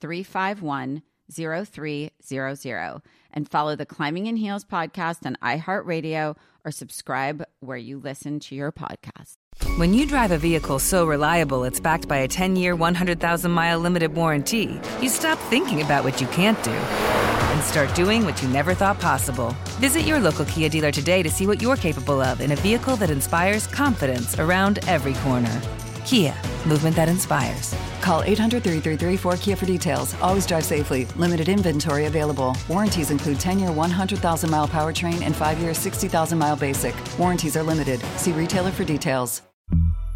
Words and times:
351 0.00 1.02
0300 1.32 3.02
and 3.32 3.48
follow 3.48 3.76
the 3.76 3.86
Climbing 3.86 4.26
in 4.26 4.36
Heels 4.36 4.64
podcast 4.64 5.26
on 5.26 5.36
iHeartRadio 5.42 6.36
or 6.64 6.70
subscribe 6.70 7.44
where 7.60 7.76
you 7.76 7.98
listen 7.98 8.40
to 8.40 8.54
your 8.54 8.72
podcast. 8.72 9.36
When 9.76 9.94
you 9.94 10.06
drive 10.06 10.30
a 10.30 10.38
vehicle 10.38 10.78
so 10.78 11.06
reliable 11.06 11.64
it's 11.64 11.80
backed 11.80 12.08
by 12.08 12.18
a 12.18 12.28
10 12.28 12.56
year, 12.56 12.76
100,000 12.76 13.50
mile 13.50 13.78
limited 13.78 14.14
warranty, 14.14 14.80
you 15.00 15.08
stop 15.08 15.38
thinking 15.50 15.82
about 15.82 16.04
what 16.04 16.20
you 16.20 16.26
can't 16.28 16.62
do 16.62 16.70
and 16.70 17.62
start 17.62 17.94
doing 17.94 18.24
what 18.24 18.42
you 18.42 18.48
never 18.48 18.74
thought 18.74 19.00
possible. 19.00 19.54
Visit 19.78 20.02
your 20.02 20.20
local 20.20 20.44
Kia 20.46 20.68
dealer 20.68 20.90
today 20.90 21.22
to 21.22 21.30
see 21.30 21.46
what 21.46 21.62
you're 21.62 21.76
capable 21.76 22.20
of 22.20 22.40
in 22.40 22.52
a 22.52 22.56
vehicle 22.56 22.96
that 22.96 23.10
inspires 23.10 23.66
confidence 23.66 24.38
around 24.38 24.78
every 24.88 25.14
corner. 25.14 25.60
Kia, 26.04 26.34
movement 26.66 26.94
that 26.96 27.08
inspires. 27.08 27.74
Call 28.00 28.22
800 28.22 28.62
333 28.62 29.16
4KIA 29.16 29.56
for 29.56 29.66
details. 29.66 30.14
Always 30.20 30.46
drive 30.46 30.64
safely. 30.64 31.06
Limited 31.16 31.48
inventory 31.48 32.04
available. 32.06 32.56
Warranties 32.68 33.10
include 33.10 33.40
10 33.40 33.58
year 33.58 33.72
100,000 33.72 34.50
mile 34.50 34.68
powertrain 34.68 35.22
and 35.22 35.34
5 35.34 35.58
year 35.58 35.72
60,000 35.72 36.38
mile 36.38 36.56
basic. 36.56 36.94
Warranties 37.18 37.56
are 37.56 37.62
limited. 37.62 38.00
See 38.16 38.32
retailer 38.32 38.70
for 38.70 38.84
details. 38.84 39.42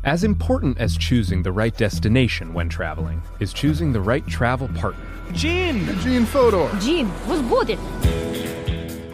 As 0.04 0.24
important 0.24 0.78
as 0.78 0.96
choosing 0.96 1.42
the 1.42 1.52
right 1.52 1.76
destination 1.76 2.54
when 2.54 2.68
traveling 2.68 3.20
is 3.40 3.52
choosing 3.52 3.92
the 3.92 4.00
right 4.00 4.26
travel 4.26 4.68
partner. 4.68 5.04
Gene! 5.32 5.86
Gene 6.00 6.24
Fodor! 6.24 6.70
Gene, 6.80 7.10
was 7.26 7.40
good. 7.42 7.78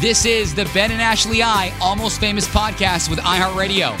This 0.00 0.24
is 0.24 0.54
the 0.54 0.64
Ben 0.72 0.90
and 0.92 1.02
Ashley 1.02 1.42
I 1.42 1.74
Almost 1.78 2.20
Famous 2.20 2.48
podcast 2.48 3.10
with 3.10 3.18
iHeartRadio. 3.18 4.00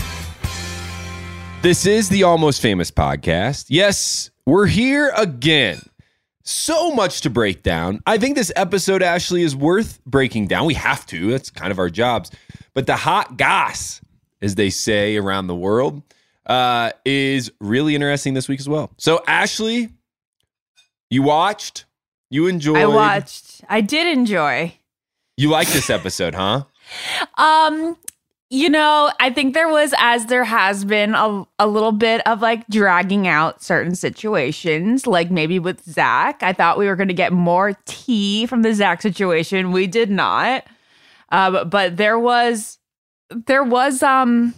This 1.60 1.84
is 1.84 2.08
the 2.08 2.22
Almost 2.22 2.62
Famous 2.62 2.90
podcast. 2.90 3.66
Yes, 3.68 4.30
we're 4.46 4.64
here 4.64 5.12
again. 5.14 5.78
So 6.42 6.94
much 6.94 7.20
to 7.20 7.28
break 7.28 7.62
down. 7.62 8.00
I 8.06 8.16
think 8.16 8.34
this 8.34 8.50
episode, 8.56 9.02
Ashley, 9.02 9.42
is 9.42 9.54
worth 9.54 10.02
breaking 10.06 10.46
down. 10.46 10.64
We 10.64 10.72
have 10.72 11.04
to, 11.08 11.32
that's 11.32 11.50
kind 11.50 11.70
of 11.70 11.78
our 11.78 11.90
jobs. 11.90 12.30
But 12.72 12.86
the 12.86 12.96
hot 12.96 13.36
goss, 13.36 14.00
as 14.40 14.54
they 14.54 14.70
say 14.70 15.18
around 15.18 15.48
the 15.48 15.54
world, 15.54 16.02
uh, 16.46 16.92
is 17.04 17.52
really 17.60 17.94
interesting 17.94 18.32
this 18.32 18.48
week 18.48 18.60
as 18.60 18.70
well. 18.70 18.90
So, 18.96 19.22
Ashley, 19.26 19.90
you 21.10 21.20
watched, 21.20 21.84
you 22.30 22.46
enjoyed. 22.46 22.78
I 22.78 22.86
watched. 22.86 23.60
I 23.68 23.82
did 23.82 24.06
enjoy. 24.06 24.79
You 25.40 25.48
like 25.48 25.68
this 25.68 25.88
episode, 25.88 26.34
huh? 26.34 26.64
Um, 27.38 27.96
you 28.50 28.68
know, 28.68 29.10
I 29.20 29.30
think 29.30 29.54
there 29.54 29.70
was, 29.70 29.94
as 29.96 30.26
there 30.26 30.44
has 30.44 30.84
been, 30.84 31.14
a, 31.14 31.46
a 31.58 31.66
little 31.66 31.92
bit 31.92 32.20
of 32.26 32.42
like 32.42 32.66
dragging 32.68 33.26
out 33.26 33.62
certain 33.62 33.94
situations, 33.94 35.06
like 35.06 35.30
maybe 35.30 35.58
with 35.58 35.82
Zach. 35.82 36.42
I 36.42 36.52
thought 36.52 36.76
we 36.76 36.86
were 36.88 36.94
going 36.94 37.08
to 37.08 37.14
get 37.14 37.32
more 37.32 37.72
tea 37.86 38.44
from 38.44 38.60
the 38.60 38.74
Zach 38.74 39.00
situation. 39.00 39.72
We 39.72 39.86
did 39.86 40.10
not. 40.10 40.64
Uh, 41.30 41.64
but 41.64 41.96
there 41.96 42.18
was, 42.18 42.76
there 43.30 43.64
was, 43.64 44.02
um, 44.02 44.52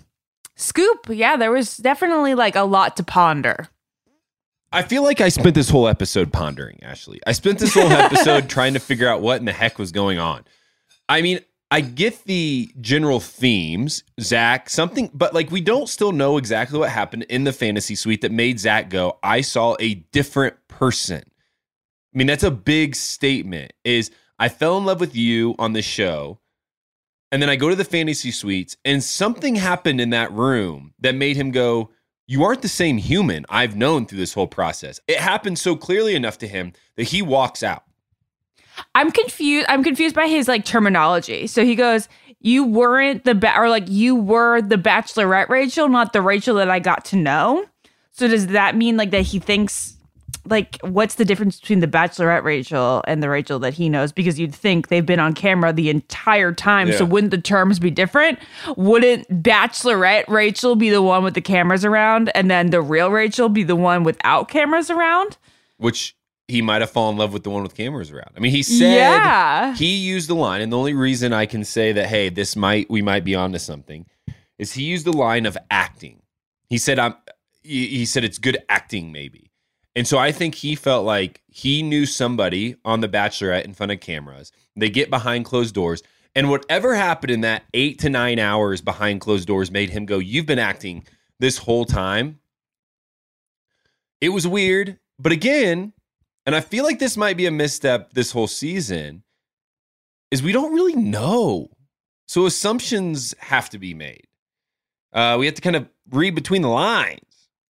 scoop. 0.56 1.06
Yeah, 1.08 1.36
there 1.36 1.52
was 1.52 1.76
definitely 1.76 2.34
like 2.34 2.56
a 2.56 2.62
lot 2.62 2.96
to 2.96 3.04
ponder. 3.04 3.68
I 4.72 4.82
feel 4.82 5.04
like 5.04 5.20
I 5.20 5.28
spent 5.28 5.54
this 5.54 5.70
whole 5.70 5.86
episode 5.86 6.32
pondering, 6.32 6.80
Ashley. 6.82 7.20
I 7.24 7.32
spent 7.32 7.60
this 7.60 7.74
whole 7.74 7.84
episode 7.92 8.48
trying 8.48 8.72
to 8.72 8.80
figure 8.80 9.06
out 9.06 9.20
what 9.20 9.38
in 9.38 9.44
the 9.44 9.52
heck 9.52 9.78
was 9.78 9.92
going 9.92 10.18
on. 10.18 10.44
I 11.12 11.20
mean, 11.20 11.40
I 11.70 11.82
get 11.82 12.24
the 12.24 12.72
general 12.80 13.20
themes, 13.20 14.02
Zach, 14.18 14.70
something, 14.70 15.10
but 15.12 15.34
like 15.34 15.50
we 15.50 15.60
don't 15.60 15.86
still 15.86 16.10
know 16.10 16.38
exactly 16.38 16.78
what 16.78 16.88
happened 16.88 17.24
in 17.24 17.44
the 17.44 17.52
fantasy 17.52 17.96
suite 17.96 18.22
that 18.22 18.32
made 18.32 18.58
Zach 18.58 18.88
go, 18.88 19.18
I 19.22 19.42
saw 19.42 19.76
a 19.78 19.92
different 19.92 20.56
person. 20.68 21.22
I 21.22 22.16
mean, 22.16 22.28
that's 22.28 22.44
a 22.44 22.50
big 22.50 22.96
statement. 22.96 23.74
Is 23.84 24.10
I 24.38 24.48
fell 24.48 24.78
in 24.78 24.86
love 24.86 25.00
with 25.00 25.14
you 25.14 25.54
on 25.58 25.74
the 25.74 25.82
show, 25.82 26.38
and 27.30 27.42
then 27.42 27.50
I 27.50 27.56
go 27.56 27.68
to 27.68 27.76
the 27.76 27.84
fantasy 27.84 28.30
suites, 28.30 28.78
and 28.82 29.04
something 29.04 29.56
happened 29.56 30.00
in 30.00 30.10
that 30.10 30.32
room 30.32 30.94
that 31.00 31.14
made 31.14 31.36
him 31.36 31.50
go, 31.50 31.90
you 32.26 32.42
aren't 32.42 32.62
the 32.62 32.68
same 32.68 32.96
human 32.96 33.44
I've 33.50 33.76
known 33.76 34.06
through 34.06 34.18
this 34.18 34.32
whole 34.32 34.46
process. 34.46 34.98
It 35.06 35.18
happened 35.18 35.58
so 35.58 35.76
clearly 35.76 36.14
enough 36.14 36.38
to 36.38 36.48
him 36.48 36.72
that 36.96 37.04
he 37.04 37.20
walks 37.20 37.62
out. 37.62 37.84
I'm 38.94 39.10
confused. 39.10 39.66
I'm 39.68 39.84
confused 39.84 40.14
by 40.14 40.26
his 40.28 40.48
like 40.48 40.64
terminology. 40.64 41.46
So 41.46 41.64
he 41.64 41.74
goes, 41.74 42.08
"You 42.40 42.64
weren't 42.64 43.24
the 43.24 43.34
ba- 43.34 43.56
or 43.56 43.68
like 43.68 43.84
you 43.88 44.14
were 44.14 44.60
the 44.60 44.76
Bachelorette 44.76 45.48
Rachel, 45.48 45.88
not 45.88 46.12
the 46.12 46.22
Rachel 46.22 46.56
that 46.56 46.70
I 46.70 46.78
got 46.78 47.04
to 47.06 47.16
know." 47.16 47.64
So 48.12 48.28
does 48.28 48.48
that 48.48 48.76
mean 48.76 48.96
like 48.96 49.10
that 49.10 49.22
he 49.22 49.38
thinks 49.38 49.96
like 50.44 50.76
what's 50.82 51.14
the 51.14 51.24
difference 51.24 51.60
between 51.60 51.78
the 51.80 51.86
Bachelorette 51.86 52.42
Rachel 52.42 53.02
and 53.06 53.22
the 53.22 53.28
Rachel 53.30 53.58
that 53.60 53.74
he 53.74 53.88
knows? 53.88 54.10
Because 54.10 54.40
you'd 54.40 54.54
think 54.54 54.88
they've 54.88 55.06
been 55.06 55.20
on 55.20 55.34
camera 55.34 55.72
the 55.72 55.88
entire 55.88 56.52
time. 56.52 56.88
So 56.92 57.04
wouldn't 57.04 57.30
the 57.30 57.40
terms 57.40 57.78
be 57.78 57.90
different? 57.90 58.38
Wouldn't 58.76 59.28
Bachelorette 59.42 60.26
Rachel 60.28 60.74
be 60.74 60.90
the 60.90 61.00
one 61.02 61.22
with 61.22 61.34
the 61.34 61.40
cameras 61.40 61.84
around, 61.84 62.30
and 62.34 62.50
then 62.50 62.70
the 62.70 62.82
real 62.82 63.10
Rachel 63.10 63.48
be 63.48 63.62
the 63.62 63.76
one 63.76 64.02
without 64.02 64.48
cameras 64.48 64.90
around? 64.90 65.36
which 65.78 66.14
he 66.52 66.62
might 66.62 66.80
have 66.82 66.90
fallen 66.90 67.14
in 67.14 67.18
love 67.18 67.32
with 67.32 67.42
the 67.44 67.50
one 67.50 67.62
with 67.62 67.74
cameras 67.74 68.10
around. 68.10 68.30
I 68.36 68.40
mean, 68.40 68.52
he 68.52 68.62
said 68.62 68.94
Yeah. 68.94 69.74
he 69.74 69.96
used 69.96 70.28
the 70.28 70.34
line, 70.34 70.60
and 70.60 70.70
the 70.72 70.76
only 70.78 70.94
reason 70.94 71.32
I 71.32 71.46
can 71.46 71.64
say 71.64 71.92
that, 71.92 72.06
hey, 72.08 72.28
this 72.28 72.54
might 72.56 72.88
we 72.90 73.00
might 73.02 73.24
be 73.24 73.34
onto 73.34 73.58
something, 73.58 74.06
is 74.58 74.72
he 74.74 74.82
used 74.84 75.06
the 75.06 75.12
line 75.16 75.46
of 75.46 75.56
acting. 75.70 76.22
He 76.68 76.78
said, 76.78 76.98
"I'm." 76.98 77.14
He 77.62 77.86
he 77.88 78.04
said 78.06 78.24
it's 78.24 78.38
good 78.38 78.58
acting, 78.68 79.12
maybe, 79.12 79.50
and 79.96 80.06
so 80.06 80.18
I 80.18 80.32
think 80.32 80.56
he 80.56 80.74
felt 80.74 81.04
like 81.06 81.40
he 81.48 81.82
knew 81.82 82.06
somebody 82.06 82.76
on 82.84 83.00
The 83.00 83.08
Bachelorette 83.08 83.64
in 83.64 83.72
front 83.74 83.92
of 83.92 84.00
cameras. 84.00 84.52
They 84.76 84.90
get 84.90 85.10
behind 85.10 85.44
closed 85.44 85.74
doors, 85.74 86.02
and 86.34 86.50
whatever 86.50 86.94
happened 86.96 87.30
in 87.30 87.40
that 87.42 87.62
eight 87.72 87.98
to 88.00 88.10
nine 88.10 88.38
hours 88.38 88.80
behind 88.80 89.20
closed 89.20 89.46
doors 89.46 89.70
made 89.70 89.90
him 89.90 90.04
go, 90.06 90.18
"You've 90.18 90.46
been 90.46 90.58
acting 90.58 91.06
this 91.38 91.58
whole 91.58 91.84
time." 91.84 92.40
It 94.20 94.30
was 94.30 94.46
weird, 94.46 94.98
but 95.18 95.32
again, 95.32 95.92
and 96.46 96.54
I 96.54 96.60
feel 96.60 96.84
like 96.84 96.98
this 96.98 97.16
might 97.16 97.36
be 97.36 97.46
a 97.46 97.50
misstep 97.50 98.12
this 98.12 98.32
whole 98.32 98.46
season, 98.46 99.22
is 100.30 100.42
we 100.42 100.52
don't 100.52 100.72
really 100.74 100.94
know. 100.96 101.68
So 102.26 102.46
assumptions 102.46 103.34
have 103.38 103.68
to 103.70 103.78
be 103.78 103.94
made. 103.94 104.26
Uh, 105.12 105.36
we 105.38 105.46
have 105.46 105.54
to 105.56 105.60
kind 105.62 105.76
of 105.76 105.88
read 106.10 106.34
between 106.34 106.62
the 106.62 106.68
lines. 106.68 107.20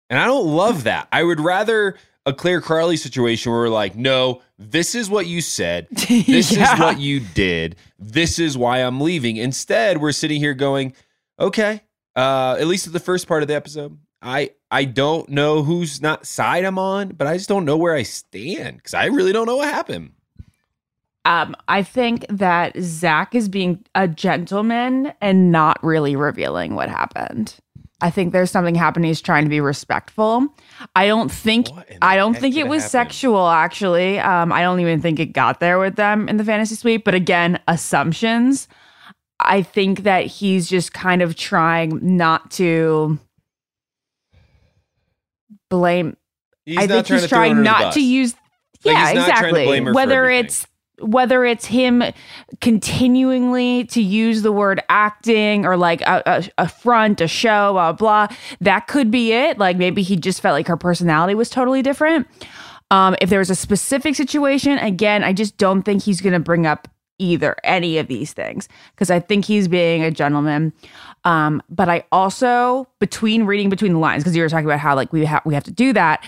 And 0.09 0.19
I 0.19 0.25
don't 0.25 0.45
love 0.47 0.83
that. 0.83 1.07
I 1.11 1.23
would 1.23 1.39
rather 1.39 1.97
a 2.25 2.33
Clare 2.33 2.61
Crawley 2.61 2.97
situation 2.97 3.51
where 3.51 3.61
we're 3.61 3.69
like, 3.69 3.95
no, 3.95 4.41
this 4.59 4.93
is 4.93 5.09
what 5.09 5.25
you 5.25 5.41
said. 5.41 5.87
This 6.07 6.51
Yeah. 6.51 6.73
is 6.73 6.79
what 6.79 6.99
you 6.99 7.19
did. 7.19 7.77
This 7.97 8.37
is 8.37 8.55
why 8.57 8.79
I'm 8.79 9.01
leaving. 9.01 9.37
Instead, 9.37 9.99
we're 9.99 10.11
sitting 10.11 10.39
here 10.39 10.53
going, 10.53 10.93
okay, 11.39 11.81
uh, 12.15 12.57
at 12.59 12.67
least 12.67 12.85
at 12.85 12.93
the 12.93 12.99
first 12.99 13.27
part 13.27 13.41
of 13.41 13.47
the 13.47 13.55
episode, 13.55 13.97
I 14.21 14.51
I 14.69 14.85
don't 14.85 15.29
know 15.29 15.63
who's 15.63 16.01
not 16.01 16.25
side 16.25 16.63
I'm 16.63 16.79
on, 16.79 17.09
but 17.09 17.27
I 17.27 17.37
just 17.37 17.49
don't 17.49 17.65
know 17.65 17.77
where 17.77 17.95
I 17.95 18.03
stand 18.03 18.77
because 18.77 18.93
I 18.93 19.05
really 19.05 19.33
don't 19.33 19.47
know 19.47 19.57
what 19.57 19.73
happened. 19.73 20.11
Um, 21.25 21.55
I 21.67 21.83
think 21.83 22.25
that 22.29 22.75
Zach 22.79 23.35
is 23.35 23.47
being 23.47 23.83
a 23.93 24.07
gentleman 24.07 25.13
and 25.21 25.51
not 25.51 25.83
really 25.83 26.15
revealing 26.15 26.73
what 26.73 26.89
happened. 26.89 27.55
I 28.03 28.09
think 28.09 28.33
there's 28.33 28.49
something 28.49 28.73
happening. 28.73 29.09
He's 29.09 29.21
trying 29.21 29.43
to 29.43 29.49
be 29.49 29.61
respectful. 29.61 30.47
I 30.95 31.05
don't 31.05 31.31
think 31.31 31.67
I 32.01 32.15
don't 32.15 32.35
think 32.35 32.57
it 32.57 32.67
was 32.67 32.81
happen? 32.81 32.89
sexual. 32.89 33.47
Actually, 33.47 34.19
um, 34.19 34.51
I 34.51 34.61
don't 34.63 34.79
even 34.79 35.01
think 35.01 35.19
it 35.19 35.27
got 35.27 35.59
there 35.59 35.77
with 35.77 35.95
them 35.95 36.27
in 36.27 36.37
the 36.37 36.43
fantasy 36.43 36.75
suite. 36.75 37.03
But 37.03 37.13
again, 37.13 37.59
assumptions. 37.67 38.67
I 39.39 39.61
think 39.61 40.03
that 40.03 40.25
he's 40.25 40.69
just 40.69 40.93
kind 40.93 41.21
of 41.21 41.35
trying 41.35 41.99
not 42.01 42.49
to 42.51 43.19
blame. 45.71 46.15
He's 46.65 46.77
I 46.77 46.85
not 46.85 47.07
think 47.07 47.07
trying 47.07 47.19
he's 47.19 47.23
to 47.23 47.29
throw 47.29 47.39
her 47.39 47.45
trying 47.45 47.63
not 47.63 47.93
to 47.93 48.03
use. 48.03 48.35
Like, 48.83 48.95
yeah, 48.95 49.07
he's 49.07 49.15
not 49.15 49.25
to 49.25 49.31
exactly. 49.31 49.65
blame 49.65 49.85
her 49.87 49.93
whether 49.93 50.29
it's 50.29 50.67
whether 51.01 51.43
it's 51.43 51.65
him 51.65 52.03
continuingly 52.59 53.85
to 53.85 54.01
use 54.01 54.43
the 54.43 54.51
word 54.51 54.83
acting 54.89 55.65
or 55.65 55.75
like 55.75 56.01
a, 56.01 56.21
a, 56.25 56.63
a 56.63 56.67
front, 56.67 57.21
a 57.21 57.27
show, 57.27 57.73
blah, 57.73 57.91
blah, 57.91 58.27
that 58.59 58.87
could 58.87 59.09
be 59.09 59.31
it. 59.33 59.57
Like 59.57 59.77
maybe 59.77 60.03
he 60.03 60.15
just 60.15 60.41
felt 60.41 60.53
like 60.53 60.67
her 60.67 60.77
personality 60.77 61.33
was 61.33 61.49
totally 61.49 61.81
different. 61.81 62.27
Um, 62.91 63.15
if 63.21 63.29
there 63.29 63.39
was 63.39 63.49
a 63.49 63.55
specific 63.55 64.15
situation, 64.15 64.77
again, 64.77 65.23
I 65.23 65.33
just 65.33 65.57
don't 65.57 65.81
think 65.83 66.03
he's 66.03 66.21
going 66.21 66.33
to 66.33 66.39
bring 66.39 66.67
up 66.67 66.87
either 67.21 67.55
any 67.63 67.97
of 67.97 68.07
these 68.07 68.33
things 68.33 68.67
because 68.95 69.11
I 69.11 69.19
think 69.19 69.45
he's 69.45 69.67
being 69.67 70.03
a 70.03 70.11
gentleman. 70.11 70.73
Um, 71.23 71.61
but 71.69 71.87
I 71.87 72.03
also 72.11 72.87
between 72.99 73.45
reading 73.45 73.69
between 73.69 73.93
the 73.93 73.99
lines 73.99 74.23
because 74.23 74.35
you 74.35 74.41
were 74.41 74.49
talking 74.49 74.65
about 74.65 74.79
how 74.79 74.95
like 74.95 75.13
we 75.13 75.23
have 75.25 75.43
we 75.45 75.53
have 75.53 75.63
to 75.65 75.71
do 75.71 75.93
that. 75.93 76.27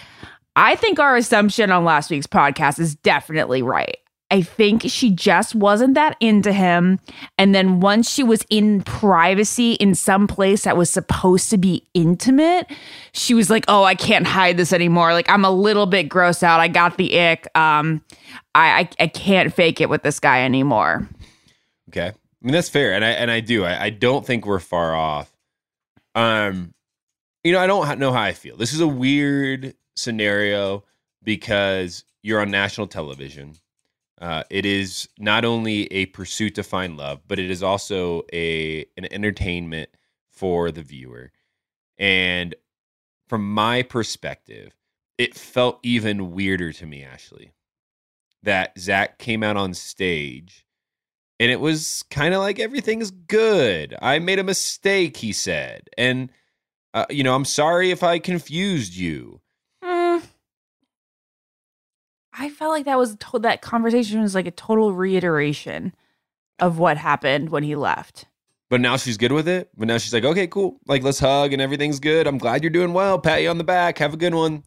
I 0.56 0.76
think 0.76 1.00
our 1.00 1.16
assumption 1.16 1.72
on 1.72 1.84
last 1.84 2.12
week's 2.12 2.28
podcast 2.28 2.80
is 2.80 2.94
definitely 2.96 3.64
right. 3.64 3.98
I 4.34 4.42
think 4.42 4.82
she 4.88 5.12
just 5.12 5.54
wasn't 5.54 5.94
that 5.94 6.18
into 6.20 6.52
him. 6.52 7.00
And 7.38 7.54
then 7.54 7.82
once 7.82 8.10
she 8.10 8.24
was 8.24 8.44
in 8.50 8.82
privacy 8.82 9.74
in 9.74 9.94
some 9.94 10.26
place 10.26 10.64
that 10.64 10.76
was 10.76 10.90
supposed 10.90 11.52
to 11.52 11.58
be 11.60 11.86
intimate, 11.94 12.66
she 13.12 13.36
was 13.36 13.52
like, 13.52 13.64
Oh, 13.68 13.84
I 13.84 13.94
can't 13.94 14.26
hide 14.26 14.58
this 14.58 14.74
anymore. 14.74 15.14
Like, 15.14 15.30
I'm 15.30 15.46
a 15.46 15.52
little 15.52 15.86
bit 15.86 16.10
gross 16.10 16.42
out. 16.42 16.60
I 16.60 16.68
got 16.68 16.98
the 16.98 17.16
ick. 17.16 17.48
Um, 17.56 18.02
I, 18.56 18.80
I, 18.80 19.04
I 19.04 19.08
can't 19.08 19.54
fake 19.54 19.80
it 19.80 19.88
with 19.88 20.02
this 20.02 20.20
guy 20.20 20.42
anymore. 20.42 21.08
Okay. 21.90 22.08
I 22.08 22.46
mean 22.46 22.54
that's 22.54 22.70
fair, 22.70 22.94
and 22.94 23.06
I 23.06 23.12
and 23.12 23.30
I 23.30 23.40
do. 23.40 23.64
I, 23.64 23.84
I 23.84 23.90
don't 23.92 24.26
think 24.26 24.46
we're 24.48 24.60
far 24.60 24.96
off. 24.96 25.32
Um, 26.16 26.74
you 27.44 27.54
know, 27.54 27.60
I 27.60 27.68
don't 27.68 28.00
know 28.00 28.12
how 28.12 28.22
I 28.22 28.34
feel. 28.34 28.58
This 28.58 28.74
is 28.74 28.80
a 28.80 28.88
weird 28.88 29.76
scenario 29.96 30.84
because 31.24 32.04
you're 32.24 32.42
on 32.42 32.50
national 32.50 32.88
television. 32.88 33.56
Uh, 34.24 34.44
it 34.50 34.66
is 34.66 35.10
not 35.20 35.44
only 35.44 35.92
a 35.92 36.06
pursuit 36.08 36.56
to 36.56 36.64
find 36.64 36.96
love, 36.96 37.20
but 37.28 37.40
it 37.40 37.52
is 37.52 37.62
also 37.62 38.24
a 38.32 38.86
an 38.96 39.06
entertainment 39.12 39.90
for 40.32 40.72
the 40.72 40.82
viewer. 40.82 41.34
And 41.98 42.56
from 43.28 43.54
my 43.54 43.84
perspective, 43.84 44.78
it 45.18 45.36
felt 45.36 45.78
even 45.84 46.32
weirder 46.32 46.72
to 46.72 46.86
me, 46.86 47.04
Ashley, 47.04 47.52
that 48.44 48.80
Zach 48.80 49.20
came 49.20 49.44
out 49.44 49.58
on 49.58 49.74
stage 49.74 50.66
and 51.38 51.52
it 51.52 51.60
was 51.60 52.06
kind 52.10 52.34
of 52.34 52.40
like 52.40 52.60
everything's 52.60 53.12
good. 53.12 53.94
I 54.02 54.20
made 54.20 54.40
a 54.40 54.44
mistake, 54.46 55.18
he 55.18 55.34
said. 55.34 55.90
And, 55.98 56.30
uh, 56.94 57.08
you 57.10 57.26
know, 57.26 57.36
I'm 57.36 57.44
sorry 57.44 57.92
if 57.92 58.04
I 58.04 58.20
confused 58.20 58.96
you. 58.96 59.42
I 62.38 62.50
felt 62.50 62.72
like 62.72 62.86
that 62.86 62.98
was 62.98 63.16
to- 63.16 63.40
that 63.40 63.62
conversation 63.62 64.22
was 64.22 64.36
like 64.36 64.48
a 64.48 64.52
total 64.52 64.94
reiteration 64.94 65.94
of 66.60 66.80
what 66.80 66.98
happened 66.98 67.50
when 67.50 67.64
he 67.64 67.76
left. 67.76 68.26
But 68.70 68.82
now 68.82 68.98
she's 68.98 69.18
good 69.18 69.32
with 69.32 69.48
it. 69.48 69.70
But 69.78 69.88
now 69.88 69.98
she's 70.00 70.14
like, 70.14 70.24
okay, 70.24 70.48
cool. 70.48 70.80
Like, 70.88 71.04
let's 71.04 71.20
hug 71.20 71.54
and 71.54 71.62
everything's 71.62 72.00
good. 72.00 72.26
I'm 72.26 72.40
glad 72.40 72.64
you're 72.64 72.72
doing 72.72 72.94
well. 72.94 73.20
Pat 73.20 73.42
you 73.42 73.50
on 73.50 73.60
the 73.60 73.64
back. 73.64 74.00
Have 74.00 74.14
a 74.14 74.18
good 74.18 74.34
one. 74.34 74.64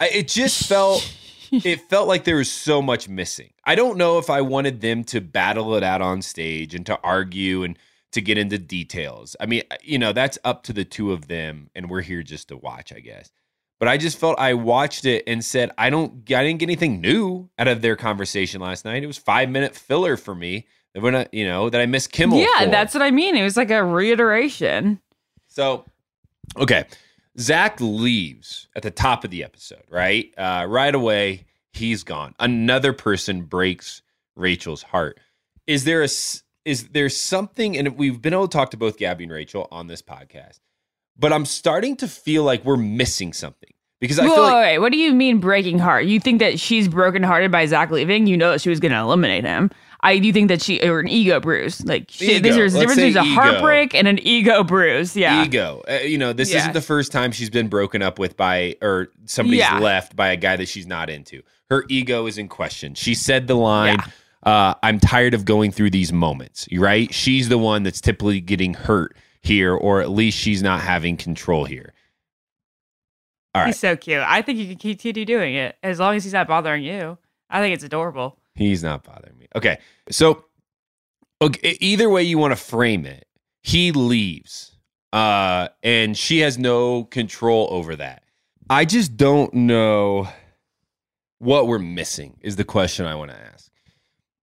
I, 0.00 0.08
it 0.08 0.28
just 0.28 0.66
felt, 0.68 1.06
it 1.50 1.80
felt 1.90 2.08
like 2.08 2.24
there 2.24 2.36
was 2.36 2.50
so 2.50 2.80
much 2.80 3.08
missing. 3.08 3.50
I 3.64 3.74
don't 3.74 3.98
know 3.98 4.18
if 4.18 4.30
I 4.30 4.40
wanted 4.40 4.80
them 4.80 5.04
to 5.04 5.20
battle 5.20 5.74
it 5.74 5.82
out 5.82 6.00
on 6.00 6.22
stage 6.22 6.74
and 6.74 6.86
to 6.86 6.98
argue 7.04 7.62
and 7.62 7.78
to 8.12 8.20
get 8.22 8.38
into 8.38 8.58
details. 8.58 9.36
I 9.38 9.46
mean, 9.46 9.62
you 9.82 9.98
know, 9.98 10.12
that's 10.12 10.38
up 10.44 10.62
to 10.64 10.72
the 10.72 10.84
two 10.84 11.12
of 11.12 11.28
them, 11.28 11.70
and 11.74 11.90
we're 11.90 12.02
here 12.02 12.22
just 12.22 12.48
to 12.48 12.56
watch, 12.56 12.92
I 12.92 13.00
guess. 13.00 13.30
But 13.82 13.88
I 13.88 13.96
just 13.96 14.16
felt 14.16 14.38
I 14.38 14.54
watched 14.54 15.06
it 15.06 15.24
and 15.26 15.44
said, 15.44 15.72
I 15.76 15.90
don't, 15.90 16.12
I 16.30 16.44
didn't 16.44 16.60
get 16.60 16.66
anything 16.66 17.00
new 17.00 17.50
out 17.58 17.66
of 17.66 17.82
their 17.82 17.96
conversation 17.96 18.60
last 18.60 18.84
night. 18.84 19.02
It 19.02 19.08
was 19.08 19.18
five 19.18 19.50
minute 19.50 19.74
filler 19.74 20.16
for 20.16 20.36
me. 20.36 20.68
That 20.94 21.02
when 21.02 21.16
I, 21.16 21.26
you 21.32 21.44
know, 21.44 21.68
that 21.68 21.80
I 21.80 21.86
missed 21.86 22.12
Kimmel. 22.12 22.38
yeah, 22.38 22.60
for. 22.60 22.70
that's 22.70 22.94
what 22.94 23.02
I 23.02 23.10
mean. 23.10 23.34
It 23.34 23.42
was 23.42 23.56
like 23.56 23.72
a 23.72 23.82
reiteration. 23.82 25.00
So, 25.48 25.84
okay, 26.56 26.84
Zach 27.40 27.80
leaves 27.80 28.68
at 28.76 28.84
the 28.84 28.92
top 28.92 29.24
of 29.24 29.32
the 29.32 29.42
episode, 29.42 29.82
right? 29.90 30.32
Uh, 30.38 30.64
right 30.68 30.94
away, 30.94 31.46
he's 31.72 32.04
gone. 32.04 32.36
Another 32.38 32.92
person 32.92 33.42
breaks 33.42 34.02
Rachel's 34.36 34.84
heart. 34.84 35.18
Is 35.66 35.82
there 35.82 36.02
a, 36.02 36.08
is 36.64 36.88
there 36.92 37.08
something? 37.08 37.76
And 37.76 37.98
we've 37.98 38.22
been 38.22 38.32
able 38.32 38.46
to 38.46 38.56
talk 38.56 38.70
to 38.70 38.76
both 38.76 38.96
Gabby 38.96 39.24
and 39.24 39.32
Rachel 39.32 39.66
on 39.72 39.88
this 39.88 40.02
podcast, 40.02 40.60
but 41.18 41.32
I'm 41.32 41.44
starting 41.44 41.96
to 41.96 42.08
feel 42.08 42.44
like 42.44 42.64
we're 42.64 42.76
missing 42.76 43.32
something 43.32 43.70
because 44.00 44.18
I 44.18 44.24
feel 44.26 44.42
like 44.42 44.54
wait, 44.54 44.78
what 44.78 44.92
do 44.92 44.98
you 44.98 45.12
mean 45.14 45.38
breaking 45.38 45.78
heart? 45.78 46.06
You 46.06 46.18
think 46.20 46.40
that 46.40 46.58
she's 46.58 46.88
broken 46.88 47.22
hearted 47.22 47.50
by 47.52 47.66
Zach 47.66 47.90
leaving? 47.90 48.26
You 48.26 48.36
know 48.36 48.50
that 48.52 48.60
she 48.60 48.70
was 48.70 48.80
going 48.80 48.92
to 48.92 48.98
eliminate 48.98 49.44
him. 49.44 49.70
I 50.04 50.18
do 50.18 50.32
think 50.32 50.48
that 50.48 50.60
she 50.60 50.80
or 50.82 50.98
an 50.98 51.06
ego 51.06 51.38
bruise. 51.38 51.84
Like 51.84 52.06
she, 52.08 52.34
Ego. 52.36 52.50
there's 52.52 52.74
a 52.74 52.80
difference 52.80 53.00
between 53.00 53.16
a 53.16 53.22
heartbreak 53.24 53.94
and 53.94 54.08
an 54.08 54.18
ego 54.26 54.64
bruise. 54.64 55.16
Yeah, 55.16 55.44
ego. 55.44 55.82
Uh, 55.88 55.98
you 56.04 56.18
know, 56.18 56.32
this 56.32 56.50
Yeah. 56.50 56.58
isn't 56.58 56.72
the 56.72 56.80
first 56.80 57.12
time 57.12 57.30
she's 57.30 57.50
been 57.50 57.68
broken 57.68 58.02
up 58.02 58.18
with 58.18 58.36
by 58.36 58.74
or 58.82 59.10
somebody's 59.26 59.60
Yeah. 59.60 59.78
left 59.78 60.16
by 60.16 60.30
a 60.32 60.36
guy 60.36 60.56
that 60.56 60.66
she's 60.68 60.88
not 60.88 61.08
into. 61.08 61.42
Her 61.70 61.84
ego 61.88 62.26
is 62.26 62.36
in 62.36 62.48
question. 62.48 62.94
She 62.94 63.14
said 63.14 63.46
the 63.46 63.54
line, 63.54 63.98
uh, 64.42 64.74
"I'm 64.82 64.98
tired 64.98 65.34
of 65.34 65.44
going 65.44 65.70
through 65.70 65.90
these 65.90 66.12
moments." 66.12 66.66
Right? 66.76 67.14
She's 67.14 67.48
the 67.48 67.58
one 67.58 67.84
that's 67.84 68.00
typically 68.00 68.40
getting 68.40 68.74
hurt 68.74 69.16
here, 69.42 69.74
or 69.74 70.00
at 70.00 70.10
least 70.10 70.38
she's 70.38 70.62
not 70.62 70.80
having 70.80 71.16
control 71.16 71.64
here. 71.64 71.92
All 73.54 73.62
right. 73.62 73.68
He's 73.68 73.78
so 73.78 73.96
cute. 73.96 74.22
I 74.26 74.42
think 74.42 74.58
you 74.58 74.66
can 74.66 74.78
continue 74.78 75.24
doing 75.24 75.54
it 75.54 75.76
as 75.82 75.98
long 75.98 76.16
as 76.16 76.24
he's 76.24 76.32
not 76.32 76.48
bothering 76.48 76.82
you. 76.82 77.18
I 77.50 77.60
think 77.60 77.74
it's 77.74 77.84
adorable. 77.84 78.38
He's 78.54 78.82
not 78.82 79.04
bothering 79.04 79.36
me. 79.38 79.46
Okay. 79.54 79.78
So 80.10 80.44
okay, 81.40 81.76
either 81.80 82.08
way 82.08 82.22
you 82.22 82.38
want 82.38 82.52
to 82.52 82.56
frame 82.56 83.04
it, 83.04 83.26
he 83.62 83.92
leaves. 83.92 84.76
Uh 85.12 85.68
and 85.82 86.16
she 86.16 86.38
has 86.38 86.56
no 86.56 87.04
control 87.04 87.68
over 87.70 87.96
that. 87.96 88.22
I 88.70 88.86
just 88.86 89.16
don't 89.16 89.52
know 89.52 90.28
what 91.38 91.66
we're 91.66 91.78
missing 91.78 92.38
is 92.40 92.56
the 92.56 92.64
question 92.64 93.04
I 93.04 93.16
want 93.16 93.32
to 93.32 93.36
ask. 93.36 93.70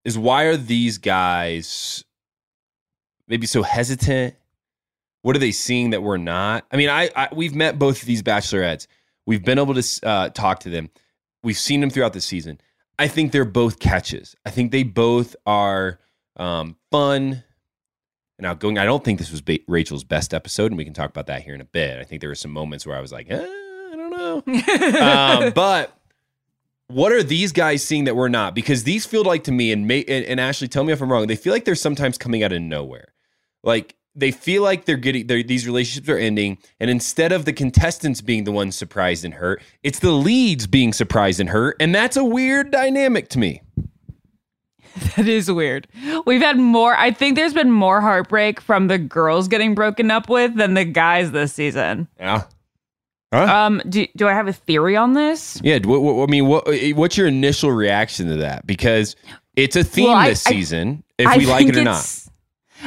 Is 0.05 0.17
why 0.17 0.43
are 0.43 0.57
these 0.57 0.97
guys 0.99 2.03
maybe 3.27 3.47
so 3.47 3.63
hesitant? 3.63 4.35
What 5.21 5.35
are 5.35 5.39
they 5.39 5.51
seeing 5.51 5.89
that 5.89 6.01
we're 6.01 6.17
not? 6.17 6.65
I 6.71 6.77
mean, 6.77 6.89
I, 6.89 7.09
I 7.15 7.29
we've 7.33 7.55
met 7.55 7.77
both 7.77 8.01
of 8.01 8.07
these 8.07 8.23
bachelorettes. 8.23 8.87
We've 9.25 9.43
been 9.43 9.59
able 9.59 9.75
to 9.75 10.07
uh, 10.07 10.29
talk 10.29 10.61
to 10.61 10.69
them. 10.69 10.89
We've 11.43 11.57
seen 11.57 11.81
them 11.81 11.89
throughout 11.89 12.13
the 12.13 12.21
season. 12.21 12.59
I 12.97 13.07
think 13.07 13.31
they're 13.31 13.45
both 13.45 13.79
catches. 13.79 14.35
I 14.45 14.49
think 14.49 14.71
they 14.71 14.83
both 14.83 15.35
are 15.45 15.99
um, 16.35 16.75
fun 16.91 17.43
and 18.37 18.47
outgoing. 18.47 18.77
I 18.77 18.85
don't 18.85 19.03
think 19.03 19.19
this 19.19 19.31
was 19.31 19.41
ba- 19.41 19.59
Rachel's 19.67 20.03
best 20.03 20.33
episode, 20.33 20.71
and 20.71 20.77
we 20.77 20.83
can 20.83 20.93
talk 20.93 21.09
about 21.09 21.27
that 21.27 21.43
here 21.43 21.53
in 21.53 21.61
a 21.61 21.65
bit. 21.65 21.99
I 21.99 22.03
think 22.03 22.21
there 22.21 22.29
were 22.29 22.35
some 22.35 22.51
moments 22.51 22.87
where 22.87 22.97
I 22.97 23.01
was 23.01 23.11
like, 23.11 23.29
eh, 23.29 23.37
I 23.37 23.95
don't 23.95 24.09
know. 24.09 24.43
um, 25.47 25.51
but 25.53 25.95
what 26.87 27.11
are 27.11 27.21
these 27.21 27.51
guys 27.51 27.83
seeing 27.83 28.05
that 28.05 28.15
we're 28.15 28.29
not? 28.29 28.55
Because 28.55 28.83
these 28.83 29.05
feel 29.05 29.23
like 29.23 29.43
to 29.43 29.51
me, 29.51 29.71
and, 29.71 29.87
may, 29.87 30.03
and, 30.05 30.25
and 30.25 30.39
Ashley, 30.39 30.67
tell 30.67 30.83
me 30.83 30.91
if 30.91 31.01
I'm 31.01 31.11
wrong. 31.11 31.27
They 31.27 31.35
feel 31.35 31.53
like 31.53 31.65
they're 31.65 31.75
sometimes 31.75 32.17
coming 32.17 32.43
out 32.43 32.51
of 32.51 32.61
nowhere. 32.61 33.13
Like 33.63 33.95
they 34.19 34.31
feel 34.31 34.63
like 34.63 34.85
they're 34.85 34.97
getting 34.97 35.27
they're, 35.27 35.43
these 35.43 35.65
relationships 35.65 36.09
are 36.09 36.17
ending, 36.17 36.57
and 36.79 36.89
instead 36.89 37.31
of 37.31 37.45
the 37.45 37.53
contestants 37.53 38.21
being 38.21 38.43
the 38.43 38.51
ones 38.51 38.75
surprised 38.75 39.23
and 39.25 39.33
hurt, 39.35 39.61
it's 39.83 39.99
the 39.99 40.11
leads 40.11 40.67
being 40.67 40.93
surprised 40.93 41.39
and 41.39 41.49
hurt, 41.49 41.75
and 41.79 41.93
that's 41.95 42.17
a 42.17 42.23
weird 42.23 42.71
dynamic 42.71 43.29
to 43.29 43.39
me. 43.39 43.61
That 45.15 45.27
is 45.27 45.49
weird. 45.51 45.87
We've 46.25 46.41
had 46.41 46.57
more. 46.57 46.93
I 46.95 47.11
think 47.11 47.35
there's 47.37 47.53
been 47.53 47.71
more 47.71 48.01
heartbreak 48.01 48.59
from 48.59 48.87
the 48.87 48.97
girls 48.97 49.47
getting 49.47 49.73
broken 49.75 50.11
up 50.11 50.27
with 50.29 50.55
than 50.55 50.73
the 50.73 50.83
guys 50.83 51.31
this 51.31 51.53
season. 51.53 52.07
Yeah. 52.19 52.43
Um. 53.31 53.81
Do 53.87 54.07
Do 54.17 54.27
I 54.27 54.33
have 54.33 54.47
a 54.47 54.53
theory 54.53 54.97
on 54.97 55.13
this? 55.13 55.61
Yeah. 55.63 55.77
What, 55.83 56.01
what, 56.01 56.27
I 56.27 56.31
mean, 56.31 56.47
what 56.47 56.67
what's 56.95 57.15
your 57.17 57.27
initial 57.27 57.71
reaction 57.71 58.27
to 58.27 58.37
that? 58.37 58.65
Because 58.65 59.15
it's 59.55 59.75
a 59.75 59.83
theme 59.83 60.05
Well, 60.05 60.15
I- 60.15 60.29
this 60.29 60.45
I- 60.47 60.49
season, 60.51 61.03
if 61.17 61.27
I 61.27 61.37
we 61.37 61.45
like 61.45 61.67
it 61.67 61.77
or 61.77 61.83
not. 61.83 62.03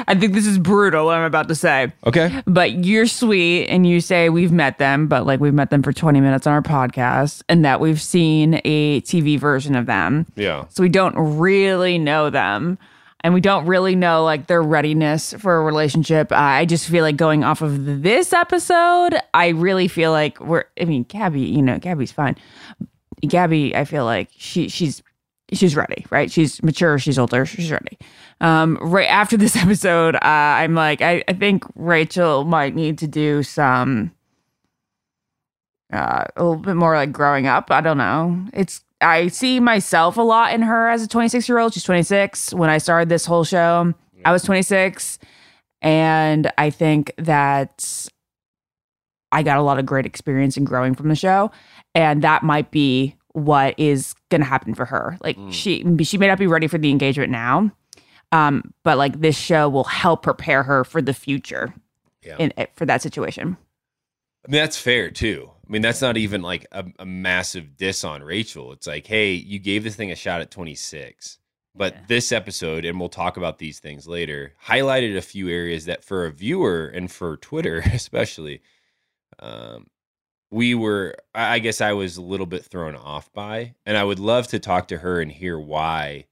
I 0.06 0.14
think 0.14 0.32
this 0.34 0.46
is 0.46 0.58
brutal. 0.58 1.06
What 1.06 1.16
I'm 1.16 1.25
about 1.25 1.49
to 1.49 1.54
say. 1.54 1.92
Okay. 2.06 2.42
But 2.46 2.84
you're 2.84 3.06
sweet 3.06 3.66
and 3.66 3.87
you 3.87 4.00
say 4.00 4.28
we've 4.28 4.52
met 4.52 4.78
them, 4.78 5.06
but 5.06 5.26
like 5.26 5.40
we've 5.40 5.54
met 5.54 5.70
them 5.70 5.82
for 5.82 5.92
20 5.92 6.20
minutes 6.20 6.46
on 6.46 6.52
our 6.52 6.62
podcast 6.62 7.42
and 7.49 7.64
that 7.64 7.80
we've 7.80 8.00
seen 8.00 8.61
a 8.64 9.00
TV 9.02 9.38
version 9.38 9.75
of 9.75 9.87
them. 9.87 10.26
Yeah. 10.37 10.66
So 10.68 10.82
we 10.82 10.88
don't 10.88 11.14
really 11.16 11.99
know 11.99 12.30
them 12.30 12.78
and 13.22 13.34
we 13.34 13.40
don't 13.40 13.66
really 13.66 13.94
know 13.94 14.25
like 14.25 14.46
their 14.46 14.62
readiness 14.62 15.32
for 15.34 15.56
a 15.56 15.62
relationship. 15.62 16.32
I 16.32 16.64
just 16.64 16.88
feel 16.88 17.02
like 17.02 17.16
going 17.16 17.44
off 17.44 17.62
of 17.62 18.02
this 18.02 18.32
episode, 18.32 19.14
I 19.34 19.49
really 19.49 19.88
feel 19.88 20.11
like 20.11 20.40
we're 20.40 20.64
I 20.80 20.84
mean, 20.84 21.04
Gabby, 21.04 21.42
you 21.42 21.62
know, 21.62 21.78
Gabby's 21.78 22.12
fine. 22.12 22.37
Gabby, 23.26 23.76
I 23.76 23.84
feel 23.84 24.04
like 24.04 24.30
she 24.37 24.68
she's 24.68 25.02
she's 25.52 25.76
ready, 25.76 26.06
right? 26.11 26.30
She's 26.30 26.62
mature, 26.62 26.99
she's 26.99 27.18
older, 27.18 27.47
she's 27.47 27.71
ready. 27.71 27.99
Um, 28.40 28.78
right 28.80 29.09
after 29.09 29.37
this 29.37 29.56
episode, 29.64 30.16
uh, 30.16 30.21
I'm 30.23 30.75
like, 30.75 31.00
I, 31.02 31.23
I 31.28 31.32
think 31.32 31.64
Rachel 31.75 32.44
might 32.44 32.75
need 32.75 32.99
to 32.99 33.06
do 33.06 33.42
some 33.42 34.12
uh, 35.92 36.25
a 36.37 36.42
little 36.42 36.62
bit 36.62 36.76
more 36.76 36.97
like 36.97 37.12
growing 37.12 37.47
up. 37.47 37.71
I 37.71 37.80
don't 37.80 37.99
know. 37.99 38.47
It's 38.52 38.82
I 39.00 39.28
see 39.28 39.61
myself 39.61 40.16
a 40.16 40.23
lot 40.23 40.54
in 40.54 40.62
her 40.62 40.88
as 40.88 41.02
a 41.02 41.09
26 41.09 41.49
year 41.49 41.59
old. 41.59 41.75
She's 41.75 41.85
26. 41.85 42.54
When 42.54 42.71
I 42.71 42.78
started 42.78 43.09
this 43.09 43.26
whole 43.26 43.44
show, 43.44 43.92
I 44.25 44.32
was 44.32 44.42
26, 44.44 45.18
and 45.82 46.50
I 46.56 46.71
think 46.71 47.12
that 47.18 48.09
I 49.32 49.42
got 49.42 49.59
a 49.59 49.62
lot 49.62 49.78
of 49.78 49.87
great 49.87 50.06
experience 50.06 50.56
in 50.56 50.64
growing 50.64 50.94
from 50.94 51.09
the 51.09 51.16
show, 51.16 51.50
and 51.94 52.23
that 52.23 52.42
might 52.42 52.71
be 52.71 53.16
what 53.33 53.75
is 53.79 54.15
going 54.31 54.41
to 54.41 54.47
happen 54.47 54.75
for 54.75 54.85
her. 54.85 55.17
Like 55.23 55.39
she 55.51 55.85
she 56.05 56.19
may 56.19 56.29
not 56.29 56.39
be 56.39 56.47
ready 56.47 56.67
for 56.67 56.79
the 56.79 56.91
engagement 56.91 57.31
now, 57.33 57.71
um, 58.31 58.73
but 58.85 58.99
like 58.99 59.21
this 59.21 59.37
show 59.37 59.69
will 59.69 59.85
help 59.85 60.23
prepare 60.23 60.62
her 60.62 60.85
for 60.85 61.01
the 61.03 61.15
future, 61.15 61.75
Yeah. 62.23 62.37
in 62.39 62.53
for 62.77 62.87
that 62.87 63.03
situation. 63.03 63.57
I 64.47 64.51
mean, 64.51 64.61
that's 64.61 64.77
fair 64.79 65.11
too. 65.11 65.51
I 65.67 65.73
mean, 65.73 65.83
that's 65.83 66.03
not 66.03 66.17
even 66.17 66.43
like 66.43 66.67
a, 66.73 66.85
a 66.99 67.07
massive 67.07 67.77
diss 67.77 68.05
on 68.05 68.23
Rachel. 68.23 68.73
It's 68.73 68.87
like, 68.87 69.07
hey, 69.07 69.33
you 69.33 69.59
gave 69.59 69.85
this 69.85 69.95
thing 69.97 70.11
a 70.11 70.17
shot 70.17 70.41
at 70.41 70.51
26, 70.51 71.39
but 71.75 72.09
this 72.09 72.33
episode, 72.33 72.85
and 72.85 72.99
we'll 73.01 73.09
talk 73.09 73.37
about 73.39 73.59
these 73.59 73.79
things 73.79 74.07
later, 74.07 74.53
highlighted 74.67 75.17
a 75.17 75.23
few 75.23 75.49
areas 75.49 75.87
that 75.87 76.05
for 76.05 76.27
a 76.27 76.31
viewer 76.33 76.87
and 76.87 77.11
for 77.11 77.37
Twitter 77.39 77.79
especially, 77.93 78.61
um, 79.39 79.87
we 80.52 80.75
were, 80.75 81.16
I 81.35 81.59
guess 81.61 81.80
I 81.80 81.94
was 81.94 82.18
a 82.18 82.23
little 82.23 82.44
bit 82.44 82.62
thrown 82.62 82.94
off 82.94 83.32
by, 83.32 83.75
and 83.87 83.97
I 83.97 84.04
would 84.04 84.18
love 84.18 84.49
to 84.49 84.59
talk 84.59 84.88
to 84.88 84.99
her 84.99 85.21
and 85.21 85.32
hear 85.32 85.59
why 85.59 86.26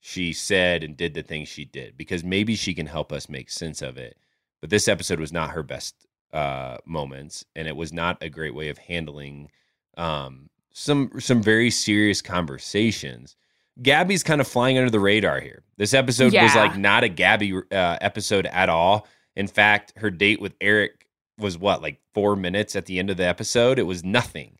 she 0.00 0.32
said 0.32 0.82
and 0.82 0.96
did 0.96 1.14
the 1.14 1.22
things 1.22 1.48
she 1.48 1.64
did, 1.64 1.96
because 1.96 2.24
maybe 2.24 2.56
she 2.56 2.74
can 2.74 2.86
help 2.86 3.12
us 3.12 3.28
make 3.28 3.48
sense 3.48 3.82
of 3.82 3.98
it. 3.98 4.18
But 4.60 4.70
this 4.70 4.88
episode 4.88 5.20
was 5.20 5.32
not 5.32 5.50
her 5.50 5.62
best 5.62 5.94
uh, 6.32 6.78
moments, 6.84 7.44
and 7.54 7.68
it 7.68 7.76
was 7.76 7.92
not 7.92 8.20
a 8.20 8.28
great 8.28 8.54
way 8.54 8.68
of 8.68 8.78
handling 8.78 9.50
um, 9.96 10.50
some 10.72 11.12
some 11.20 11.40
very 11.40 11.70
serious 11.70 12.20
conversations. 12.20 13.36
Gabby's 13.80 14.24
kind 14.24 14.40
of 14.40 14.48
flying 14.48 14.76
under 14.76 14.90
the 14.90 14.98
radar 14.98 15.38
here. 15.38 15.62
This 15.76 15.94
episode 15.94 16.32
was 16.34 16.56
like 16.56 16.76
not 16.76 17.04
a 17.04 17.08
Gabby 17.08 17.54
uh, 17.54 17.98
episode 18.00 18.46
at 18.46 18.68
all. 18.68 19.06
In 19.36 19.46
fact, 19.46 19.92
her 19.96 20.10
date 20.10 20.40
with 20.40 20.54
Erich 20.60 21.05
was 21.38 21.58
what 21.58 21.82
like 21.82 22.00
four 22.14 22.36
minutes 22.36 22.76
at 22.76 22.86
the 22.86 22.98
end 22.98 23.10
of 23.10 23.16
the 23.16 23.26
episode. 23.26 23.78
It 23.78 23.84
was 23.84 24.04
nothing. 24.04 24.56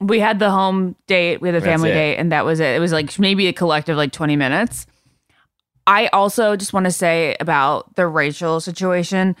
We 0.00 0.20
had 0.20 0.38
the 0.38 0.50
home 0.50 0.94
date, 1.06 1.40
we 1.40 1.48
had 1.48 1.56
the 1.60 1.64
family 1.64 1.90
date, 1.90 2.16
and 2.16 2.30
that 2.30 2.44
was 2.44 2.60
it. 2.60 2.76
It 2.76 2.78
was 2.78 2.92
like 2.92 3.18
maybe 3.18 3.48
a 3.48 3.52
collective 3.52 3.96
like 3.96 4.12
20 4.12 4.36
minutes. 4.36 4.86
I 5.86 6.08
also 6.08 6.54
just 6.54 6.72
want 6.72 6.84
to 6.84 6.92
say 6.92 7.36
about 7.40 7.96
the 7.96 8.06
Rachel 8.06 8.60
situation. 8.60 9.34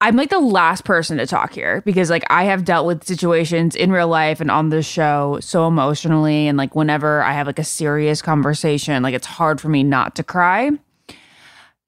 I'm 0.00 0.16
like 0.16 0.28
the 0.28 0.40
last 0.40 0.84
person 0.84 1.16
to 1.16 1.26
talk 1.26 1.54
here 1.54 1.80
because 1.86 2.10
like 2.10 2.24
I 2.28 2.44
have 2.44 2.64
dealt 2.64 2.86
with 2.86 3.04
situations 3.04 3.74
in 3.74 3.90
real 3.90 4.08
life 4.08 4.42
and 4.42 4.50
on 4.50 4.68
this 4.68 4.84
show 4.84 5.38
so 5.40 5.66
emotionally 5.66 6.48
and 6.48 6.58
like 6.58 6.74
whenever 6.74 7.22
I 7.22 7.32
have 7.32 7.46
like 7.46 7.58
a 7.58 7.64
serious 7.64 8.20
conversation, 8.20 9.02
like 9.02 9.14
it's 9.14 9.26
hard 9.26 9.60
for 9.60 9.68
me 9.68 9.82
not 9.82 10.14
to 10.16 10.22
cry. 10.22 10.72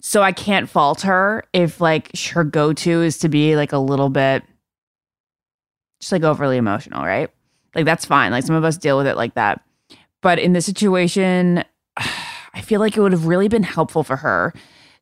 So 0.01 0.23
I 0.23 0.33
can't 0.33 0.69
fault 0.69 1.03
her 1.03 1.45
if 1.53 1.81
like 1.81 2.17
her 2.31 2.45
go-to 2.45 3.03
is 3.03 3.19
to 3.19 3.29
be 3.29 3.57
like 3.57 3.73
a 3.73 3.79
little 3.79 4.09
bit 4.09 4.45
just 6.01 6.13
like 6.13 6.23
overly 6.23 6.57
emotional, 6.57 7.05
right? 7.05 7.31
Like 7.75 7.85
that's 7.85 8.05
fine. 8.05 8.31
Like 8.31 8.45
some 8.45 8.57
of 8.57 8.65
us 8.65 8.77
deal 8.77 8.97
with 8.97 9.07
it 9.07 9.17
like 9.17 9.35
that. 9.35 9.61
But 10.23 10.39
in 10.39 10.53
this 10.53 10.67
situation, 10.67 11.65
I 11.97 12.61
feel 12.63 12.81
like 12.81 12.97
it 12.97 13.01
would 13.01 13.13
have 13.13 13.27
really 13.27 13.49
been 13.49 13.63
helpful 13.63 14.03
for 14.03 14.17
her 14.17 14.53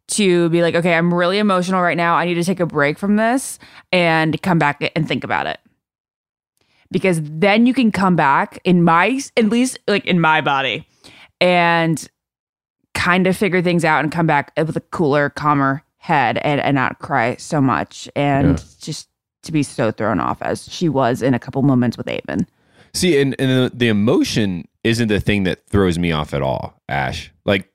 to 0.08 0.48
be 0.50 0.62
like, 0.62 0.74
okay, 0.74 0.94
I'm 0.94 1.12
really 1.12 1.38
emotional 1.38 1.82
right 1.82 1.96
now. 1.96 2.14
I 2.14 2.26
need 2.26 2.34
to 2.34 2.44
take 2.44 2.60
a 2.60 2.66
break 2.66 2.98
from 2.98 3.16
this 3.16 3.58
and 3.92 4.40
come 4.42 4.58
back 4.58 4.92
and 4.94 5.06
think 5.06 5.24
about 5.24 5.46
it. 5.46 5.58
Because 6.90 7.20
then 7.22 7.66
you 7.66 7.74
can 7.74 7.90
come 7.90 8.14
back 8.14 8.60
in 8.64 8.84
my, 8.84 9.20
at 9.36 9.46
least 9.46 9.78
like 9.88 10.04
in 10.04 10.20
my 10.20 10.40
body, 10.40 10.86
and 11.40 12.08
kind 13.06 13.28
of 13.28 13.36
figure 13.36 13.62
things 13.62 13.84
out 13.84 14.02
and 14.02 14.10
come 14.10 14.26
back 14.26 14.52
with 14.56 14.76
a 14.76 14.80
cooler, 14.80 15.30
calmer 15.30 15.80
head 15.98 16.38
and, 16.38 16.60
and 16.60 16.75
not 16.75 16.98
cry 16.98 17.36
so 17.36 17.60
much 17.60 18.08
and 18.16 18.58
Yeah. 18.58 18.64
just 18.80 19.08
to 19.44 19.52
be 19.52 19.62
so 19.62 19.92
thrown 19.92 20.18
off 20.18 20.42
as 20.42 20.68
she 20.68 20.88
was 20.88 21.22
in 21.22 21.32
a 21.32 21.38
couple 21.38 21.62
moments 21.62 21.96
with 21.96 22.08
Aven. 22.08 22.48
See, 22.94 23.20
and, 23.20 23.36
and 23.38 23.48
the, 23.48 23.70
the 23.72 23.86
emotion 23.88 24.66
isn't 24.82 25.06
the 25.06 25.20
thing 25.20 25.44
that 25.44 25.64
throws 25.68 26.00
me 26.00 26.10
off 26.10 26.34
at 26.34 26.42
all, 26.42 26.80
Ash. 26.88 27.30
Like, 27.44 27.70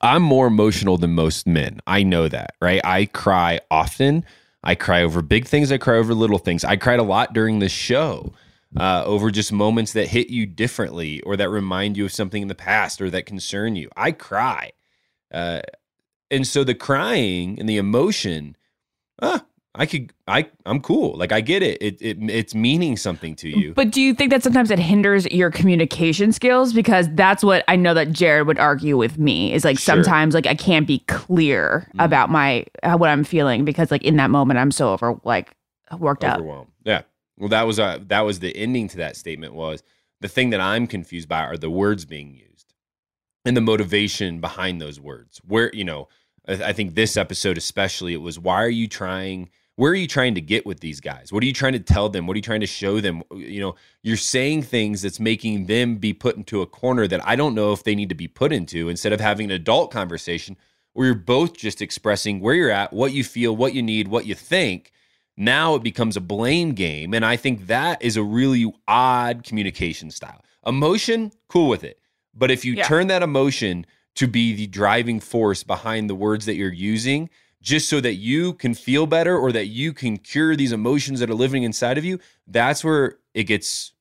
I'm 0.00 0.22
more 0.22 0.46
emotional 0.46 0.98
than 0.98 1.14
most 1.16 1.48
men. 1.48 1.80
I 1.88 2.04
know 2.04 2.28
that, 2.28 2.54
right? 2.62 2.80
I 2.84 3.06
cry 3.06 3.58
often. 3.72 4.24
I 4.62 4.76
cry 4.76 5.02
over 5.02 5.20
big 5.20 5.46
things. 5.46 5.72
I 5.72 5.78
cry 5.78 5.96
over 5.96 6.14
little 6.14 6.38
things. 6.38 6.62
I 6.62 6.76
cried 6.76 7.00
a 7.00 7.04
lot 7.04 7.32
during 7.32 7.58
this 7.58 7.72
show 7.72 8.32
uh, 8.78 9.04
over 9.04 9.30
just 9.30 9.52
moments 9.52 9.92
that 9.92 10.08
hit 10.08 10.30
you 10.30 10.46
differently 10.46 11.20
or 11.22 11.36
that 11.36 11.48
remind 11.48 11.96
you 11.96 12.04
of 12.04 12.12
something 12.12 12.42
in 12.42 12.48
the 12.48 12.54
past 12.54 13.00
or 13.00 13.10
that 13.10 13.26
concern 13.26 13.76
you. 13.76 13.88
I 13.96 14.12
cry. 14.12 14.72
Uh, 15.32 15.60
and 16.30 16.46
so 16.46 16.64
the 16.64 16.74
crying 16.74 17.58
and 17.58 17.68
the 17.68 17.76
emotion, 17.76 18.56
ah, 19.22 19.44
I 19.76 19.86
could, 19.86 20.12
I, 20.28 20.48
I'm 20.66 20.80
cool. 20.80 21.16
Like 21.16 21.32
I 21.32 21.40
get 21.40 21.62
it. 21.62 21.82
It, 21.82 22.00
it 22.00 22.18
it's 22.30 22.54
meaning 22.54 22.96
something 22.96 23.34
to 23.36 23.48
you. 23.48 23.74
But 23.74 23.90
do 23.90 24.00
you 24.00 24.14
think 24.14 24.30
that 24.30 24.42
sometimes 24.42 24.70
it 24.70 24.78
hinders 24.78 25.26
your 25.26 25.50
communication 25.50 26.32
skills? 26.32 26.72
Because 26.72 27.08
that's 27.14 27.42
what 27.42 27.64
I 27.66 27.74
know 27.74 27.92
that 27.94 28.12
Jared 28.12 28.46
would 28.46 28.58
argue 28.58 28.96
with 28.96 29.18
me 29.18 29.52
is 29.52 29.64
like 29.64 29.78
Sure. 29.78 29.96
Sometimes 29.96 30.32
like 30.34 30.46
I 30.46 30.54
can't 30.54 30.86
be 30.86 31.00
clear 31.00 31.88
about 31.98 32.30
my 32.30 32.66
uh, 32.84 32.96
what 32.96 33.10
I'm 33.10 33.24
feeling 33.24 33.64
because 33.64 33.90
like 33.90 34.04
in 34.04 34.16
that 34.16 34.30
moment 34.30 34.60
I'm 34.60 34.70
so 34.70 34.92
over 34.92 35.20
like 35.24 35.52
worked 35.98 36.22
up. 36.22 36.38
overwhelmed. 36.38 36.70
Yeah. 36.84 37.02
Well, 37.36 37.48
that 37.48 37.66
was 37.66 37.78
uh, 37.78 37.98
that 38.06 38.20
was 38.20 38.40
the 38.40 38.56
ending 38.56 38.88
to 38.88 38.96
that 38.98 39.16
statement 39.16 39.54
was 39.54 39.82
the 40.20 40.28
thing 40.28 40.50
that 40.50 40.60
I'm 40.60 40.86
confused 40.86 41.28
by 41.28 41.40
are 41.40 41.56
the 41.56 41.70
words 41.70 42.04
being 42.04 42.32
used 42.34 42.74
and 43.44 43.56
the 43.56 43.60
motivation 43.60 44.40
behind 44.40 44.80
those 44.80 45.00
words. 45.00 45.40
Where 45.44 45.70
you 45.74 45.84
know, 45.84 46.08
I 46.46 46.72
think 46.72 46.94
this 46.94 47.16
episode 47.16 47.58
especially, 47.58 48.14
it 48.14 48.20
was 48.20 48.38
why 48.38 48.62
are 48.62 48.68
you 48.68 48.88
trying? 48.88 49.50
Where 49.76 49.90
are 49.90 49.96
you 49.96 50.06
trying 50.06 50.36
to 50.36 50.40
get 50.40 50.64
with 50.64 50.78
these 50.78 51.00
guys? 51.00 51.32
What 51.32 51.42
are 51.42 51.46
you 51.46 51.52
trying 51.52 51.72
to 51.72 51.80
tell 51.80 52.08
them? 52.08 52.28
What 52.28 52.34
are 52.34 52.38
you 52.38 52.42
trying 52.42 52.60
to 52.60 52.66
show 52.66 53.00
them? 53.00 53.24
You 53.34 53.60
know, 53.60 53.74
you're 54.04 54.16
saying 54.16 54.62
things 54.62 55.02
that's 55.02 55.18
making 55.18 55.66
them 55.66 55.96
be 55.96 56.12
put 56.12 56.36
into 56.36 56.62
a 56.62 56.66
corner 56.66 57.08
that 57.08 57.26
I 57.26 57.34
don't 57.34 57.56
know 57.56 57.72
if 57.72 57.82
they 57.82 57.96
need 57.96 58.10
to 58.10 58.14
be 58.14 58.28
put 58.28 58.52
into 58.52 58.88
instead 58.88 59.12
of 59.12 59.20
having 59.20 59.46
an 59.46 59.56
adult 59.56 59.90
conversation 59.90 60.56
where 60.92 61.06
you're 61.06 61.16
both 61.16 61.56
just 61.56 61.82
expressing 61.82 62.38
where 62.38 62.54
you're 62.54 62.70
at, 62.70 62.92
what 62.92 63.12
you 63.12 63.24
feel, 63.24 63.54
what 63.56 63.74
you 63.74 63.82
need, 63.82 64.06
what 64.06 64.26
you 64.26 64.34
think. 64.36 64.92
Now 65.36 65.74
it 65.74 65.82
becomes 65.82 66.16
a 66.16 66.20
blame 66.20 66.72
game. 66.72 67.14
And 67.14 67.24
I 67.24 67.36
think 67.36 67.66
that 67.66 68.02
is 68.02 68.16
a 68.16 68.22
really 68.22 68.72
odd 68.86 69.44
communication 69.44 70.10
style. 70.10 70.44
Emotion, 70.66 71.32
cool 71.48 71.68
with 71.68 71.84
it. 71.84 71.98
But 72.34 72.50
if 72.50 72.64
you 72.64 72.74
Yeah. 72.74 72.84
turn 72.84 73.06
that 73.08 73.22
emotion 73.22 73.86
to 74.16 74.26
be 74.26 74.54
the 74.54 74.66
driving 74.66 75.20
force 75.20 75.62
behind 75.62 76.08
the 76.08 76.14
words 76.14 76.46
that 76.46 76.54
you're 76.54 76.72
using, 76.72 77.28
just 77.60 77.88
so 77.88 78.00
that 78.00 78.14
you 78.14 78.52
can 78.54 78.74
feel 78.74 79.06
better 79.06 79.36
or 79.36 79.50
that 79.50 79.66
you 79.66 79.92
can 79.92 80.18
cure 80.18 80.54
these 80.54 80.72
emotions 80.72 81.20
that 81.20 81.30
are 81.30 81.34
living 81.34 81.62
inside 81.62 81.98
of 81.98 82.04
you, 82.04 82.20
that's 82.46 82.84
where 82.84 83.18
it 83.32 83.44
gets 83.44 83.92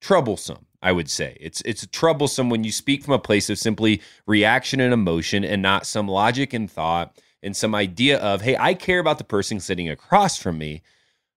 troublesome. 0.00 0.66
I 0.82 0.92
would 0.92 1.10
say 1.10 1.36
it's 1.40 1.60
it's 1.66 1.86
troublesome 1.88 2.48
when 2.48 2.64
you 2.64 2.72
speak 2.72 3.04
from 3.04 3.12
a 3.12 3.18
place 3.18 3.50
of 3.50 3.58
simply 3.58 4.00
reaction 4.26 4.80
and 4.80 4.94
emotion 4.94 5.44
and 5.44 5.60
not 5.60 5.84
some 5.84 6.08
logic 6.08 6.54
and 6.54 6.70
thought 6.70 7.14
and 7.42 7.56
some 7.56 7.74
idea 7.74 8.18
of 8.18 8.42
hey 8.42 8.56
I 8.58 8.74
care 8.74 8.98
about 8.98 9.18
the 9.18 9.24
person 9.24 9.60
sitting 9.60 9.88
across 9.88 10.36
from 10.36 10.58
me. 10.58 10.82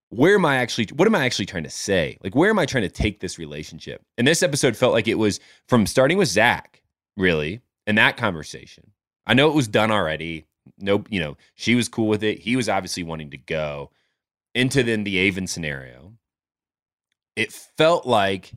Where 0.10 0.36
am 0.36 0.46
I 0.46 0.58
actually? 0.58 0.88
What 0.94 1.08
am 1.08 1.16
I 1.16 1.26
actually 1.26 1.48
trying 1.48 1.64
to 1.64 1.70
say? 1.70 2.18
Like 2.24 2.36
where 2.36 2.50
am 2.50 2.60
I 2.60 2.66
trying 2.66 2.84
to 2.84 2.90
take 2.90 3.20
this 3.20 3.40
relationship? 3.40 4.04
And 4.18 4.28
this 4.28 4.44
episode 4.44 4.78
felt 4.78 4.94
like 4.94 5.08
it 5.08 5.16
was 5.16 5.40
from 5.68 5.88
starting 5.88 6.18
with 6.18 6.28
Zach 6.30 6.82
really 7.18 7.62
and 7.88 7.98
that 7.98 8.18
conversation. 8.18 8.92
I 9.26 9.34
know 9.34 9.50
it 9.50 9.56
was 9.56 9.68
done 9.68 9.92
already. 9.92 10.46
Nope, 10.78 11.08
you 11.10 11.20
know 11.20 11.38
she 11.56 11.76
was 11.76 11.90
cool 11.90 12.08
with 12.08 12.24
it. 12.24 12.40
He 12.40 12.56
was 12.56 12.70
obviously 12.70 13.04
wanting 13.04 13.32
to 13.32 13.38
go 13.38 13.92
into 14.54 14.84
then 14.84 15.04
the 15.04 15.18
Aven 15.28 15.48
scenario. 15.48 16.14
It 17.36 17.52
felt 17.52 18.06
like 18.06 18.54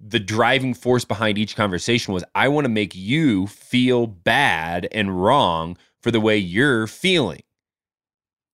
the 0.00 0.20
driving 0.20 0.74
force 0.74 1.04
behind 1.04 1.36
each 1.36 1.56
conversation 1.56 2.14
was 2.14 2.24
I 2.34 2.48
want 2.48 2.64
to 2.64 2.70
make 2.70 2.94
you 2.94 3.46
feel 3.46 4.06
bad 4.06 4.88
and 4.92 5.22
wrong 5.22 5.76
for 6.02 6.10
the 6.10 6.20
way 6.20 6.36
you're 6.36 6.86
feeling. 6.86 7.42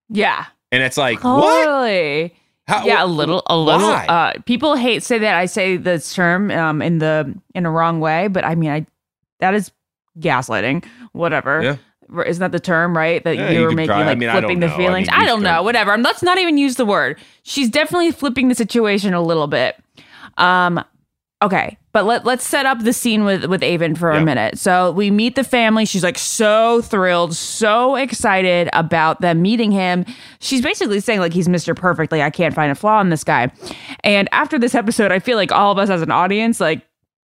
Yeah. 0.09 0.47
And 0.73 0.83
it's 0.83 0.97
like, 0.97 1.23
what? 1.23 2.33
How- 2.69 2.85
yeah, 2.85 3.05
a 3.05 3.07
little, 3.07 3.43
a 3.47 3.57
little. 3.57 3.89
Uh, 3.91 4.33
people 4.45 4.75
hate 4.75 5.03
say 5.05 5.19
that 5.19 5.37
I 5.37 5.47
say 5.47 5.77
this 5.77 6.13
term 6.15 6.51
um, 6.51 6.83
in 6.83 6.99
the 6.99 7.33
in 7.55 7.65
a 7.65 7.71
wrong 7.71 8.01
way, 8.01 8.27
but 8.27 8.45
I 8.45 8.57
mean, 8.57 8.71
I 8.71 8.87
that 9.39 9.55
is 9.55 9.71
gaslighting. 10.19 10.85
Whatever. 11.13 11.63
Yeah. 11.63 12.23
Isn't 12.25 12.41
that 12.41 12.51
the 12.53 12.59
term, 12.61 12.97
right? 12.97 13.23
That 13.23 13.37
Yeah, 13.37 13.51
you 13.51 13.61
were 13.63 13.71
making 13.73 13.89
try- 13.89 14.05
like 14.07 14.17
I 14.19 14.21
don't 14.21 14.41
flipping 14.43 14.61
the 14.61 14.67
know. 14.69 14.75
I 14.75 14.77
feelings. 14.77 15.09
mean, 15.11 15.21
I, 15.21 15.27
don't 15.27 15.43
know. 15.43 15.63
Whatever. 15.63 15.93
Um, 15.93 16.03
Let's 16.03 16.23
not 16.23 16.39
even 16.39 16.57
use 16.59 16.77
the 16.77 16.85
word. 16.87 17.19
She's 17.45 17.69
definitely 17.69 18.11
flipping 18.13 18.49
the 18.49 18.55
situation 18.55 19.13
a 19.15 19.21
little 19.21 19.47
bit. 19.49 19.77
Um, 20.37 20.85
okay, 21.43 21.77
but 21.93 22.05
let 22.05 22.25
let's 22.25 22.47
set 22.47 22.67
up 22.67 22.83
the 22.83 22.93
scene 22.93 23.25
with 23.25 23.45
with 23.47 23.63
Aven 23.63 23.95
for 23.95 24.13
Yeah. 24.13 24.21
a 24.21 24.25
minute. 24.25 24.59
So 24.59 24.93
we 24.93 25.11
meet 25.11 25.35
the 25.35 25.45
family. 25.45 25.85
She's 25.85 26.03
like 26.03 26.19
so 26.19 26.81
thrilled, 26.83 27.35
so 27.35 27.97
excited 27.97 28.69
about 28.73 29.21
them 29.21 29.43
meeting 29.43 29.71
him. 29.71 30.05
She's 30.41 30.63
basically 30.63 31.01
saying 31.01 31.21
like 31.21 31.33
he's 31.33 31.49
Mr. 31.49 31.75
Perfect. 31.77 32.13
Like 32.13 32.23
I 32.23 32.31
can't 32.31 32.55
find 32.55 32.71
a 32.73 32.75
flaw 32.75 33.01
in 33.01 33.11
this 33.11 33.25
guy. 33.25 33.51
And 34.05 34.29
after 34.33 34.59
this 34.59 34.75
episode, 34.75 35.13
I 35.13 35.19
feel 35.19 35.37
like 35.37 35.53
all 35.53 35.73
of 35.73 35.79
us 35.79 35.91
as 35.91 36.03
an 36.03 36.11
audience, 36.11 36.61
like 36.61 36.83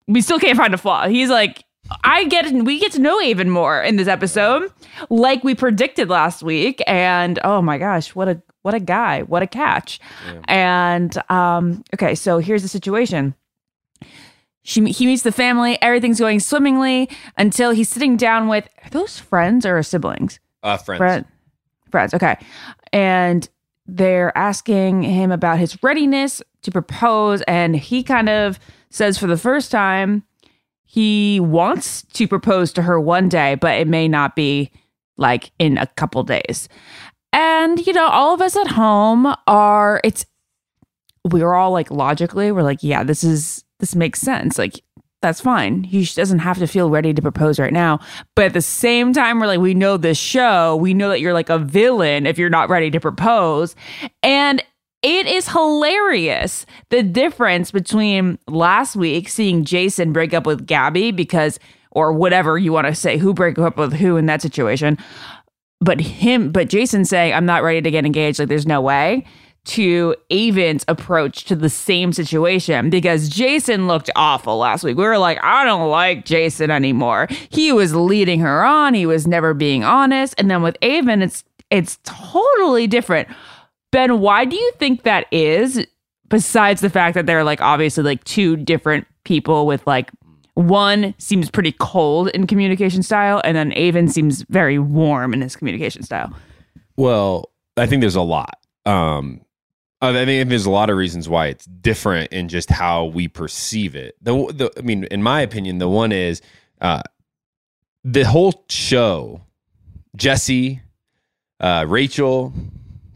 we 0.08 0.20
still 0.20 0.38
can't 0.38 0.56
find 0.56 0.74
a 0.74 0.78
flaw. 0.78 1.08
He's 1.08 1.28
like. 1.30 1.64
I 2.04 2.24
get 2.24 2.50
we 2.52 2.78
get 2.78 2.92
to 2.92 3.00
know 3.00 3.20
Aven 3.20 3.50
more 3.50 3.82
in 3.82 3.96
this 3.96 4.06
episode, 4.06 4.70
like 5.10 5.42
we 5.42 5.56
predicted 5.56 6.08
last 6.08 6.40
week, 6.42 6.80
and 6.86 7.40
oh 7.42 7.60
my 7.60 7.76
gosh, 7.76 8.14
what 8.14 8.28
a 8.28 8.40
what 8.62 8.72
a 8.72 8.78
guy, 8.80 9.22
what 9.22 9.42
a 9.42 9.48
catch! 9.48 9.98
And 10.44 11.12
um, 11.30 11.82
okay, 11.92 12.14
so 12.14 12.38
here's 12.38 12.62
the 12.62 12.68
situation. 12.68 13.34
She 14.64 14.84
he 14.92 15.06
meets 15.06 15.22
the 15.22 15.32
family, 15.32 15.80
everything's 15.82 16.20
going 16.20 16.40
swimmingly 16.40 17.08
until 17.36 17.72
he's 17.72 17.88
sitting 17.88 18.16
down 18.16 18.48
with 18.48 18.68
are 18.84 18.90
those 18.90 19.18
friends 19.18 19.66
or 19.66 19.82
siblings? 19.82 20.38
Uh, 20.62 20.76
friends. 20.76 20.98
Friend, 20.98 21.24
friends, 21.90 22.14
okay. 22.14 22.36
And 22.92 23.48
they're 23.86 24.36
asking 24.38 25.02
him 25.02 25.32
about 25.32 25.58
his 25.58 25.82
readiness 25.82 26.40
to 26.62 26.70
propose, 26.70 27.42
and 27.42 27.74
he 27.74 28.04
kind 28.04 28.28
of 28.28 28.60
says 28.90 29.18
for 29.18 29.26
the 29.26 29.36
first 29.36 29.72
time 29.72 30.22
he 30.84 31.40
wants 31.40 32.02
to 32.12 32.28
propose 32.28 32.72
to 32.74 32.82
her 32.82 33.00
one 33.00 33.28
day, 33.28 33.56
but 33.56 33.78
it 33.78 33.88
may 33.88 34.06
not 34.06 34.36
be 34.36 34.70
like 35.16 35.50
in 35.58 35.78
a 35.78 35.86
couple 35.86 36.22
days. 36.22 36.68
And 37.32 37.84
you 37.84 37.92
know, 37.92 38.08
all 38.08 38.34
of 38.34 38.40
us 38.40 38.56
at 38.56 38.68
home 38.68 39.34
are 39.46 40.00
it's 40.04 40.24
we're 41.24 41.54
all 41.54 41.72
like 41.72 41.90
logically, 41.90 42.52
we're 42.52 42.62
like, 42.62 42.82
yeah, 42.82 43.02
this 43.02 43.24
is 43.24 43.64
this 43.82 43.96
makes 43.96 44.20
sense. 44.20 44.58
Like 44.58 44.80
that's 45.22 45.40
fine. 45.40 45.84
He 45.84 46.04
doesn't 46.04 46.38
have 46.38 46.58
to 46.58 46.66
feel 46.66 46.88
ready 46.88 47.12
to 47.12 47.20
propose 47.20 47.58
right 47.58 47.72
now. 47.72 48.00
But 48.34 48.46
at 48.46 48.52
the 48.54 48.62
same 48.62 49.12
time, 49.12 49.38
we're 49.38 49.46
like, 49.46 49.60
we 49.60 49.74
know 49.74 49.96
this 49.96 50.18
show. 50.18 50.76
We 50.76 50.94
know 50.94 51.08
that 51.10 51.20
you're 51.20 51.32
like 51.32 51.50
a 51.50 51.58
villain 51.58 52.26
if 52.26 52.38
you're 52.38 52.50
not 52.50 52.68
ready 52.68 52.90
to 52.90 53.00
propose. 53.00 53.76
And 54.22 54.62
it 55.02 55.26
is 55.26 55.48
hilarious 55.48 56.64
the 56.90 57.02
difference 57.02 57.70
between 57.70 58.38
last 58.48 58.94
week 58.96 59.28
seeing 59.28 59.64
Jason 59.64 60.12
break 60.12 60.32
up 60.32 60.46
with 60.46 60.66
Gabby 60.66 61.10
because, 61.10 61.58
or 61.90 62.12
whatever 62.12 62.56
you 62.56 62.72
want 62.72 62.86
to 62.86 62.94
say, 62.94 63.16
who 63.18 63.34
break 63.34 63.58
up 63.58 63.76
with 63.76 63.92
who 63.92 64.16
in 64.16 64.26
that 64.26 64.42
situation. 64.42 64.96
But 65.80 66.00
him, 66.00 66.52
but 66.52 66.68
Jason 66.68 67.04
saying, 67.04 67.32
I'm 67.32 67.46
not 67.46 67.64
ready 67.64 67.82
to 67.82 67.90
get 67.90 68.06
engaged. 68.06 68.38
Like, 68.38 68.48
there's 68.48 68.66
no 68.66 68.80
way 68.80 69.24
to 69.64 70.16
Aven's 70.30 70.84
approach 70.88 71.44
to 71.44 71.54
the 71.54 71.68
same 71.68 72.12
situation 72.12 72.90
because 72.90 73.28
Jason 73.28 73.86
looked 73.86 74.10
awful 74.16 74.58
last 74.58 74.82
week. 74.82 74.96
We 74.96 75.04
were 75.04 75.18
like, 75.18 75.38
I 75.42 75.64
don't 75.64 75.88
like 75.88 76.24
Jason 76.24 76.70
anymore. 76.70 77.28
He 77.50 77.72
was 77.72 77.94
leading 77.94 78.40
her 78.40 78.64
on. 78.64 78.94
He 78.94 79.06
was 79.06 79.26
never 79.26 79.54
being 79.54 79.84
honest. 79.84 80.34
And 80.36 80.50
then 80.50 80.62
with 80.62 80.76
Aven, 80.82 81.22
it's 81.22 81.44
it's 81.70 81.98
totally 82.04 82.86
different. 82.86 83.28
Ben, 83.92 84.20
why 84.20 84.44
do 84.44 84.56
you 84.56 84.72
think 84.78 85.02
that 85.02 85.26
is? 85.32 85.86
Besides 86.28 86.80
the 86.80 86.90
fact 86.90 87.14
that 87.14 87.26
they're 87.26 87.44
like 87.44 87.60
obviously 87.60 88.02
like 88.02 88.24
two 88.24 88.56
different 88.56 89.06
people 89.24 89.66
with 89.66 89.86
like 89.86 90.10
one 90.54 91.14
seems 91.18 91.50
pretty 91.50 91.72
cold 91.72 92.28
in 92.30 92.46
communication 92.46 93.02
style, 93.02 93.40
and 93.44 93.56
then 93.56 93.72
Aven 93.72 94.08
seems 94.08 94.42
very 94.42 94.78
warm 94.78 95.32
in 95.32 95.40
his 95.40 95.56
communication 95.56 96.02
style. 96.02 96.34
Well, 96.96 97.50
I 97.76 97.86
think 97.86 98.00
there's 98.00 98.16
a 98.16 98.22
lot. 98.22 98.58
Um, 98.84 99.40
I 100.02 100.24
think 100.24 100.48
there's 100.48 100.66
a 100.66 100.70
lot 100.70 100.90
of 100.90 100.96
reasons 100.96 101.28
why 101.28 101.46
it's 101.46 101.64
different 101.64 102.32
in 102.32 102.48
just 102.48 102.70
how 102.70 103.04
we 103.04 103.28
perceive 103.28 103.94
it. 103.94 104.16
The, 104.20 104.32
the 104.52 104.72
I 104.76 104.82
mean, 104.82 105.04
in 105.04 105.22
my 105.22 105.40
opinion, 105.40 105.78
the 105.78 105.88
one 105.88 106.10
is 106.10 106.42
uh, 106.80 107.02
the 108.04 108.24
whole 108.24 108.64
show. 108.68 109.42
Jesse, 110.16 110.82
uh, 111.60 111.86
Rachel, 111.88 112.52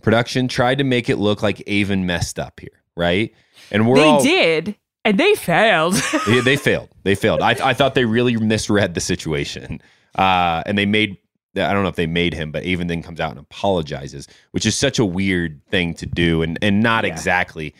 production 0.00 0.48
tried 0.48 0.78
to 0.78 0.84
make 0.84 1.10
it 1.10 1.16
look 1.16 1.42
like 1.42 1.62
Aven 1.68 2.06
messed 2.06 2.38
up 2.38 2.60
here, 2.60 2.82
right? 2.96 3.34
And 3.70 3.88
we're 3.88 3.96
they 3.96 4.02
all, 4.02 4.22
did, 4.22 4.76
and 5.04 5.18
they 5.18 5.34
failed. 5.34 6.00
Yeah, 6.28 6.40
they 6.40 6.56
failed. 6.56 6.88
They 7.02 7.14
failed. 7.16 7.42
I, 7.42 7.50
I 7.62 7.74
thought 7.74 7.94
they 7.94 8.04
really 8.04 8.36
misread 8.36 8.94
the 8.94 9.00
situation. 9.00 9.80
Uh, 10.14 10.62
and 10.64 10.78
they 10.78 10.86
made, 10.86 11.18
I 11.56 11.72
don't 11.72 11.82
know 11.82 11.88
if 11.88 11.96
they 11.96 12.06
made 12.06 12.34
him, 12.34 12.50
but 12.50 12.64
even 12.64 12.86
then 12.86 13.02
comes 13.02 13.20
out 13.20 13.30
and 13.30 13.40
apologizes, 13.40 14.28
which 14.50 14.66
is 14.66 14.76
such 14.76 14.98
a 14.98 15.04
weird 15.04 15.60
thing 15.70 15.94
to 15.94 16.06
do 16.06 16.42
and, 16.42 16.58
and 16.62 16.82
not 16.82 17.04
exactly 17.04 17.74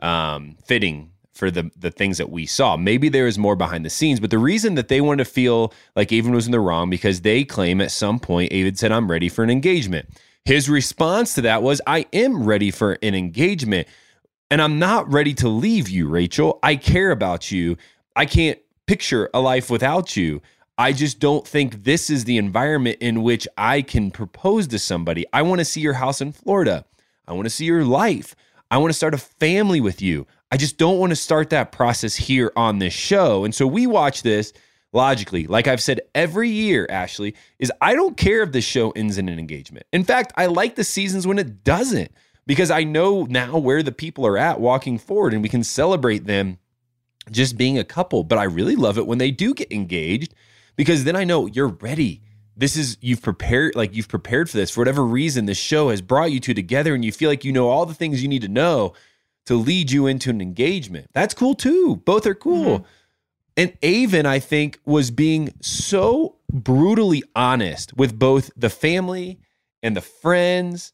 um, 0.00 0.56
fitting 0.64 1.10
for 1.32 1.50
the, 1.50 1.70
the 1.76 1.90
things 1.90 2.18
that 2.18 2.30
we 2.30 2.44
saw. 2.44 2.76
Maybe 2.76 3.08
there 3.08 3.26
is 3.26 3.38
more 3.38 3.56
behind 3.56 3.84
the 3.84 3.90
scenes, 3.90 4.20
but 4.20 4.30
the 4.30 4.38
reason 4.38 4.74
that 4.74 4.88
they 4.88 5.00
wanted 5.00 5.24
to 5.24 5.30
feel 5.30 5.72
like 5.96 6.12
Aven 6.12 6.32
was 6.32 6.46
in 6.46 6.52
the 6.52 6.60
wrong 6.60 6.90
because 6.90 7.22
they 7.22 7.44
claim 7.44 7.80
at 7.80 7.90
some 7.90 8.18
point 8.18 8.52
Aven 8.52 8.76
said, 8.76 8.92
I'm 8.92 9.10
ready 9.10 9.28
for 9.28 9.42
an 9.42 9.50
engagement. 9.50 10.08
His 10.44 10.68
response 10.68 11.34
to 11.34 11.40
that 11.42 11.62
was, 11.62 11.80
I 11.86 12.06
am 12.12 12.44
ready 12.44 12.70
for 12.70 12.98
an 13.02 13.14
engagement 13.14 13.88
and 14.50 14.60
I'm 14.60 14.78
not 14.78 15.10
ready 15.10 15.32
to 15.34 15.48
leave 15.48 15.88
you, 15.88 16.08
Rachel. 16.08 16.58
I 16.62 16.76
care 16.76 17.10
about 17.10 17.50
you. 17.50 17.78
I 18.14 18.26
can't 18.26 18.58
picture 18.86 19.30
a 19.32 19.40
life 19.40 19.70
without 19.70 20.14
you. 20.14 20.42
I 20.78 20.92
just 20.92 21.20
don't 21.20 21.46
think 21.46 21.84
this 21.84 22.10
is 22.10 22.24
the 22.24 22.38
environment 22.38 22.98
in 23.00 23.22
which 23.22 23.46
I 23.56 23.82
can 23.82 24.10
propose 24.10 24.66
to 24.68 24.78
somebody. 24.78 25.26
I 25.32 25.42
want 25.42 25.60
to 25.60 25.64
see 25.64 25.80
your 25.80 25.94
house 25.94 26.20
in 26.20 26.32
Florida. 26.32 26.84
I 27.28 27.32
want 27.34 27.44
to 27.46 27.50
see 27.50 27.66
your 27.66 27.84
life. 27.84 28.34
I 28.70 28.78
want 28.78 28.90
to 28.90 28.96
start 28.96 29.14
a 29.14 29.18
family 29.18 29.80
with 29.80 30.00
you. 30.02 30.26
I 30.50 30.56
just 30.56 30.78
don't 30.78 30.98
want 30.98 31.10
to 31.10 31.16
start 31.16 31.50
that 31.50 31.72
process 31.72 32.16
here 32.16 32.52
on 32.56 32.78
this 32.78 32.94
show. 32.94 33.44
And 33.44 33.54
so 33.54 33.66
we 33.66 33.86
watch 33.86 34.22
this 34.22 34.52
logically. 34.92 35.46
Like 35.46 35.66
I've 35.68 35.80
said 35.80 36.00
every 36.14 36.48
year, 36.48 36.86
Ashley, 36.90 37.34
is 37.58 37.72
I 37.80 37.94
don't 37.94 38.16
care 38.16 38.42
if 38.42 38.52
this 38.52 38.64
show 38.64 38.90
ends 38.92 39.18
in 39.18 39.28
an 39.28 39.38
engagement. 39.38 39.86
In 39.92 40.04
fact, 40.04 40.32
I 40.36 40.46
like 40.46 40.74
the 40.74 40.84
seasons 40.84 41.26
when 41.26 41.38
it 41.38 41.64
doesn't. 41.64 42.10
because 42.46 42.70
I 42.70 42.84
know 42.84 43.24
now 43.24 43.58
where 43.58 43.82
the 43.82 43.92
people 43.92 44.26
are 44.26 44.38
at 44.38 44.60
walking 44.60 44.98
forward 44.98 45.32
and 45.32 45.42
we 45.42 45.48
can 45.48 45.64
celebrate 45.64 46.26
them 46.26 46.58
just 47.30 47.56
being 47.56 47.78
a 47.78 47.84
couple. 47.84 48.24
But 48.24 48.38
I 48.38 48.44
really 48.44 48.76
love 48.76 48.98
it 48.98 49.06
when 49.06 49.18
they 49.18 49.30
do 49.30 49.54
get 49.54 49.72
engaged 49.72 50.34
because 50.76 51.04
then 51.04 51.16
I 51.16 51.24
know 51.24 51.46
you're 51.46 51.68
ready. 51.68 52.22
This 52.56 52.76
is 52.76 52.98
you've 53.00 53.22
prepared 53.22 53.74
like 53.74 53.94
you've 53.94 54.08
prepared 54.08 54.50
for 54.50 54.56
this 54.56 54.70
for 54.70 54.80
whatever 54.80 55.04
reason 55.04 55.46
this 55.46 55.58
show 55.58 55.90
has 55.90 56.02
brought 56.02 56.32
you 56.32 56.40
two 56.40 56.54
together 56.54 56.94
and 56.94 57.04
you 57.04 57.12
feel 57.12 57.30
like 57.30 57.44
you 57.44 57.52
know 57.52 57.68
all 57.68 57.86
the 57.86 57.94
things 57.94 58.22
you 58.22 58.28
need 58.28 58.42
to 58.42 58.48
know 58.48 58.92
to 59.46 59.54
lead 59.54 59.90
you 59.90 60.06
into 60.06 60.30
an 60.30 60.40
engagement. 60.40 61.08
That's 61.12 61.34
cool 61.34 61.54
too. 61.54 61.96
Both 62.04 62.26
are 62.26 62.34
cool. 62.34 62.80
Mm-hmm. 62.80 62.86
And 63.56 63.76
Aven, 63.82 64.26
I 64.26 64.38
think, 64.38 64.78
was 64.84 65.10
being 65.10 65.52
so 65.60 66.36
brutally 66.50 67.22
honest 67.36 67.94
with 67.96 68.18
both 68.18 68.50
the 68.56 68.70
family 68.70 69.40
and 69.82 69.96
the 69.96 70.00
friends 70.00 70.92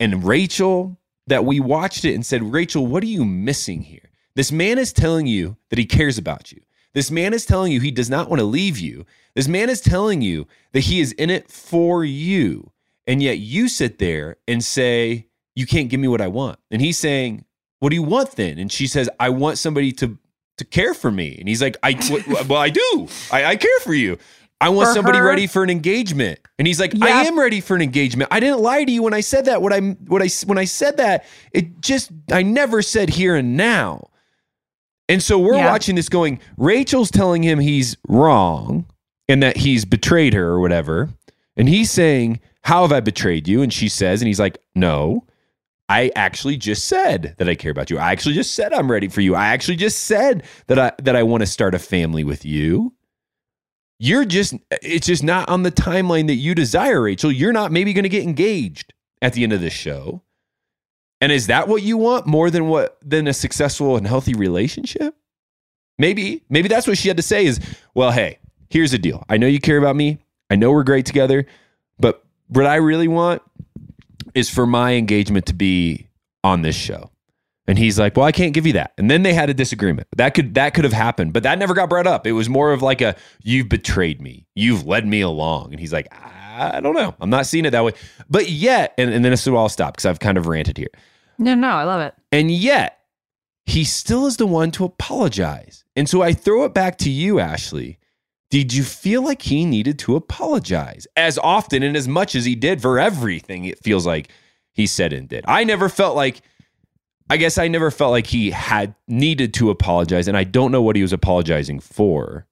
and 0.00 0.24
Rachel 0.24 0.98
that 1.26 1.44
we 1.44 1.60
watched 1.60 2.04
it 2.04 2.14
and 2.14 2.24
said, 2.24 2.52
Rachel, 2.52 2.86
what 2.86 3.02
are 3.02 3.06
you 3.06 3.24
missing 3.24 3.82
here? 3.82 4.10
This 4.34 4.52
man 4.52 4.78
is 4.78 4.92
telling 4.92 5.26
you 5.26 5.56
that 5.70 5.78
he 5.78 5.86
cares 5.86 6.18
about 6.18 6.52
you. 6.52 6.60
This 6.96 7.10
man 7.10 7.34
is 7.34 7.44
telling 7.44 7.72
you 7.72 7.80
he 7.80 7.90
does 7.90 8.08
not 8.08 8.30
want 8.30 8.40
to 8.40 8.46
leave 8.46 8.78
you. 8.78 9.04
This 9.34 9.48
man 9.48 9.68
is 9.68 9.82
telling 9.82 10.22
you 10.22 10.46
that 10.72 10.80
he 10.80 10.98
is 10.98 11.12
in 11.12 11.28
it 11.28 11.50
for 11.50 12.06
you. 12.06 12.72
And 13.06 13.22
yet 13.22 13.38
you 13.38 13.68
sit 13.68 13.98
there 13.98 14.38
and 14.48 14.64
say, 14.64 15.26
You 15.54 15.66
can't 15.66 15.90
give 15.90 16.00
me 16.00 16.08
what 16.08 16.22
I 16.22 16.28
want. 16.28 16.58
And 16.70 16.80
he's 16.80 16.98
saying, 16.98 17.44
What 17.80 17.90
do 17.90 17.96
you 17.96 18.02
want 18.02 18.30
then? 18.36 18.58
And 18.58 18.72
she 18.72 18.86
says, 18.86 19.10
I 19.20 19.28
want 19.28 19.58
somebody 19.58 19.92
to 19.92 20.16
to 20.56 20.64
care 20.64 20.94
for 20.94 21.10
me. 21.10 21.36
And 21.38 21.46
he's 21.46 21.60
like, 21.60 21.76
I 21.82 21.92
well, 22.48 22.58
I 22.58 22.70
do. 22.70 23.08
I, 23.30 23.44
I 23.44 23.56
care 23.56 23.78
for 23.82 23.92
you. 23.92 24.16
I 24.58 24.70
want 24.70 24.88
For 24.88 24.94
somebody 24.94 25.18
her- 25.18 25.26
ready 25.26 25.46
for 25.46 25.62
an 25.62 25.68
engagement. 25.68 26.38
And 26.58 26.66
he's 26.66 26.80
like, 26.80 26.94
I 27.02 27.24
am 27.24 27.38
ready 27.38 27.60
for 27.60 27.76
an 27.76 27.82
engagement. 27.82 28.32
I 28.32 28.40
didn't 28.40 28.60
lie 28.60 28.84
to 28.84 28.90
you 28.90 29.02
when 29.02 29.12
I 29.12 29.20
said 29.20 29.44
that. 29.44 29.60
What 29.60 29.74
I 29.74 29.80
what 29.80 30.22
I 30.22 30.28
when 30.46 30.56
I 30.56 30.64
said 30.64 30.96
that, 30.96 31.26
it 31.52 31.82
just 31.82 32.10
I 32.32 32.42
never 32.42 32.80
said 32.80 33.10
here 33.10 33.36
and 33.36 33.54
now. 33.54 34.08
And 35.08 35.22
so 35.22 35.38
we're 35.38 35.56
Yeah. 35.56 35.70
watching 35.70 35.94
this 35.94 36.08
going, 36.08 36.40
Rachel's 36.56 37.10
telling 37.10 37.42
him 37.42 37.58
he's 37.60 37.96
wrong 38.08 38.86
and 39.28 39.42
that 39.42 39.56
he's 39.56 39.84
betrayed 39.84 40.34
her 40.34 40.48
or 40.48 40.60
whatever. 40.60 41.10
And 41.56 41.68
he's 41.68 41.90
saying, 41.90 42.40
How 42.62 42.82
have 42.82 42.92
I 42.92 43.00
betrayed 43.00 43.46
you? 43.46 43.62
And 43.62 43.72
she 43.72 43.88
says, 43.88 44.20
and 44.20 44.26
he's 44.26 44.40
like, 44.40 44.58
No, 44.74 45.24
I 45.88 46.10
actually 46.16 46.56
just 46.56 46.86
said 46.88 47.36
that 47.38 47.48
I 47.48 47.54
care 47.54 47.70
about 47.70 47.90
you. 47.90 47.98
I 47.98 48.10
actually 48.10 48.34
just 48.34 48.54
said 48.54 48.72
I'm 48.72 48.90
ready 48.90 49.06
for 49.08 49.20
you. 49.20 49.36
I 49.36 49.46
actually 49.48 49.76
just 49.76 50.00
said 50.00 50.42
that 50.66 50.78
I 50.78 50.92
that 51.02 51.14
I 51.14 51.22
want 51.22 51.42
to 51.42 51.46
start 51.46 51.74
a 51.74 51.78
family 51.78 52.24
with 52.24 52.44
you. 52.44 52.92
You're 54.00 54.24
just 54.24 54.54
it's 54.82 55.06
just 55.06 55.22
not 55.22 55.48
on 55.48 55.62
the 55.62 55.70
timeline 55.70 56.26
that 56.26 56.34
you 56.34 56.54
desire, 56.54 57.00
Rachel. 57.00 57.30
You're 57.30 57.52
not 57.52 57.70
maybe 57.72 57.92
going 57.92 58.02
to 58.02 58.08
get 58.08 58.24
engaged 58.24 58.92
at 59.22 59.32
the 59.34 59.44
end 59.44 59.52
of 59.52 59.60
this 59.60 59.72
show. 59.72 60.22
And 61.20 61.32
is 61.32 61.46
that 61.46 61.68
what 61.68 61.82
you 61.82 61.96
want 61.96 62.26
more 62.26 62.50
than 62.50 62.68
what 62.68 62.98
than 63.02 63.26
a 63.26 63.32
successful 63.32 63.96
and 63.96 64.06
healthy 64.06 64.34
relationship? 64.34 65.16
Maybe. 65.98 66.44
Maybe 66.50 66.68
that's 66.68 66.86
what 66.86 66.98
she 66.98 67.08
had 67.08 67.16
to 67.16 67.22
say 67.22 67.46
is, 67.46 67.60
well, 67.94 68.10
hey, 68.10 68.38
here's 68.68 68.90
the 68.90 68.98
deal. 68.98 69.24
I 69.28 69.38
know 69.38 69.46
you 69.46 69.60
care 69.60 69.78
about 69.78 69.96
me. 69.96 70.18
I 70.50 70.56
know 70.56 70.70
we're 70.70 70.84
great 70.84 71.06
together, 71.06 71.46
but 71.98 72.24
what 72.48 72.66
I 72.66 72.76
really 72.76 73.08
want 73.08 73.42
is 74.34 74.50
for 74.50 74.66
my 74.66 74.92
engagement 74.92 75.46
to 75.46 75.54
be 75.54 76.08
on 76.44 76.62
this 76.62 76.76
show. 76.76 77.10
And 77.68 77.78
he's 77.78 77.98
like, 77.98 78.16
"Well, 78.16 78.26
I 78.26 78.30
can't 78.30 78.52
give 78.52 78.64
you 78.64 78.74
that." 78.74 78.92
And 78.96 79.10
then 79.10 79.24
they 79.24 79.34
had 79.34 79.50
a 79.50 79.54
disagreement. 79.54 80.06
That 80.16 80.34
could 80.34 80.54
that 80.54 80.72
could 80.72 80.84
have 80.84 80.92
happened, 80.92 81.32
but 81.32 81.42
that 81.42 81.58
never 81.58 81.74
got 81.74 81.88
brought 81.88 82.06
up. 82.06 82.24
It 82.24 82.32
was 82.32 82.48
more 82.48 82.72
of 82.72 82.80
like 82.80 83.00
a 83.00 83.16
you've 83.42 83.68
betrayed 83.68 84.22
me. 84.22 84.46
You've 84.54 84.86
led 84.86 85.04
me 85.04 85.20
along. 85.20 85.72
And 85.72 85.80
he's 85.80 85.92
like, 85.92 86.06
ah, 86.12 86.35
"I 86.56 86.80
don't 86.80 86.94
know. 86.94 87.14
I'm 87.20 87.30
not 87.30 87.46
seeing 87.46 87.64
it 87.64 87.70
that 87.70 87.84
way." 87.84 87.92
But 88.28 88.48
yet, 88.48 88.94
and, 88.98 89.12
and 89.12 89.24
then 89.24 89.30
this 89.30 89.42
is 89.42 89.50
where 89.50 89.60
I'll 89.60 89.68
stop 89.68 89.94
because 89.94 90.06
I've 90.06 90.20
kind 90.20 90.38
of 90.38 90.46
ranted 90.46 90.78
here. 90.78 90.90
No, 91.38 91.54
no, 91.54 91.68
I 91.68 91.84
love 91.84 92.00
it. 92.00 92.14
And 92.32 92.50
yet, 92.50 92.98
he 93.66 93.84
still 93.84 94.26
is 94.26 94.36
the 94.36 94.46
one 94.46 94.70
to 94.72 94.84
apologize. 94.84 95.84
And 95.96 96.08
so 96.08 96.22
I 96.22 96.32
throw 96.32 96.64
it 96.64 96.72
back 96.72 96.98
to 96.98 97.10
you, 97.10 97.40
Ashley. 97.40 97.98
Did 98.48 98.72
you 98.72 98.84
feel 98.84 99.22
like 99.22 99.42
he 99.42 99.64
needed 99.64 99.98
to 100.00 100.14
apologize 100.14 101.06
as 101.16 101.36
often 101.38 101.82
and 101.82 101.96
as 101.96 102.06
much 102.06 102.36
as 102.36 102.44
he 102.44 102.54
did 102.54 102.80
for 102.80 102.98
everything 102.98 103.64
it 103.64 103.82
feels 103.82 104.06
like 104.06 104.30
he 104.72 104.86
said 104.86 105.12
and 105.12 105.28
did? 105.28 105.44
I 105.48 105.64
never 105.64 105.88
felt 105.88 106.14
like, 106.14 106.42
I 107.28 107.38
guess 107.38 107.58
I 107.58 107.66
never 107.66 107.90
felt 107.90 108.12
like 108.12 108.28
he 108.28 108.52
had 108.52 108.94
needed 109.08 109.52
to 109.54 109.70
apologize. 109.70 110.28
And 110.28 110.36
I 110.36 110.44
don't 110.44 110.70
know 110.70 110.80
what 110.80 110.94
he 110.94 111.02
was 111.02 111.12
apologizing 111.12 111.80
for, 111.80 112.46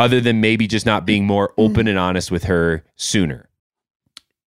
other 0.00 0.20
than 0.20 0.40
maybe 0.40 0.66
just 0.66 0.86
not 0.86 1.06
being 1.06 1.26
more 1.26 1.50
mm-hmm. 1.50 1.60
open 1.60 1.86
and 1.86 1.98
honest 1.98 2.30
with 2.30 2.44
her 2.44 2.84
sooner. 2.96 3.48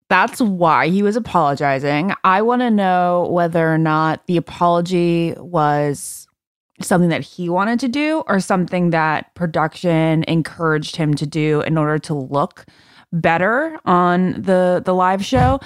That's 0.10 0.42
why 0.42 0.89
he 0.89 1.02
was 1.02 1.16
apologizing. 1.16 2.13
I 2.24 2.42
want 2.42 2.62
to 2.62 2.70
know 2.70 3.28
whether 3.32 3.74
or 3.74 3.78
not 3.78 4.26
the 4.28 4.38
apology 4.38 5.34
was 5.38 6.28
something 6.82 7.10
that 7.10 7.22
he 7.22 7.50
wanted 7.50 7.80
to 7.80 7.88
do 7.88 8.24
or 8.28 8.39
something 8.39 8.89
that 8.89 9.34
production 9.36 10.24
encouraged 10.28 10.96
him 10.96 11.13
to 11.16 11.26
do 11.26 11.62
in 11.62 11.78
order 11.78 11.98
to 12.00 12.13
look 12.13 12.66
better 13.12 13.80
on 13.86 14.42
the 14.42 14.82
the 14.84 14.94
live 14.94 15.24
show. 15.24 15.60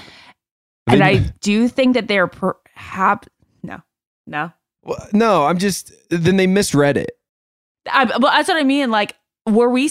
And 0.86 1.04
I 1.04 1.18
do 1.42 1.68
think 1.68 1.96
that 1.96 2.08
they're 2.08 2.28
perhaps 2.28 3.28
no, 3.64 3.82
no. 4.28 4.52
Well, 4.84 5.08
no, 5.12 5.46
I'm 5.46 5.58
just, 5.58 5.92
then 6.10 6.38
they 6.38 6.48
misread 6.48 6.96
it. 6.96 7.12
I, 7.92 8.06
but 8.06 8.22
that's 8.22 8.48
what 8.48 8.58
I 8.58 8.64
mean. 8.64 8.90
Like, 8.90 9.16
were 9.48 9.70
we, 9.70 9.90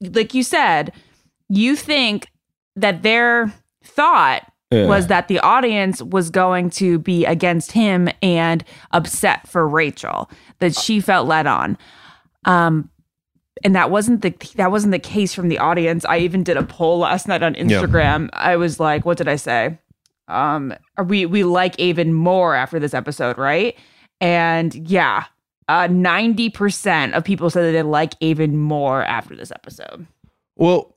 like 0.00 0.34
you 0.34 0.42
said, 0.42 0.92
you 1.48 1.76
think 1.76 2.28
that 2.76 3.02
their 3.02 3.52
thought 3.84 4.42
Yeah. 4.70 4.86
was 4.86 5.06
that 5.06 5.28
the 5.28 5.40
audience 5.40 6.02
was 6.02 6.30
going 6.30 6.70
to 6.70 6.98
be 6.98 7.24
against 7.24 7.72
him 7.72 8.08
and 8.22 8.62
upset 8.92 9.48
for 9.48 9.66
Rachel, 9.66 10.30
that 10.58 10.74
she 10.76 11.00
felt 11.00 11.26
led 11.26 11.46
on. 11.46 11.78
Um, 12.44 12.90
and 13.64 13.74
that 13.74 13.90
wasn't 13.90 14.22
the 14.22 14.30
that 14.56 14.70
wasn't 14.70 14.92
the 14.92 14.98
case 15.00 15.34
from 15.34 15.48
the 15.48 15.58
audience. 15.58 16.04
I 16.04 16.18
even 16.18 16.44
did 16.44 16.56
a 16.56 16.62
poll 16.62 16.98
last 16.98 17.26
night 17.26 17.42
on 17.42 17.54
Yeah. 17.54 17.62
Instagram. 17.64 18.28
I 18.32 18.56
was 18.56 18.78
like, 18.78 19.04
what 19.04 19.18
did 19.18 19.26
I 19.26 19.36
say? 19.36 19.78
Um, 20.28 20.74
are 20.96 21.04
we 21.04 21.26
we 21.26 21.42
like 21.44 21.80
Aven 21.80 22.12
more 22.14 22.54
after 22.54 22.78
this 22.78 22.94
episode, 22.94 23.36
right? 23.38 23.74
And 24.20 24.74
yeah, 24.88 25.24
uh, 25.68 25.86
ninety 25.88 26.50
percent 26.50 27.14
of 27.14 27.24
people 27.24 27.50
said 27.50 27.62
that 27.64 27.72
they 27.72 27.82
like 27.82 28.14
Aven 28.22 28.56
more 28.56 29.02
after 29.04 29.36
this 29.36 29.50
episode. 29.50 30.06
Well, 30.56 30.96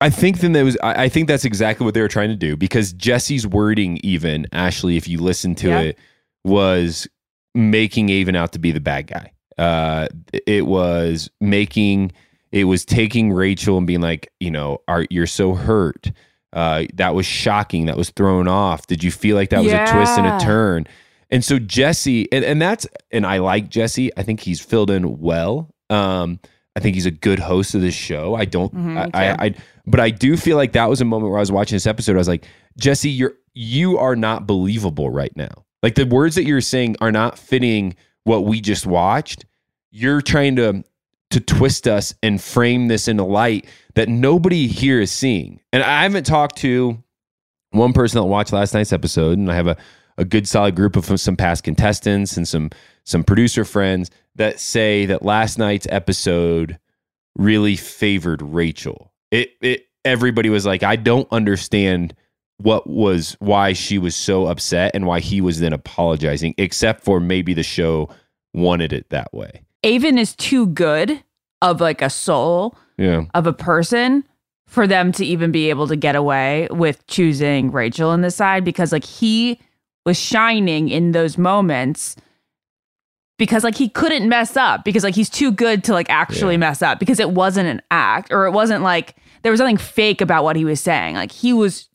I 0.00 0.10
think 0.10 0.40
then 0.40 0.52
there 0.52 0.64
was. 0.64 0.76
I 0.82 1.04
I 1.04 1.08
think 1.08 1.28
that's 1.28 1.44
exactly 1.44 1.84
what 1.84 1.94
they 1.94 2.00
were 2.00 2.08
trying 2.08 2.28
to 2.30 2.36
do 2.36 2.56
because 2.56 2.92
Jesse's 2.92 3.46
wording, 3.46 3.98
even 4.02 4.46
Ashley, 4.52 4.96
if 4.96 5.08
you 5.08 5.20
listen 5.20 5.54
to 5.56 5.68
Yeah. 5.68 5.80
it, 5.80 5.98
was 6.44 7.06
making 7.54 8.10
Aven 8.10 8.34
out 8.36 8.52
to 8.52 8.58
be 8.58 8.72
the 8.72 8.80
bad 8.80 9.06
guy. 9.06 9.32
Uh, 9.58 10.08
it 10.46 10.66
was 10.66 11.30
making. 11.40 12.12
It 12.50 12.64
was 12.64 12.84
taking 12.84 13.32
Rachel 13.32 13.78
and 13.78 13.86
being 13.86 14.00
like, 14.02 14.30
you 14.40 14.50
know, 14.50 14.78
are 14.88 15.06
you're 15.08 15.26
so 15.26 15.54
hurt. 15.54 16.12
Uh, 16.52 16.84
that 16.94 17.14
was 17.14 17.24
shocking. 17.24 17.86
That 17.86 17.96
was 17.96 18.10
thrown 18.10 18.46
off. 18.46 18.86
Did 18.86 19.02
you 19.02 19.10
feel 19.10 19.36
like 19.36 19.48
that 19.50 19.62
was 19.62 19.72
a 19.72 19.86
twist 19.86 20.18
and 20.18 20.26
a 20.26 20.38
turn? 20.38 20.86
And 21.32 21.44
so 21.44 21.58
Jesse, 21.58 22.30
and, 22.30 22.44
and 22.44 22.62
that's, 22.62 22.86
and 23.10 23.26
I 23.26 23.38
like 23.38 23.68
Jesse. 23.68 24.16
I 24.16 24.22
think 24.22 24.38
he's 24.40 24.60
filled 24.60 24.90
in 24.90 25.18
well. 25.18 25.74
Um, 25.90 26.38
I 26.76 26.80
think 26.80 26.94
he's 26.94 27.06
a 27.06 27.10
good 27.10 27.38
host 27.40 27.74
of 27.74 27.80
this 27.80 27.94
show. 27.94 28.34
I 28.36 28.44
don't, 28.44 28.72
Mhm, 28.74 29.10
I, 29.14 29.30
I. 29.30 29.44
I, 29.46 29.54
but 29.86 29.98
I 29.98 30.10
do 30.10 30.36
feel 30.36 30.56
like 30.56 30.72
that 30.72 30.88
was 30.88 31.00
a 31.00 31.04
moment 31.04 31.30
where 31.30 31.38
I 31.38 31.42
was 31.42 31.50
watching 31.50 31.74
this 31.74 31.86
episode. 31.88 32.14
I 32.14 32.18
was 32.18 32.28
like, 32.28 32.44
Jesse, 32.78 33.10
you're, 33.10 33.34
you 33.54 33.98
are 33.98 34.14
not 34.14 34.46
believable 34.46 35.10
right 35.10 35.34
now. 35.36 35.64
Like 35.82 35.96
the 35.96 36.06
words 36.06 36.36
that 36.36 36.44
you're 36.44 36.60
saying 36.60 36.96
are 37.00 37.10
not 37.10 37.38
fitting 37.38 37.96
what 38.24 38.44
we 38.44 38.60
just 38.60 38.86
watched. 38.86 39.44
You're 39.90 40.20
trying 40.22 40.56
to, 40.56 40.84
to 41.30 41.40
twist 41.40 41.88
us 41.88 42.14
and 42.22 42.40
frame 42.40 42.88
this 42.88 43.08
in 43.08 43.18
a 43.18 43.26
light 43.26 43.66
that 43.94 44.08
nobody 44.08 44.66
here 44.68 45.00
is 45.00 45.10
seeing. 45.10 45.60
And 45.72 45.82
I 45.82 46.02
haven't 46.04 46.24
talked 46.24 46.56
to 46.58 47.02
one 47.70 47.92
person 47.92 48.20
that 48.20 48.26
watched 48.26 48.52
last 48.52 48.74
night's 48.74 48.92
episode, 48.92 49.38
and 49.38 49.50
I 49.50 49.54
have 49.54 49.66
a, 49.66 49.76
a 50.18 50.24
good 50.24 50.46
solid 50.48 50.76
group 50.76 50.96
of 50.96 51.20
some 51.20 51.36
past 51.36 51.64
contestants 51.64 52.36
and 52.36 52.46
some 52.46 52.70
some 53.04 53.24
producer 53.24 53.64
friends 53.64 54.10
that 54.36 54.60
say 54.60 55.06
that 55.06 55.24
last 55.24 55.58
night's 55.58 55.86
episode 55.90 56.78
really 57.36 57.76
favored 57.76 58.42
Rachel. 58.42 59.12
It 59.30 59.50
it 59.60 59.86
everybody 60.04 60.50
was 60.50 60.66
like, 60.66 60.82
I 60.82 60.96
don't 60.96 61.28
understand 61.32 62.14
what 62.58 62.86
was 62.88 63.36
why 63.40 63.72
she 63.72 63.98
was 63.98 64.14
so 64.14 64.46
upset 64.46 64.92
and 64.94 65.06
why 65.06 65.20
he 65.20 65.40
was 65.40 65.60
then 65.60 65.72
apologizing, 65.72 66.54
except 66.58 67.02
for 67.04 67.18
maybe 67.20 67.54
the 67.54 67.62
show 67.62 68.08
wanted 68.54 68.92
it 68.92 69.08
that 69.10 69.32
way. 69.32 69.62
Aven 69.84 70.18
is 70.18 70.36
too 70.36 70.66
good 70.68 71.22
of 71.60 71.80
like 71.80 72.02
a 72.02 72.10
soul 72.10 72.76
Yeah. 72.98 73.24
of 73.34 73.46
a 73.46 73.52
person 73.52 74.24
for 74.66 74.86
them 74.86 75.10
to 75.12 75.24
even 75.24 75.50
be 75.50 75.70
able 75.70 75.86
to 75.88 75.96
get 75.96 76.14
away 76.14 76.68
with 76.70 77.04
choosing 77.06 77.70
Rachel 77.72 78.10
on 78.10 78.20
this 78.20 78.36
side 78.36 78.64
because 78.64 78.92
like 78.92 79.04
he 79.04 79.58
was 80.04 80.18
shining 80.18 80.88
in 80.88 81.12
those 81.12 81.38
moments 81.38 82.16
because 83.38 83.64
like 83.64 83.76
he 83.76 83.88
couldn't 83.88 84.28
mess 84.28 84.56
up 84.56 84.84
because 84.84 85.04
like 85.04 85.14
he's 85.14 85.30
too 85.30 85.50
good 85.52 85.84
to 85.84 85.92
like 85.92 86.08
actually 86.10 86.54
Yeah. 86.54 86.58
mess 86.58 86.82
up 86.82 86.98
because 86.98 87.18
it 87.20 87.30
wasn't 87.30 87.68
an 87.68 87.82
act 87.90 88.32
or 88.32 88.46
it 88.46 88.50
wasn't 88.52 88.82
like 88.82 89.16
there 89.42 89.50
was 89.52 89.60
nothing 89.60 89.76
fake 89.76 90.20
about 90.20 90.44
what 90.44 90.56
he 90.56 90.64
was 90.64 90.80
saying 90.80 91.14
like 91.16 91.32
he 91.32 91.52
was 91.52 91.88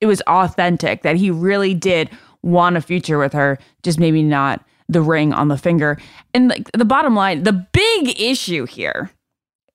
it 0.00 0.06
was 0.06 0.20
authentic 0.22 1.02
that 1.02 1.16
he 1.16 1.30
really 1.30 1.72
did 1.72 2.10
want 2.42 2.76
a 2.76 2.80
future 2.82 3.18
with 3.18 3.32
her, 3.32 3.58
just 3.82 3.98
maybe 3.98 4.22
not 4.22 4.62
the 4.88 5.00
ring 5.00 5.32
on 5.32 5.48
the 5.48 5.56
finger. 5.56 5.98
And 6.34 6.48
like 6.48 6.70
the 6.72 6.84
bottom 6.84 7.14
line, 7.16 7.42
the 7.44 7.52
big 7.72 8.20
issue 8.20 8.66
here 8.66 9.10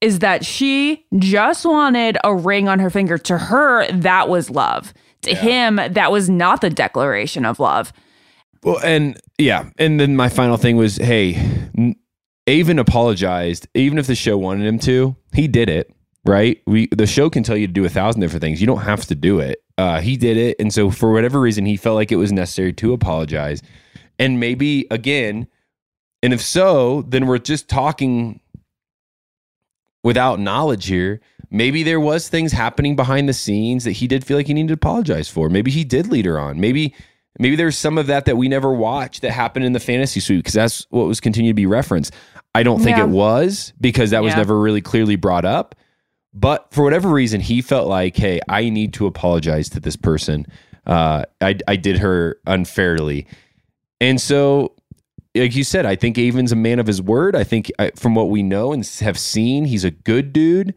is 0.01 0.19
that 0.19 0.43
she 0.43 1.05
just 1.17 1.65
wanted 1.65 2.17
a 2.23 2.35
ring 2.35 2.67
on 2.67 2.79
her 2.79 2.89
finger. 2.89 3.17
To 3.19 3.37
her, 3.37 3.89
that 3.91 4.27
was 4.27 4.49
love. 4.49 4.93
To 5.21 5.35
him, 5.35 5.75
that 5.75 6.11
was 6.11 6.29
not 6.29 6.61
the 6.61 6.71
declaration 6.71 7.45
of 7.45 7.59
love. 7.59 7.93
Well, 8.63 8.79
and 8.83 9.19
yeah, 9.37 9.69
and 9.77 9.99
then 9.99 10.15
my 10.15 10.29
final 10.29 10.57
thing 10.57 10.77
was, 10.77 10.97
hey, 10.97 11.35
Aven 12.47 12.79
apologized. 12.79 13.67
Even 13.75 13.97
if 13.97 14.07
the 14.07 14.15
show 14.15 14.37
wanted 14.37 14.65
him 14.65 14.79
to, 14.79 15.15
he 15.33 15.47
did 15.47 15.69
it. 15.69 15.93
Right? 16.23 16.61
We 16.67 16.87
the 16.91 17.07
show 17.07 17.31
can 17.31 17.41
tell 17.41 17.57
you 17.57 17.65
to 17.65 17.73
do 17.73 17.83
a 17.83 17.89
thousand 17.89 18.21
different 18.21 18.41
things. 18.41 18.61
You 18.61 18.67
don't 18.67 18.81
have 18.81 19.05
to 19.07 19.15
do 19.15 19.39
it. 19.39 19.63
Uh, 19.79 20.01
he 20.01 20.17
did 20.17 20.37
it, 20.37 20.55
and 20.59 20.71
so 20.71 20.91
for 20.91 21.11
whatever 21.11 21.39
reason, 21.39 21.65
he 21.65 21.77
felt 21.77 21.95
like 21.95 22.11
it 22.11 22.17
was 22.17 22.31
necessary 22.31 22.73
to 22.73 22.93
apologize. 22.93 23.63
And 24.19 24.39
maybe 24.39 24.85
again, 24.91 25.47
and 26.21 26.31
if 26.31 26.41
so, 26.41 27.01
then 27.03 27.25
we're 27.25 27.39
just 27.39 27.67
talking 27.69 28.39
without 30.03 30.39
knowledge 30.39 30.87
here. 30.87 31.21
Maybe 31.49 31.83
there 31.83 31.99
was 31.99 32.29
things 32.29 32.51
happening 32.51 32.95
behind 32.95 33.27
the 33.27 33.33
scenes 33.33 33.83
that 33.83 33.91
he 33.91 34.07
did 34.07 34.23
feel 34.25 34.37
like 34.37 34.47
he 34.47 34.53
needed 34.53 34.69
to 34.69 34.73
apologize 34.75 35.27
for. 35.29 35.49
Maybe 35.49 35.69
he 35.71 35.83
did 35.83 36.07
lead 36.07 36.25
her 36.25 36.39
on. 36.39 36.59
Maybe 36.59 36.93
maybe 37.39 37.55
there's 37.55 37.77
some 37.77 37.97
of 37.97 38.07
that 38.07 38.25
that 38.25 38.37
we 38.37 38.47
never 38.47 38.71
watched 38.73 39.21
that 39.21 39.31
happened 39.31 39.65
in 39.65 39.73
the 39.73 39.79
fantasy 39.79 40.19
suite 40.19 40.39
because 40.39 40.53
that's 40.53 40.85
what 40.89 41.07
was 41.07 41.19
continued 41.19 41.51
to 41.51 41.55
be 41.55 41.65
referenced. 41.65 42.13
I 42.55 42.63
don't 42.63 42.81
think 42.81 42.97
Yeah. 42.97 43.03
it 43.03 43.09
was 43.09 43.73
because 43.81 44.11
that 44.11 44.21
was 44.23 44.31
Yeah. 44.31 44.37
never 44.37 44.59
really 44.59 44.81
clearly 44.81 45.15
brought 45.15 45.45
up. 45.45 45.75
But 46.33 46.67
for 46.71 46.83
whatever 46.83 47.09
reason, 47.09 47.41
he 47.41 47.61
felt 47.61 47.87
like, 47.89 48.15
hey, 48.15 48.39
I 48.47 48.69
need 48.69 48.93
to 48.93 49.05
apologize 49.05 49.69
to 49.69 49.79
this 49.81 49.95
person. 49.97 50.45
Uh, 50.85 51.23
I, 51.41 51.57
I 51.67 51.75
did 51.75 51.97
her 51.99 52.37
unfairly. 52.47 53.27
And 53.99 54.19
so, 54.19 54.73
like 55.35 55.55
you 55.55 55.63
said, 55.63 55.85
I 55.85 55.95
think 55.95 56.17
Aven's 56.17 56.51
a 56.51 56.57
man 56.57 56.79
of 56.79 56.87
his 56.87 57.01
word. 57.01 57.35
I 57.35 57.43
think 57.43 57.71
I, 57.79 57.91
from 57.95 58.15
what 58.15 58.29
we 58.29 58.43
know 58.43 58.73
and 58.73 58.85
have 58.99 59.17
seen, 59.17 59.65
he's 59.65 59.83
a 59.83 59.91
good 59.91 60.33
dude. 60.33 60.73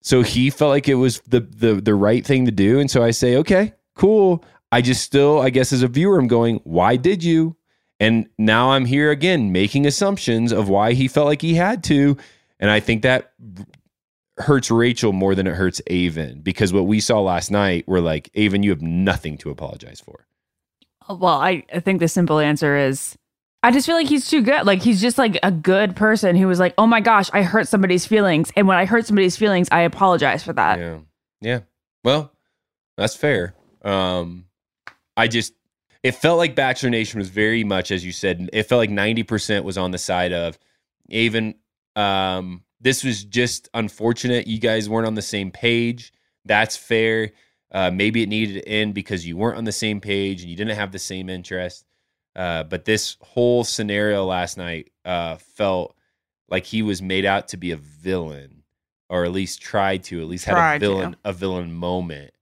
So 0.00 0.22
he 0.22 0.50
felt 0.50 0.70
like 0.70 0.88
it 0.88 0.94
was 0.94 1.20
the 1.26 1.40
the 1.40 1.74
the 1.74 1.94
right 1.94 2.24
thing 2.24 2.44
to 2.46 2.50
do. 2.50 2.78
And 2.78 2.90
so 2.90 3.02
I 3.02 3.10
say, 3.10 3.36
okay, 3.36 3.74
cool. 3.94 4.44
I 4.70 4.82
just 4.82 5.02
still, 5.02 5.40
I 5.40 5.50
guess, 5.50 5.72
as 5.72 5.82
a 5.82 5.88
viewer, 5.88 6.18
I'm 6.18 6.26
going, 6.26 6.60
why 6.64 6.96
did 6.96 7.22
you? 7.22 7.56
And 8.00 8.28
now 8.38 8.72
I'm 8.72 8.84
here 8.86 9.10
again 9.10 9.52
making 9.52 9.86
assumptions 9.86 10.52
of 10.52 10.68
why 10.68 10.94
he 10.94 11.06
felt 11.06 11.26
like 11.26 11.42
he 11.42 11.54
had 11.54 11.84
to. 11.84 12.16
And 12.58 12.70
I 12.70 12.80
think 12.80 13.02
that 13.02 13.32
hurts 14.38 14.70
Rachel 14.70 15.12
more 15.12 15.34
than 15.34 15.46
it 15.46 15.54
hurts 15.54 15.80
Aven 15.88 16.40
because 16.40 16.72
what 16.72 16.86
we 16.86 16.98
saw 16.98 17.20
last 17.20 17.50
night 17.50 17.86
were 17.86 18.00
like, 18.00 18.30
Aven, 18.34 18.62
you 18.62 18.70
have 18.70 18.82
nothing 18.82 19.38
to 19.38 19.50
apologize 19.50 20.00
for. 20.00 20.26
Well, 21.08 21.40
I, 21.40 21.64
I 21.72 21.80
think 21.80 22.00
the 22.00 22.08
simple 22.08 22.38
answer 22.38 22.76
is 22.76 23.16
I 23.64 23.70
just 23.70 23.86
feel 23.86 23.96
like 23.96 24.08
he's 24.08 24.28
too 24.28 24.42
good. 24.42 24.66
Like 24.66 24.82
he's 24.82 25.00
just 25.00 25.16
like 25.16 25.38
a 25.42 25.50
good 25.50 25.96
person 25.96 26.36
who 26.36 26.46
was 26.46 26.60
like, 26.60 26.74
oh 26.76 26.86
my 26.86 27.00
gosh, 27.00 27.30
I 27.32 27.40
hurt 27.40 27.66
somebody's 27.66 28.04
feelings. 28.04 28.52
And 28.56 28.68
when 28.68 28.76
I 28.76 28.84
hurt 28.84 29.06
somebody's 29.06 29.38
feelings, 29.38 29.68
I 29.72 29.80
apologize 29.80 30.42
for 30.42 30.52
that. 30.52 30.78
Yeah. 30.78 30.98
Yeah. 31.40 31.60
Well, 32.04 32.30
that's 32.98 33.16
fair. 33.16 33.54
Um, 33.82 34.44
I 35.16 35.28
just, 35.28 35.54
it 36.02 36.14
felt 36.14 36.36
like 36.36 36.54
Bachelor 36.54 36.90
Nation 36.90 37.18
was 37.18 37.30
very 37.30 37.64
much, 37.64 37.90
as 37.90 38.04
you 38.04 38.12
said, 38.12 38.50
it 38.52 38.64
felt 38.64 38.80
like 38.80 38.90
90% 38.90 39.64
was 39.64 39.78
on 39.78 39.92
the 39.92 39.98
side 39.98 40.34
of 40.34 40.58
Aven. 41.10 41.54
Um, 41.96 42.64
this 42.82 43.02
was 43.02 43.24
just 43.24 43.70
unfortunate. 43.72 44.46
You 44.46 44.58
guys 44.58 44.90
weren't 44.90 45.06
on 45.06 45.14
the 45.14 45.22
same 45.22 45.50
page. 45.50 46.12
That's 46.44 46.76
fair. 46.76 47.32
Uh, 47.72 47.90
maybe 47.90 48.22
it 48.22 48.28
needed 48.28 48.62
to 48.62 48.68
end 48.68 48.92
because 48.92 49.26
you 49.26 49.38
weren't 49.38 49.56
on 49.56 49.64
the 49.64 49.72
same 49.72 50.02
page 50.02 50.42
and 50.42 50.50
you 50.50 50.56
didn't 50.56 50.76
have 50.76 50.92
the 50.92 50.98
same 50.98 51.30
interest. 51.30 51.86
Uh, 52.36 52.64
but 52.64 52.84
this 52.84 53.16
whole 53.20 53.62
scenario 53.64 54.24
last 54.24 54.56
night 54.58 54.90
uh, 55.04 55.36
felt 55.36 55.96
like 56.48 56.64
he 56.64 56.82
was 56.82 57.00
made 57.00 57.24
out 57.24 57.48
to 57.48 57.56
be 57.56 57.70
a 57.70 57.76
villain, 57.76 58.62
or 59.08 59.24
at 59.24 59.32
least 59.32 59.62
tried 59.62 60.02
to, 60.04 60.20
at 60.20 60.26
least 60.26 60.44
had 60.44 60.52
a 60.52 60.56
Tried 60.56 60.80
to. 60.80 60.86
villain, 60.88 61.16
a 61.24 61.32
villain 61.32 61.72
moment, 61.72 62.32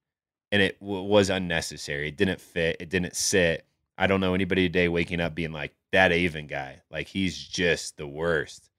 and 0.50 0.62
it 0.62 0.80
w- 0.80 1.02
was 1.02 1.28
unnecessary. 1.30 2.08
It 2.08 2.16
didn't 2.16 2.40
fit. 2.40 2.76
It 2.80 2.88
didn't 2.88 3.14
sit. 3.16 3.66
I 3.98 4.06
don't 4.06 4.20
know 4.20 4.34
anybody 4.34 4.66
today 4.68 4.88
waking 4.88 5.20
up 5.20 5.34
being 5.34 5.52
like 5.52 5.74
that 5.92 6.10
Aven 6.12 6.46
guy. 6.46 6.80
Like 6.90 7.06
he's 7.08 7.36
just 7.36 7.96
the 7.98 8.06
worst. 8.06 8.70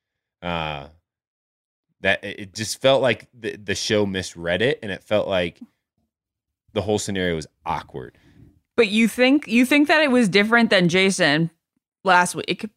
Uh, 0.42 0.88
that 2.02 2.24
it 2.24 2.40
it 2.40 2.54
just 2.54 2.82
felt 2.82 3.02
like 3.02 3.28
the 3.40 3.56
the 3.56 3.76
show 3.76 4.06
misread 4.06 4.62
it, 4.64 4.80
and 4.82 4.92
it 4.92 5.04
felt 5.04 5.28
like 5.28 5.60
the 6.74 6.82
whole 6.82 6.98
scenario 7.00 7.36
was 7.36 7.48
awkward. 7.66 8.18
But 8.76 8.90
you 8.90 9.08
think 9.08 9.48
you 9.48 9.66
think 9.66 9.88
that 9.88 10.02
it 10.02 10.12
was 10.12 10.30
different 10.30 10.70
than 10.70 10.90
Jason 10.90 11.52
last 12.04 12.36
week 12.36 12.70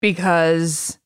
because 0.00 0.98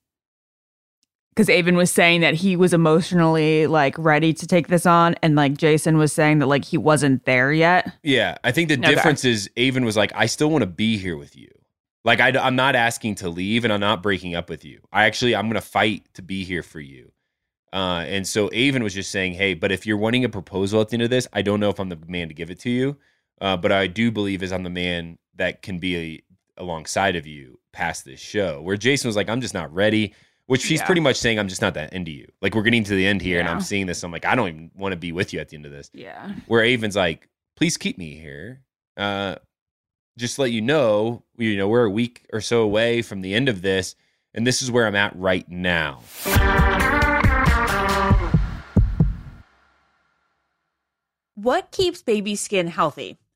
because 1.35 1.51
Aven 1.51 1.77
was 1.77 1.91
saying 1.91 2.23
that 2.23 2.35
he 2.35 2.57
was 2.57 2.73
emotionally 2.73 3.67
like 3.67 3.95
ready 3.99 4.33
to 4.33 4.47
take 4.47 4.69
this 4.69 4.87
on, 4.87 5.15
and 5.23 5.37
like 5.37 5.57
Jason 5.59 5.99
was 5.99 6.13
saying 6.13 6.39
that 6.39 6.47
like 6.47 6.65
he 6.65 6.79
wasn't 6.79 7.25
there 7.27 7.53
yet. 7.53 7.93
Yeah, 8.03 8.39
I 8.43 8.53
think 8.53 8.69
the 8.69 8.79
Okay. 8.79 8.95
difference 8.95 9.25
is 9.25 9.51
Aven 9.57 9.85
was 9.85 9.97
like, 9.97 10.13
I 10.15 10.27
still 10.27 10.51
want 10.51 10.63
to 10.63 10.67
be 10.67 10.97
here 10.97 11.17
with 11.17 11.37
you. 11.37 11.49
Like 12.05 12.21
I, 12.21 12.29
am 12.29 12.57
not 12.57 12.75
asking 12.75 13.17
to 13.17 13.29
leave, 13.29 13.65
and 13.65 13.73
I'm 13.73 13.81
not 13.81 14.03
breaking 14.03 14.35
up 14.35 14.49
with 14.49 14.65
you. 14.65 14.81
I 14.93 15.05
actually, 15.05 15.37
I'm 15.37 15.47
going 15.47 15.55
to 15.55 15.61
fight 15.61 16.07
to 16.15 16.23
be 16.23 16.45
here 16.45 16.63
for 16.63 16.81
you. 16.81 17.13
Uh, 17.73 18.05
and 18.07 18.27
so 18.27 18.49
Aven 18.53 18.83
was 18.83 18.95
just 18.95 19.11
saying, 19.11 19.35
hey, 19.35 19.53
but 19.53 19.73
if 19.73 19.85
you're 19.87 19.97
wanting 19.99 20.25
a 20.25 20.29
proposal 20.29 20.81
at 20.81 20.89
the 20.89 20.95
end 20.95 21.03
of 21.03 21.11
this, 21.11 21.27
I 21.33 21.43
don't 21.43 21.61
know 21.61 21.69
if 21.69 21.79
I'm 21.81 21.89
the 21.89 21.99
man 22.07 22.29
to 22.29 22.35
give 22.35 22.51
it 22.51 22.61
to 22.61 22.71
you, 22.71 22.97
uh, 23.41 23.57
but 23.57 23.73
I 23.73 23.87
do 23.87 24.11
believe 24.11 24.43
is 24.43 24.53
I'm 24.53 24.63
the 24.63 24.71
man 24.71 25.19
that 25.37 25.63
can 25.63 25.79
be 25.79 26.23
alongside 26.57 27.17
of 27.17 27.27
you 27.27 27.59
past 27.73 28.05
this 28.05 28.21
show. 28.21 28.61
Where 28.63 28.77
Jason 28.77 29.09
was 29.09 29.17
like, 29.17 29.29
I'm 29.29 29.41
just 29.41 29.55
not 29.55 29.73
ready. 29.75 30.15
Which 30.47 30.65
he's 30.67 30.79
Yeah. 30.81 30.87
pretty 30.87 31.01
much 31.01 31.17
saying, 31.17 31.39
I'm 31.41 31.49
just 31.49 31.61
not 31.61 31.75
that 31.75 31.93
into 31.93 32.13
you. 32.13 32.31
Like 32.41 32.55
we're 32.55 32.63
getting 32.63 32.85
to 32.85 32.95
the 32.95 33.05
end 33.05 33.21
here, 33.21 33.41
and 33.41 33.49
I'm 33.49 33.61
seeing 33.61 33.87
this. 33.87 34.03
I'm 34.05 34.13
like, 34.13 34.25
I 34.25 34.37
don't 34.37 34.49
even 34.49 34.71
want 34.77 34.93
to 34.93 34.97
be 34.97 35.11
with 35.11 35.33
you 35.33 35.41
at 35.41 35.49
the 35.49 35.57
end 35.57 35.67
of 35.67 35.73
this 35.73 35.91
Yeah. 35.93 36.33
where 36.47 36.65
Aven's 36.65 36.95
like, 36.95 37.29
please 37.57 37.77
keep 37.77 37.99
me 37.99 38.15
here. 38.15 38.63
Uh, 38.97 39.35
just 40.17 40.37
to 40.37 40.43
let 40.43 40.53
you 40.53 40.63
know, 40.63 41.25
you 41.37 41.57
know, 41.57 41.67
we're 41.69 41.85
a 41.85 41.91
week 41.91 42.27
or 42.33 42.41
so 42.41 42.63
away 42.63 43.03
from 43.03 43.23
the 43.23 43.35
end 43.35 43.49
of 43.49 43.61
this, 43.61 43.97
and 44.35 44.47
this 44.47 44.63
is 44.63 44.71
where 44.71 44.87
I'm 44.87 44.95
at 44.97 45.17
right 45.17 45.47
now. 45.49 46.01
What 51.35 51.71
keeps 51.71 52.03
baby 52.03 52.35
skin 52.35 52.69
healthy? 52.69 53.19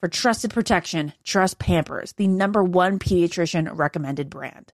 For 0.00 0.08
trusted 0.10 0.52
protection, 0.52 1.14
trust 1.24 1.58
Pampers, 1.58 2.12
the 2.18 2.28
number 2.28 2.62
one 2.62 2.98
pediatrician 2.98 3.70
recommended 3.72 4.28
brand. 4.28 4.74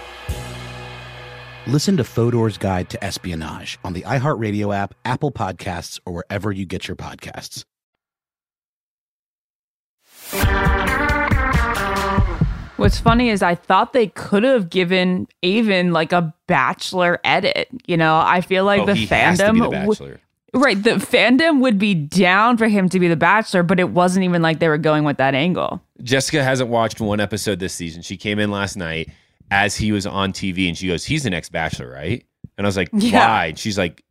Listen 1.67 1.95
to 1.97 2.03
Fodor's 2.03 2.57
Guide 2.57 2.89
to 2.89 3.03
Espionage 3.03 3.77
on 3.83 3.93
the 3.93 4.01
iHeartRadio 4.01 4.75
app, 4.75 4.95
Apple 5.05 5.31
Podcasts, 5.31 5.99
or 6.05 6.13
wherever 6.13 6.51
you 6.51 6.65
get 6.65 6.87
your 6.87 6.97
podcasts. 6.97 7.65
What's 12.77 12.97
funny 12.99 13.29
is 13.29 13.43
I 13.43 13.53
thought 13.53 13.93
they 13.93 14.07
could 14.07 14.41
have 14.43 14.71
given 14.71 15.27
Aven 15.43 15.91
like 15.93 16.11
a 16.13 16.33
bachelor 16.47 17.19
edit. 17.23 17.67
You 17.85 17.95
know, 17.95 18.17
I 18.17 18.41
feel 18.41 18.65
like 18.65 18.81
Oh, 18.81 18.85
the 18.87 18.95
he 18.95 19.05
has 19.05 19.37
to 19.37 19.53
be 19.53 19.59
fandom 19.59 19.69
the 19.71 19.93
w- 19.93 20.17
right, 20.55 20.81
the 20.83 20.91
fandom 20.91 21.61
would 21.61 21.77
be 21.77 21.93
down 21.93 22.57
for 22.57 22.67
him 22.67 22.89
to 22.89 22.99
be 22.99 23.07
the 23.07 23.15
bachelor, 23.15 23.61
but 23.61 23.79
it 23.79 23.89
wasn't 23.91 24.25
even 24.25 24.41
like 24.41 24.57
they 24.59 24.67
were 24.67 24.79
going 24.79 25.03
with 25.03 25.17
that 25.17 25.35
angle. 25.35 25.79
Jessica 26.01 26.43
hasn't 26.43 26.71
watched 26.71 26.99
one 26.99 27.19
episode 27.19 27.59
this 27.59 27.73
season. 27.73 28.01
She 28.01 28.17
came 28.17 28.39
in 28.39 28.49
last 28.49 28.75
night 28.75 29.11
as 29.51 29.75
he 29.75 29.91
was 29.91 30.07
on 30.07 30.33
TV 30.33 30.67
and 30.67 30.77
she 30.77 30.87
goes, 30.87 31.05
He's 31.05 31.23
the 31.23 31.29
next 31.29 31.51
bachelor, 31.51 31.91
right? 31.91 32.25
And 32.57 32.65
I 32.65 32.67
was 32.67 32.77
like, 32.77 32.89
Yeah. 32.93 33.27
Why? 33.27 33.45
And 33.47 33.59
she's 33.59 33.77
like, 33.77 34.03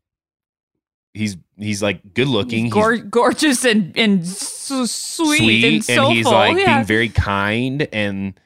He's 1.13 1.37
he's 1.57 1.83
like 1.83 2.15
good 2.15 2.29
looking. 2.29 2.67
He's 2.67 2.73
Gor- 2.73 2.99
gorgeous 2.99 3.65
and 3.65 3.97
and 3.99 4.25
so 4.25 4.87
sweet, 4.87 5.39
sweet 5.39 5.65
and 5.65 5.75
and, 5.75 5.85
soulful. 5.85 6.15
he's 6.15 6.27
like 6.27 6.57
yeah. 6.59 6.77
being 6.77 6.87
very 6.87 7.09
kind 7.09 7.89
and 7.93 8.39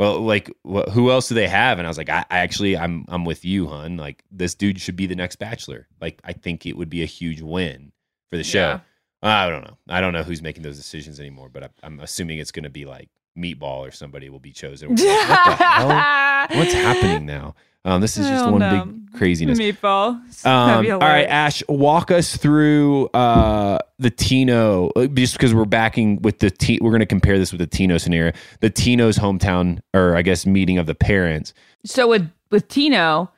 well 0.00 0.18
like 0.18 0.50
wh- 0.68 0.90
who 0.90 1.12
else 1.12 1.28
do 1.28 1.36
they 1.36 1.46
have 1.46 1.78
and 1.78 1.86
i 1.86 1.90
was 1.90 1.98
like 1.98 2.08
I, 2.08 2.24
I 2.28 2.38
actually 2.38 2.76
i'm 2.76 3.04
i'm 3.06 3.24
with 3.24 3.44
you 3.44 3.68
hun 3.68 3.96
like 3.96 4.24
this 4.32 4.56
dude 4.56 4.80
should 4.80 4.96
be 4.96 5.06
the 5.06 5.14
next 5.14 5.36
bachelor 5.36 5.86
like 6.00 6.18
i 6.24 6.32
think 6.32 6.66
it 6.66 6.76
would 6.76 6.90
be 6.90 7.02
a 7.02 7.06
huge 7.06 7.40
win 7.42 7.92
for 8.30 8.36
the 8.36 8.42
show 8.42 8.80
i 9.22 9.48
don't 9.48 9.62
know 9.62 9.76
i 9.88 10.00
don't 10.00 10.12
know 10.12 10.24
who's 10.24 10.42
making 10.42 10.64
those 10.64 10.76
decisions 10.76 11.20
anymore 11.20 11.48
but 11.48 11.62
I, 11.64 11.68
i'm 11.84 12.00
assuming 12.00 12.38
it's 12.38 12.50
going 12.50 12.64
to 12.64 12.70
be 12.70 12.86
like 12.86 13.08
meatball 13.40 13.78
or 13.78 13.90
somebody 13.90 14.28
will 14.28 14.40
be 14.40 14.52
chosen 14.52 14.90
like, 14.90 14.98
what 14.98 15.58
the 15.58 15.64
hell 15.64 16.58
what's 16.58 16.72
happening 16.72 17.26
now 17.26 17.54
um, 17.84 18.00
this 18.02 18.18
is 18.18 18.28
just 18.28 18.44
one 18.44 18.58
know. 18.58 18.84
big 18.84 19.12
craziness 19.14 19.58
Meatball. 19.58 20.46
Um, 20.46 20.90
all 20.92 20.98
right. 20.98 21.26
Ash, 21.26 21.62
walk 21.66 22.10
us 22.10 22.36
through 22.36 23.06
uh, 23.08 23.78
the 23.98 24.10
Tino, 24.10 24.90
uh, 24.96 25.06
just 25.06 25.34
because 25.34 25.54
we're 25.54 25.64
backing 25.64 26.20
with 26.20 26.40
the 26.40 26.50
T. 26.50 26.78
We're 26.82 26.90
going 26.90 27.00
to 27.00 27.06
compare 27.06 27.38
this 27.38 27.52
with 27.52 27.58
the 27.58 27.66
Tino 27.66 27.96
scenario. 27.96 28.32
The 28.60 28.68
Tino's 28.68 29.16
hometown, 29.16 29.80
or 29.94 30.14
I 30.14 30.20
guess 30.20 30.44
meeting 30.44 30.76
of 30.76 30.84
the 30.86 30.94
parents. 30.94 31.54
So 31.86 32.06
with 32.06 32.30
with 32.50 32.68
Tino, 32.68 33.32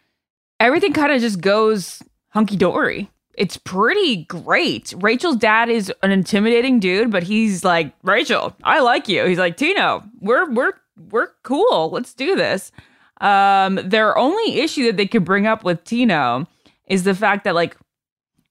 everything 0.58 0.92
kind 0.92 1.12
of 1.12 1.20
just 1.20 1.40
goes 1.40 2.02
hunky 2.30 2.56
dory. 2.56 3.11
It's 3.34 3.56
pretty 3.56 4.24
great. 4.24 4.92
Rachel's 4.98 5.36
dad 5.36 5.68
is 5.70 5.92
an 6.02 6.10
intimidating 6.10 6.80
dude, 6.80 7.10
but 7.10 7.22
he's 7.22 7.64
like, 7.64 7.94
Rachel, 8.02 8.54
I 8.62 8.80
like 8.80 9.08
you. 9.08 9.24
He's 9.24 9.38
like, 9.38 9.56
Tino, 9.56 10.04
we're 10.20 10.50
we're 10.50 10.74
we're 11.10 11.28
cool. 11.42 11.90
Let's 11.90 12.12
do 12.14 12.36
this. 12.36 12.72
Um, 13.20 13.76
their 13.84 14.18
only 14.18 14.60
issue 14.60 14.84
that 14.86 14.96
they 14.96 15.06
could 15.06 15.24
bring 15.24 15.46
up 15.46 15.64
with 15.64 15.84
Tino 15.84 16.46
is 16.86 17.04
the 17.04 17.14
fact 17.14 17.44
that 17.44 17.54
like 17.54 17.76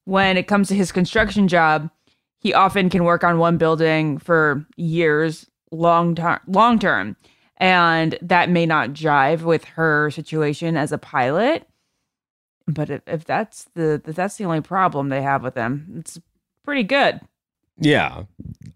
when 0.06 0.38
it 0.38 0.48
comes 0.48 0.68
to 0.70 0.76
his 0.76 0.92
construction 0.92 1.48
job, 1.48 1.90
he 2.40 2.54
often 2.54 2.90
can 2.90 3.04
work 3.04 3.24
on 3.24 3.38
one 3.38 3.58
building 3.58 4.18
for 4.18 4.66
years, 4.78 5.46
long 5.72 6.16
term, 6.16 6.40
long 6.48 6.80
term, 6.80 7.16
and 7.58 8.18
that 8.22 8.50
may 8.50 8.66
not 8.66 8.90
jive 8.92 9.42
with 9.42 9.64
her 9.66 10.10
situation 10.10 10.76
as 10.76 10.92
a 10.92 10.98
pilot. 10.98 11.68
But 12.68 12.90
if, 12.90 13.02
if 13.08 13.26
that's 13.26 13.66
the 13.74 14.02
if 14.06 14.16
that's 14.16 14.38
the 14.38 14.46
only 14.46 14.62
problem 14.62 15.10
they 15.10 15.22
have 15.22 15.44
with 15.44 15.56
him, 15.56 15.96
it's 16.00 16.20
pretty 16.64 16.84
good. 16.84 17.20
Yeah. 17.78 18.24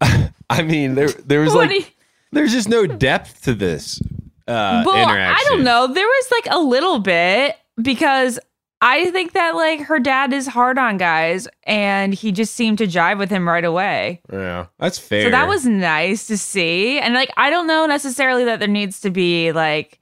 I 0.50 0.62
mean, 0.62 0.94
there 0.94 1.08
there 1.08 1.40
was 1.40 1.54
like 1.54 1.70
you- 1.70 1.84
there's 2.32 2.52
just 2.52 2.68
no 2.68 2.86
depth 2.86 3.42
to 3.44 3.54
this 3.54 4.00
uh 4.48 4.82
well. 4.86 5.08
I 5.08 5.42
don't 5.48 5.64
know. 5.64 5.86
There 5.86 6.06
was 6.06 6.28
like 6.32 6.54
a 6.54 6.58
little 6.58 6.98
bit 6.98 7.56
because 7.80 8.38
I 8.82 9.10
think 9.10 9.32
that 9.32 9.54
like 9.54 9.80
her 9.80 9.98
dad 9.98 10.32
is 10.34 10.46
hard 10.46 10.78
on 10.78 10.98
guys 10.98 11.48
and 11.64 12.12
he 12.12 12.30
just 12.30 12.54
seemed 12.54 12.78
to 12.78 12.86
jive 12.86 13.18
with 13.18 13.30
him 13.30 13.48
right 13.48 13.64
away. 13.64 14.20
Yeah. 14.30 14.66
That's 14.78 14.98
fair. 14.98 15.22
So 15.24 15.30
that 15.30 15.48
was 15.48 15.64
nice 15.64 16.26
to 16.26 16.36
see. 16.36 16.98
And 16.98 17.14
like 17.14 17.30
I 17.36 17.48
don't 17.50 17.66
know 17.66 17.86
necessarily 17.86 18.44
that 18.44 18.58
there 18.58 18.68
needs 18.68 19.00
to 19.00 19.10
be 19.10 19.52
like 19.52 19.98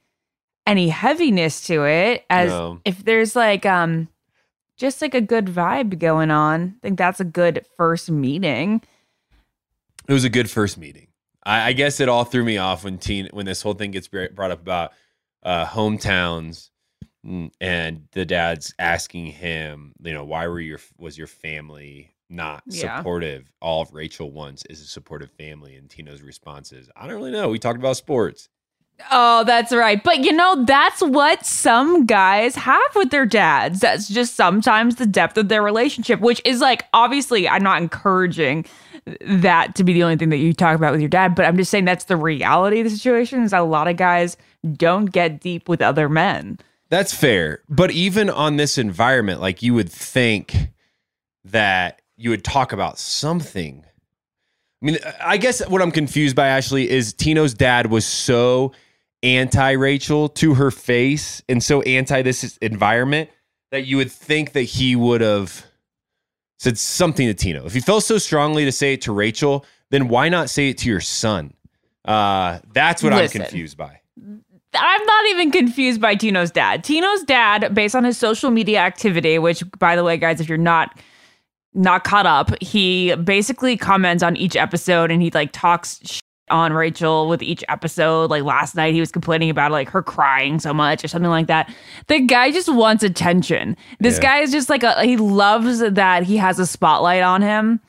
any 0.65 0.89
heaviness 0.89 1.65
to 1.67 1.85
it 1.85 2.25
as 2.29 2.49
No. 2.49 2.79
if 2.85 3.03
there's 3.05 3.35
like 3.35 3.65
um 3.65 4.07
just 4.77 5.01
like 5.01 5.13
a 5.13 5.21
good 5.21 5.45
vibe 5.45 5.99
going 5.99 6.31
on. 6.31 6.75
I 6.77 6.79
think 6.81 6.97
that's 6.97 7.19
a 7.19 7.25
good 7.25 7.65
first 7.77 8.11
meeting. 8.11 8.81
It 10.07 10.13
was 10.13 10.23
a 10.25 10.29
good 10.29 10.49
first 10.49 10.77
meeting. 10.77 11.07
I, 11.45 11.69
I 11.69 11.73
guess 11.73 11.99
it 11.99 12.09
all 12.09 12.25
threw 12.25 12.43
me 12.43 12.57
off 12.57 12.83
when 12.83 12.97
teen 12.97 13.29
when 13.31 13.45
this 13.45 13.61
whole 13.61 13.73
thing 13.73 13.91
gets 13.91 14.07
brought 14.07 14.51
up 14.51 14.61
about 14.61 14.91
uh, 15.43 15.65
hometowns, 15.65 16.69
and 17.23 18.07
the 18.11 18.25
dad's 18.25 18.73
asking 18.79 19.27
him, 19.27 19.93
you 20.03 20.13
know, 20.13 20.23
why 20.25 20.47
were 20.47 20.59
your 20.59 20.79
was 20.97 21.17
your 21.17 21.27
family 21.27 22.13
not 22.29 22.63
Yeah. 22.67 22.97
supportive? 22.97 23.51
All 23.61 23.81
of 23.83 23.93
Rachel 23.93 24.31
wants 24.31 24.65
is 24.69 24.81
a 24.81 24.85
supportive 24.85 25.31
family, 25.31 25.75
and 25.75 25.89
Tino's 25.89 26.21
response 26.21 26.71
is, 26.71 26.89
I 26.95 27.07
don't 27.07 27.15
really 27.17 27.31
know. 27.31 27.49
We 27.49 27.59
talked 27.59 27.79
about 27.79 27.97
sports. 27.97 28.49
Oh, 29.11 29.43
that's 29.43 29.73
right. 29.73 30.01
But 30.03 30.19
you 30.19 30.31
know, 30.31 30.63
that's 30.63 31.01
what 31.01 31.45
some 31.45 32.05
guys 32.05 32.55
have 32.55 32.81
with 32.95 33.11
their 33.11 33.25
dads. 33.25 33.81
That's 33.81 34.07
just 34.07 34.35
sometimes 34.35 34.95
the 34.95 35.05
depth 35.05 35.37
of 35.37 35.49
their 35.49 35.61
relationship, 35.61 36.21
which 36.21 36.41
is 36.45 36.61
like, 36.61 36.85
obviously, 36.93 37.47
I'm 37.47 37.63
not 37.63 37.81
encouraging 37.81 38.65
that 39.21 39.75
to 39.75 39.83
be 39.83 39.93
the 39.93 40.03
only 40.03 40.15
thing 40.15 40.29
that 40.29 40.37
you 40.37 40.53
talk 40.53 40.75
about 40.75 40.91
with 40.91 41.01
your 41.01 41.09
dad, 41.09 41.35
but 41.35 41.45
I'm 41.45 41.57
just 41.57 41.69
saying 41.69 41.85
that's 41.85 42.05
the 42.05 42.17
reality 42.17 42.79
of 42.79 42.85
the 42.85 42.89
situation 42.89 43.43
is 43.43 43.51
that 43.51 43.61
a 43.61 43.63
lot 43.63 43.87
of 43.87 43.97
guys 43.97 44.37
don't 44.73 45.05
get 45.05 45.41
deep 45.41 45.69
with 45.69 45.81
other 45.81 46.09
men. 46.09 46.57
That's 46.89 47.13
fair. 47.13 47.61
But 47.69 47.91
even 47.91 48.29
on 48.29 48.57
this 48.57 48.77
environment, 48.77 49.41
like 49.41 49.61
you 49.61 49.73
would 49.73 49.91
think 49.91 50.69
that 51.43 52.01
you 52.17 52.31
would 52.31 52.43
talk 52.43 52.73
about 52.73 52.97
something. 52.97 53.85
I 54.81 54.85
mean, 54.85 54.97
I 55.21 55.37
guess 55.37 55.67
what 55.67 55.81
I'm 55.81 55.91
confused 55.91 56.35
by, 56.35 56.47
Ashley, 56.47 56.89
is 56.89 57.13
Tino's 57.13 57.53
dad 57.53 57.87
was 57.87 58.05
so 58.05 58.71
anti 59.25 59.71
Rachel 59.71 60.29
to 60.29 60.53
her 60.53 60.71
face 60.71 61.41
and 61.49 61.61
so 61.61 61.81
anti 61.81 62.21
this 62.21 62.57
environment 62.57 63.29
that 63.71 63.85
you 63.85 63.97
would 63.97 64.11
think 64.11 64.53
that 64.53 64.61
he 64.61 64.95
would 64.95 65.21
have 65.21 65.65
said 66.59 66.77
something 66.77 67.27
to 67.27 67.33
Tino. 67.33 67.65
If 67.65 67.73
he 67.73 67.79
felt 67.79 68.03
so 68.03 68.17
strongly 68.17 68.63
to 68.65 68.71
say 68.71 68.93
it 68.93 69.01
to 69.01 69.11
Rachel, 69.11 69.65
then 69.89 70.07
why 70.07 70.29
not 70.29 70.49
say 70.49 70.69
it 70.69 70.77
to 70.79 70.89
your 70.89 71.01
son? 71.01 71.53
Uh, 72.05 72.59
that's 72.73 73.03
what 73.03 73.13
Listen. 73.13 73.41
I'm 73.41 73.47
confused 73.47 73.77
by. 73.77 73.99
I'm 74.77 75.05
not 75.05 75.25
even 75.27 75.51
confused 75.51 76.01
by 76.01 76.15
Tino's 76.15 76.51
dad. 76.51 76.83
Tino's 76.83 77.23
dad, 77.23 77.73
based 77.73 77.95
on 77.95 78.03
his 78.03 78.17
social 78.17 78.51
media 78.51 78.79
activity, 78.79 79.39
which 79.39 79.63
by 79.79 79.95
the 79.95 80.03
way, 80.03 80.17
guys, 80.17 80.39
if 80.39 80.47
you're 80.47 80.57
not 80.57 80.99
not 81.73 82.03
caught 82.03 82.25
up, 82.25 82.51
he 82.61 83.13
basically 83.15 83.75
comments 83.75 84.23
on 84.23 84.37
each 84.37 84.55
episode 84.55 85.11
and 85.11 85.21
he 85.21 85.29
like 85.31 85.51
talks 85.51 86.21
on 86.49 86.73
Rachel 86.73 87.27
with 87.27 87.41
each 87.41 87.63
episode. 87.69 88.29
Like 88.29 88.43
last 88.43 88.75
night, 88.75 88.93
he 88.93 88.99
was 88.99 89.11
complaining 89.11 89.49
about 89.49 89.71
like 89.71 89.89
her 89.89 90.03
crying 90.03 90.59
so 90.59 90.73
much 90.73 91.03
or 91.03 91.07
something 91.07 91.29
like 91.31 91.47
that. 91.47 91.73
The 92.07 92.19
guy 92.21 92.51
just 92.51 92.69
wants 92.71 93.03
attention. 93.03 93.75
This 93.99 94.15
Yeah. 94.17 94.21
guy 94.21 94.37
is 94.39 94.51
just 94.51 94.69
like 94.69 94.83
a 94.83 95.03
he 95.03 95.17
loves 95.17 95.79
that 95.79 96.23
he 96.23 96.37
has 96.37 96.59
a 96.59 96.65
spotlight 96.65 97.23
on 97.23 97.41
him. 97.41 97.79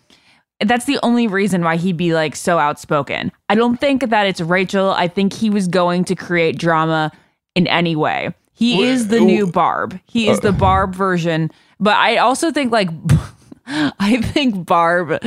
That's 0.65 0.87
the 0.87 0.99
only 1.03 1.27
reason 1.27 1.63
why 1.63 1.77
he'd 1.77 1.99
be 1.99 2.15
like 2.15 2.35
so 2.35 2.59
outspoken. 2.59 3.31
I 3.51 3.55
don't 3.55 3.77
think 3.79 4.09
that 4.09 4.27
it's 4.27 4.41
Rachel. 4.41 4.91
I 4.91 5.07
think 5.07 5.35
he 5.35 5.51
was 5.51 5.69
going 5.69 6.05
to 6.05 6.15
create 6.15 6.59
drama 6.59 7.13
in 7.55 7.67
any 7.67 7.95
way. 7.95 8.35
He 8.55 8.83
is 8.85 9.09
the 9.09 9.21
new 9.21 9.47
Barb. 9.47 10.01
He 10.07 10.29
is 10.31 10.39
uh. 10.39 10.41
the 10.41 10.53
Barb 10.53 10.95
version. 10.95 11.51
But 11.79 11.97
I 11.97 12.17
also 12.17 12.51
think 12.51 12.73
like 12.73 12.89
I 13.67 14.19
think 14.23 14.65
Barb 14.65 15.19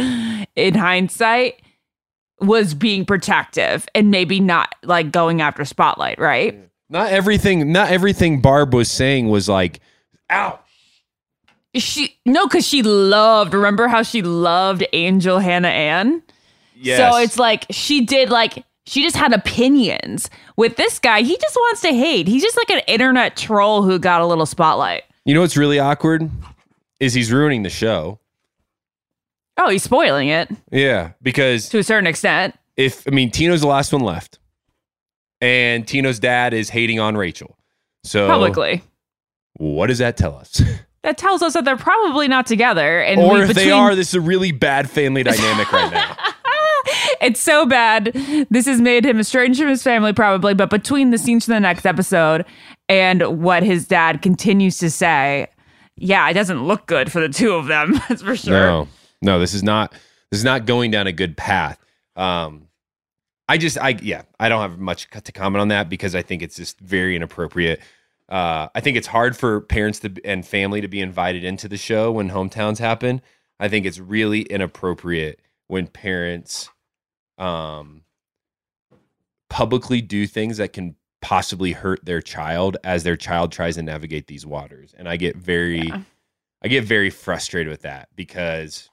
in 0.56 0.74
hindsight 0.74 1.62
was 2.42 2.74
being 2.74 3.06
protective 3.06 3.88
and 3.94 4.12
maybe 4.12 4.40
not 4.40 4.74
like 4.84 5.12
going 5.12 5.42
after 5.42 5.66
spotlight, 5.66 6.20
right? 6.20 6.58
Not 6.90 7.12
everything. 7.12 7.72
Not 7.72 7.92
everything 7.92 8.42
Barb 8.42 8.74
was 8.74 8.92
saying 8.92 9.30
was 9.30 9.48
like, 9.48 9.80
"Ow." 10.32 10.60
She 11.76 12.18
no, 12.26 12.48
because 12.48 12.68
she 12.68 12.82
loved. 12.82 13.54
Remember 13.54 13.88
how 13.88 14.02
she 14.02 14.22
loved 14.22 14.84
Angel 14.94 15.40
Hannah 15.40 15.68
Ann? 15.68 16.24
Yes. 16.76 16.98
So 16.98 17.20
it's 17.20 17.38
like 17.38 17.66
she 17.70 18.06
did 18.06 18.30
like 18.30 18.64
she 18.86 19.04
just 19.04 19.16
had 19.16 19.34
opinions. 19.34 20.30
With 20.58 20.78
this 20.78 20.98
guy, 20.98 21.22
he 21.22 21.38
just 21.38 21.56
wants 21.56 21.82
to 21.82 21.90
hate. 21.90 22.28
He's 22.28 22.42
just 22.42 22.58
like 22.58 22.72
an 22.72 22.82
internet 22.88 23.38
troll 23.38 23.84
who 23.84 24.00
got 24.00 24.22
a 24.22 24.26
little 24.26 24.48
spotlight. 24.48 25.04
You 25.26 25.36
know 25.36 25.42
what's 25.42 25.58
really 25.58 25.78
awkward 25.78 26.30
is 27.00 27.14
he's 27.14 27.32
ruining 27.32 27.62
the 27.62 27.70
show. 27.70 28.20
Oh, 29.60 29.70
he's 29.70 29.84
spoiling 29.84 30.30
it 30.30 30.50
Yeah, 30.72 31.12
because 31.22 31.70
to 31.70 31.80
a 31.80 31.84
certain 31.84 32.08
extent. 32.08 32.56
if 32.78 33.06
I 33.08 33.12
mean 33.12 33.30
Tino's 33.30 33.62
the 33.62 33.68
last 33.68 33.92
one 33.94 34.02
left, 34.02 34.40
and 35.42 35.86
Tino's 35.86 36.20
dad 36.20 36.54
is 36.54 36.70
hating 36.70 37.00
on 37.00 37.16
Rachel, 37.18 37.58
so 38.04 38.28
Publicly. 38.28 38.82
What 39.58 39.88
does 39.88 39.98
that 40.00 40.18
tell 40.18 40.36
us? 40.36 40.62
That 41.02 41.18
tells 41.18 41.42
us 41.42 41.54
that 41.54 41.64
they're 41.64 41.78
probably 41.78 42.28
not 42.28 42.46
together. 42.46 43.00
And 43.00 43.22
or 43.22 43.36
we- 43.36 43.42
if 43.44 43.48
they 43.48 43.54
between- 43.54 43.72
are, 43.74 43.96
this 43.96 44.10
is 44.10 44.16
a 44.16 44.22
really 44.22 44.52
bad 44.52 44.90
family 44.90 45.24
dynamic 45.24 45.72
right 45.72 45.90
now. 45.94 46.14
it's 47.22 47.40
so 47.40 47.66
bad. 47.66 48.12
This 48.52 48.66
has 48.66 48.82
made 48.82 49.06
him 49.06 49.18
estranged 49.18 49.62
from 49.62 49.70
his 49.70 49.82
family, 49.82 50.12
probably. 50.12 50.54
But 50.56 50.70
between 50.70 51.12
the 51.12 51.18
scenes 51.18 51.46
from 51.46 51.54
the 51.54 51.62
next 51.62 51.86
episode 51.86 52.44
and 52.90 53.42
what 53.42 53.64
his 53.64 53.88
dad 53.88 54.22
continues 54.22 54.78
to 54.80 54.90
say, 54.92 55.48
yeah, 55.96 56.30
it 56.30 56.34
doesn't 56.34 56.66
look 56.68 56.86
good 56.86 57.10
for 57.10 57.22
the 57.22 57.30
two 57.30 57.54
of 57.54 57.68
them. 57.68 57.94
That's 58.10 58.22
for 58.22 58.36
sure. 58.36 58.52
No, 58.54 58.88
no, 59.22 59.40
this 59.40 59.54
is 59.54 59.64
not. 59.64 59.94
This 60.32 60.40
is 60.40 60.46
not 60.46 60.66
going 60.66 60.92
down 60.92 61.08
a 61.08 61.12
good 61.12 61.36
path. 61.36 61.84
Um, 62.16 62.68
I 63.48 63.58
just, 63.58 63.78
I 63.80 63.98
yeah, 64.02 64.22
I 64.40 64.48
don't 64.48 64.62
have 64.62 64.78
much 64.78 65.10
to 65.10 65.32
comment 65.32 65.62
on 65.62 65.70
that 65.70 65.90
because 65.90 66.14
I 66.14 66.22
think 66.22 66.44
it's 66.44 66.56
just 66.56 66.80
very 66.80 67.16
inappropriate. 67.16 67.82
Uh, 68.30 68.70
I 68.76 68.80
think 68.80 68.96
it's 68.96 69.08
hard 69.08 69.36
for 69.36 69.62
parents 69.62 70.00
to, 70.02 70.14
and 70.24 70.46
family 70.46 70.82
to 70.82 70.88
be 70.88 71.02
invited 71.02 71.44
into 71.44 71.68
the 71.68 71.78
show 71.78 72.12
when 72.12 72.30
hometowns 72.30 72.78
happen. 72.78 73.22
I 73.60 73.68
think 73.68 73.88
it's 73.88 74.00
really 74.00 74.44
inappropriate 74.44 75.42
when 75.68 75.88
parents 75.88 76.70
um, 77.40 78.04
publicly 79.50 80.02
do 80.02 80.28
things 80.28 80.58
that 80.58 80.74
can 80.74 80.96
possibly 81.22 81.72
hurt 81.72 82.06
their 82.06 82.22
child 82.22 82.78
as 82.84 83.04
their 83.04 83.18
child 83.18 83.52
tries 83.52 83.76
to 83.76 83.82
navigate 83.82 84.28
these 84.28 84.46
waters. 84.46 84.94
And 84.98 85.10
I 85.10 85.18
get 85.18 85.36
very, 85.36 85.92
I 86.62 86.68
get 86.68 86.84
very 86.84 87.10
frustrated 87.10 87.70
with 87.70 87.82
that 87.82 88.10
because 88.16 88.90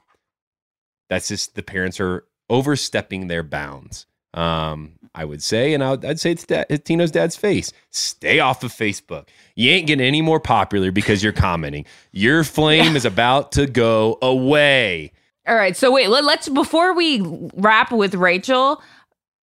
that's 1.08 1.28
just 1.28 1.54
the 1.54 1.62
parents 1.62 2.00
are 2.00 2.24
overstepping 2.48 3.28
their 3.28 3.42
bounds. 3.42 4.06
Um, 4.34 4.92
I 5.14 5.24
would 5.24 5.42
say, 5.42 5.72
and 5.72 5.82
I'd, 5.82 6.04
I'd 6.04 6.20
say 6.20 6.32
it's, 6.32 6.44
dad, 6.44 6.66
it's 6.68 6.84
Tino's 6.84 7.10
dad's 7.10 7.36
face. 7.36 7.72
Stay 7.90 8.38
off 8.38 8.62
of 8.62 8.72
Facebook. 8.72 9.28
You 9.54 9.70
ain't 9.70 9.86
getting 9.86 10.06
any 10.06 10.20
more 10.20 10.40
popular 10.40 10.92
because 10.92 11.22
you're 11.22 11.32
commenting. 11.32 11.86
Your 12.12 12.44
flame 12.44 12.96
is 12.96 13.06
about 13.06 13.52
to 13.52 13.66
go 13.66 14.18
away. 14.20 15.12
All 15.48 15.54
right. 15.56 15.74
So 15.76 15.90
wait, 15.90 16.08
let, 16.08 16.24
let's 16.24 16.50
before 16.50 16.94
we 16.94 17.22
wrap 17.54 17.90
with 17.92 18.14
Rachel, 18.14 18.82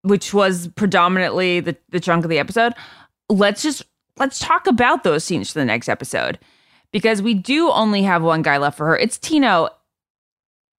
which 0.03 0.35
was 0.35 0.67
predominantly 0.69 1.61
the, 1.61 1.77
the 1.91 2.01
chunk 2.01 2.25
of 2.25 2.31
the 2.31 2.39
episode, 2.39 2.73
let's 3.29 3.63
just 3.63 3.85
let's 4.17 4.39
talk 4.41 4.67
about 4.67 5.05
those 5.05 5.23
scenes 5.23 5.53
for 5.53 5.61
the 5.61 5.65
next 5.65 5.89
episode. 5.89 6.39
Because 6.93 7.23
we 7.23 7.35
do 7.35 7.71
only 7.71 8.03
have 8.03 8.25
one 8.25 8.43
guy 8.43 8.57
left 8.59 8.77
for 8.77 8.87
her. 8.87 8.99
It's 8.99 9.19
Tino. 9.19 9.69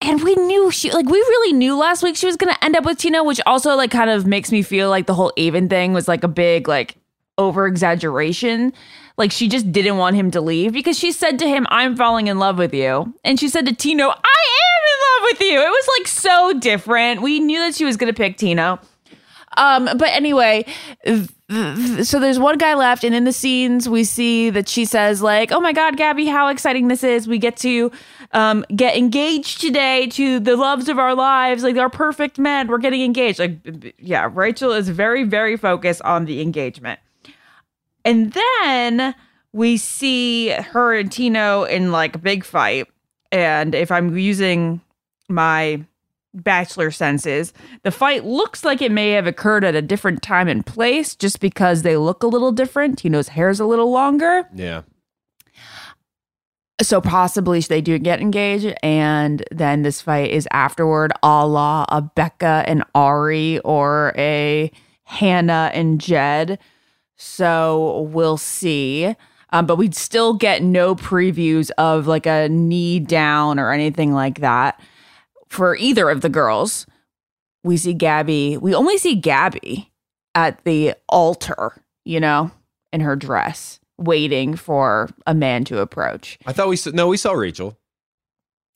And 0.02 0.24
we 0.24 0.36
knew 0.36 0.72
she 0.72 0.92
like 0.92 1.06
we 1.06 1.20
really 1.20 1.54
knew 1.54 1.78
last 1.78 2.02
week 2.02 2.16
she 2.16 2.26
was 2.26 2.36
gonna 2.36 2.58
end 2.62 2.76
up 2.76 2.86
with 2.86 2.98
Tino, 2.98 3.24
which 3.24 3.40
also 3.46 3.76
like 3.76 3.92
kind 3.92 4.10
of 4.10 4.26
makes 4.26 4.52
me 4.52 4.64
feel 4.64 4.90
like 4.90 5.06
the 5.06 5.14
whole 5.14 5.32
Aven 5.38 5.70
thing 5.70 5.94
was 5.94 6.08
like 6.08 6.24
a 6.24 6.28
big 6.28 6.68
like 6.68 6.96
over 7.38 7.68
exaggeration. 7.68 8.74
Like 9.18 9.32
she 9.32 9.48
just 9.48 9.72
didn't 9.72 9.98
want 9.98 10.16
him 10.16 10.32
to 10.32 10.42
leave 10.42 10.74
because 10.74 10.98
she 10.98 11.12
said 11.12 11.38
to 11.40 11.48
him, 11.48 11.68
I'm 11.70 11.96
falling 11.96 12.28
in 12.28 12.40
love 12.40 12.58
with 12.58 12.74
you. 12.74 13.14
And 13.24 13.40
she 13.40 13.48
said 13.48 13.66
to 13.68 13.76
Tino, 13.76 14.06
I 14.06 14.08
am 14.08 14.14
in 14.14 15.24
love 15.24 15.32
with 15.32 15.42
you. 15.42 15.60
It 15.62 15.70
was 15.70 15.88
like 16.00 16.08
so 16.08 16.54
different. 16.60 17.22
We 17.22 17.40
knew 17.40 17.60
that 17.60 17.76
she 17.76 17.86
was 17.86 17.96
gonna 17.98 18.14
pick 18.14 18.38
Tino. 18.38 18.80
Um, 19.58 19.86
but 19.98 20.10
anyway, 20.10 20.66
th- 21.06 21.28
so 22.06 22.20
there's 22.20 22.40
one 22.40 22.58
guy 22.58 22.74
left, 22.74 23.04
and 23.04 23.14
in 23.14 23.26
the 23.26 23.34
scenes 23.34 23.90
we 23.90 24.06
see 24.06 24.50
that 24.50 24.70
she 24.70 24.86
says 24.86 25.22
like, 25.22 25.52
"Oh 25.52 25.60
my 25.60 25.74
God, 25.74 25.98
Gabby, 25.98 26.28
how 26.28 26.48
exciting 26.48 26.88
this 26.88 27.04
is! 27.04 27.28
We 27.28 27.38
get 27.38 27.58
to 27.58 27.92
um, 28.34 28.66
get 28.76 28.98
engaged 28.98 29.62
today 29.62 30.08
to 30.08 30.40
the 30.40 30.56
loves 30.56 30.90
of 30.90 30.98
our 30.98 31.16
lives, 31.16 31.64
like 31.64 31.78
our 31.78 31.90
perfect 31.90 32.40
men. 32.40 32.68
We're 32.68 32.78
getting 32.78 33.02
engaged." 33.02 33.40
Like, 33.40 33.96
yeah, 34.00 34.30
Rachel 34.32 34.72
is 34.72 34.90
very, 34.90 35.24
very 35.24 35.58
focused 35.58 36.02
on 36.04 36.26
the 36.26 36.42
engagement, 36.42 37.00
and 38.06 38.34
then 38.34 39.16
we 39.54 39.78
see 39.78 40.50
her 40.50 40.96
and 40.96 41.12
Tino 41.12 41.64
in 41.64 41.92
like 41.92 42.16
a 42.16 42.20
big 42.20 42.44
fight. 42.44 42.88
And 43.34 43.74
if 43.74 43.92
I'm 43.92 44.18
using 44.18 44.82
my 45.30 45.86
bachelor 46.34 46.92
senses. 46.92 47.54
The 47.84 47.92
fight 47.92 48.26
looks 48.26 48.64
like 48.64 48.82
it 48.82 48.92
may 48.92 49.12
have 49.12 49.28
occurred 49.28 49.64
at 49.64 49.76
a 49.76 49.82
different 49.82 50.22
time 50.22 50.48
and 50.48 50.66
place 50.66 51.16
just 51.16 51.40
because 51.40 51.82
they 51.82 51.98
look 51.98 52.24
a 52.24 52.28
little 52.28 52.52
different. 52.52 53.00
Tino's 53.00 53.30
hair's 53.30 53.60
a 53.60 53.66
little 53.66 53.92
longer. 53.92 54.48
Yeah. 54.54 54.84
So 56.82 57.00
possibly 57.00 57.60
they 57.60 57.82
do 57.82 58.00
get 58.00 58.22
engaged, 58.22 58.74
and 58.82 59.44
then 59.52 59.84
this 59.84 60.02
fight 60.02 60.32
is 60.32 60.48
afterward, 60.52 61.12
a 61.22 61.46
la 61.46 61.86
a 61.90 62.02
Becca 62.02 62.64
and 62.66 62.84
Ari 62.96 63.60
or 63.60 64.14
a 64.18 64.72
Hannah 65.04 65.70
and 65.74 66.02
Jed. 66.02 66.58
So 67.18 68.08
we'll 68.12 68.38
see. 68.38 69.16
Um, 69.52 69.66
but 69.66 69.76
we'd 69.76 69.96
still 69.96 70.34
get 70.34 70.64
no 70.64 70.96
previews 70.96 71.72
of 71.78 72.08
like 72.08 72.26
a 72.26 72.48
knee 72.50 73.00
down 73.00 73.60
or 73.60 73.72
anything 73.72 74.14
like 74.14 74.40
that 74.40 74.80
for 75.50 75.76
either 75.76 76.10
of 76.10 76.22
the 76.22 76.30
girls. 76.30 76.88
We 77.64 77.76
see 77.76 77.94
Gabby, 77.94 78.58
we 78.58 78.74
only 78.74 78.98
see 78.98 79.16
Gabby 79.16 79.92
at 80.34 80.64
the 80.64 80.96
altar, 81.10 81.84
you 82.06 82.22
know, 82.22 82.50
in 82.94 83.02
her 83.02 83.18
dress, 83.18 83.81
waiting 83.98 84.56
for 84.56 85.10
a 85.28 85.34
man 85.34 85.64
to 85.66 85.80
approach. 85.80 86.40
I 86.46 86.54
thought 86.54 86.68
we 86.70 86.76
saw, 86.76 86.92
no, 86.92 87.08
we 87.08 87.18
saw 87.18 87.34
Rachel. 87.34 87.78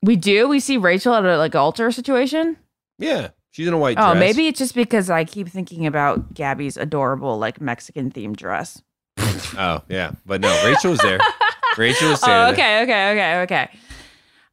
We 0.01 0.15
do. 0.15 0.47
We 0.47 0.59
see 0.59 0.77
Rachel 0.77 1.13
at 1.15 1.25
a 1.25 1.37
like 1.37 1.55
altar 1.55 1.91
situation. 1.91 2.57
Yeah, 2.99 3.29
she's 3.51 3.67
in 3.67 3.73
a 3.73 3.77
white 3.77 3.95
dress. 3.97 4.07
Oh, 4.07 4.13
dress. 4.13 4.19
maybe 4.19 4.47
it's 4.47 4.59
just 4.59 4.75
because 4.75 5.09
I 5.09 5.23
keep 5.25 5.47
thinking 5.49 5.87
about 5.87 6.33
Gabby's 6.33 6.77
adorable 6.77 7.37
like 7.39 7.59
Mexican 7.59 8.11
themed 8.11 8.35
dress. 8.37 8.81
Oh, 9.57 9.81
yeah, 9.89 10.11
but 10.25 10.41
no, 10.41 10.49
Rachel 10.65 10.91
was 10.91 10.99
there. 10.99 11.19
Rachel 11.77 12.09
was 12.09 12.19
Oh, 12.23 12.27
there. 12.27 12.47
okay, 12.53 12.83
okay, 12.83 13.11
okay, 13.11 13.41
okay. 13.43 13.69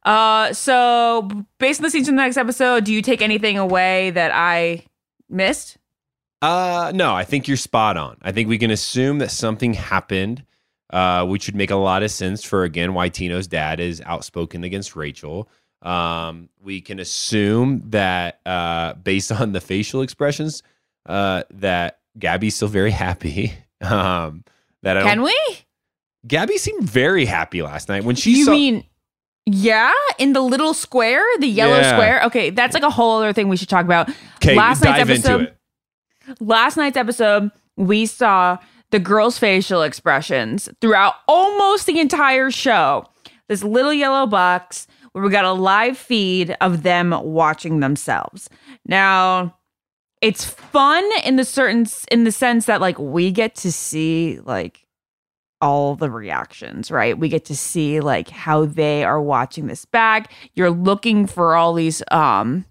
Uh, 0.03 0.53
so 0.53 1.29
based 1.57 1.79
on 1.79 1.83
the 1.83 1.89
scenes 1.89 2.07
from 2.07 2.15
the 2.15 2.21
next 2.21 2.37
episode, 2.37 2.83
do 2.85 2.93
you 2.93 3.01
take 3.01 3.21
anything 3.21 3.57
away 3.57 4.11
that 4.11 4.31
I 4.33 4.85
missed? 5.29 5.77
Uh, 6.41 6.91
no, 6.93 7.13
I 7.13 7.23
think 7.23 7.47
you're 7.47 7.57
spot 7.57 7.97
on. 7.97 8.17
I 8.21 8.31
think 8.31 8.49
we 8.49 8.57
can 8.57 8.71
assume 8.71 9.19
that 9.19 9.31
something 9.31 9.73
happened, 9.73 10.43
uh, 10.93 11.25
which 11.25 11.47
would 11.47 11.55
make 11.55 11.71
a 11.71 11.75
lot 11.75 12.03
of 12.03 12.11
sense 12.11 12.43
for 12.45 12.63
again 12.63 12.93
why 12.93 13.09
Tino's 13.09 13.47
dad 13.47 13.81
is 13.81 14.01
outspoken 14.05 14.63
against 14.63 14.95
Rachel. 14.95 15.49
Um, 15.81 16.47
we 16.61 16.79
can 16.79 16.99
assume 16.99 17.81
that 17.89 18.39
uh, 18.45 18.93
based 18.93 19.31
on 19.33 19.51
the 19.51 19.59
facial 19.59 20.01
expressions, 20.01 20.63
uh, 21.07 21.43
that 21.49 21.99
Gabby's 22.17 22.55
still 22.55 22.69
very 22.69 22.91
happy. 22.91 23.53
Um, 23.83 24.45
that 24.83 24.95
I 24.95 25.01
Can 25.03 25.23
we? 25.23 25.37
Gabby 26.25 26.57
seemed 26.57 26.83
very 26.89 27.25
happy 27.25 27.61
last 27.61 27.89
night 27.89 28.05
when 28.05 28.15
she 28.15 28.31
you 28.37 28.45
saw. 28.45 28.51
mean 28.51 28.85
yeah, 29.45 29.91
in 30.17 30.31
the 30.31 30.39
little 30.39 30.73
square, 30.73 31.21
the 31.39 31.47
yellow 31.47 31.75
Yeah. 31.79 31.91
square? 31.91 32.23
Okay, 32.27 32.49
that's 32.49 32.73
like 32.73 32.83
a 32.83 32.89
whole 32.89 33.17
other 33.17 33.33
thing 33.33 33.49
we 33.49 33.57
should 33.57 33.67
talk 33.67 33.83
about. 33.83 34.09
Okay, 34.37 34.55
last 34.55 34.85
night's 34.85 35.01
episode. 35.01 35.39
into 35.41 35.51
it. 36.29 36.37
Last 36.39 36.77
night's 36.77 36.95
episode, 36.95 37.51
we 37.75 38.05
saw 38.05 38.57
the 38.93 38.99
girls' 38.99 39.39
facial 39.39 39.81
expressions 39.81 40.69
throughout 40.79 41.15
almost 41.27 41.87
the 41.87 41.99
entire 41.99 42.51
show. 42.51 43.03
This 43.49 43.63
little 43.63 43.91
yellow 43.91 44.27
box 44.27 44.85
where 45.11 45.23
we 45.23 45.31
got 45.31 45.45
a 45.45 45.51
live 45.51 45.97
feed 45.97 46.55
of 46.61 46.83
them 46.83 47.09
watching 47.23 47.79
themselves. 47.79 48.51
Now, 48.85 49.57
it's 50.21 50.45
fun 50.45 51.03
in 51.25 51.37
the 51.37 51.43
certain 51.43 51.87
in 52.11 52.23
the 52.23 52.31
sense 52.31 52.67
that 52.67 52.81
like 52.81 52.99
we 52.99 53.31
get 53.31 53.55
to 53.55 53.71
see 53.71 54.39
like 54.45 54.85
all 55.59 55.95
the 55.95 56.11
reactions, 56.11 56.91
right? 56.91 57.17
We 57.17 57.29
get 57.29 57.45
to 57.45 57.55
see 57.55 57.99
like 57.99 58.29
how 58.29 58.65
they 58.65 59.03
are 59.03 59.19
watching 59.19 59.65
this 59.65 59.85
back. 59.85 60.31
You're 60.53 60.69
looking 60.69 61.25
for 61.25 61.55
all 61.55 61.73
these 61.73 62.03
um 62.11 62.65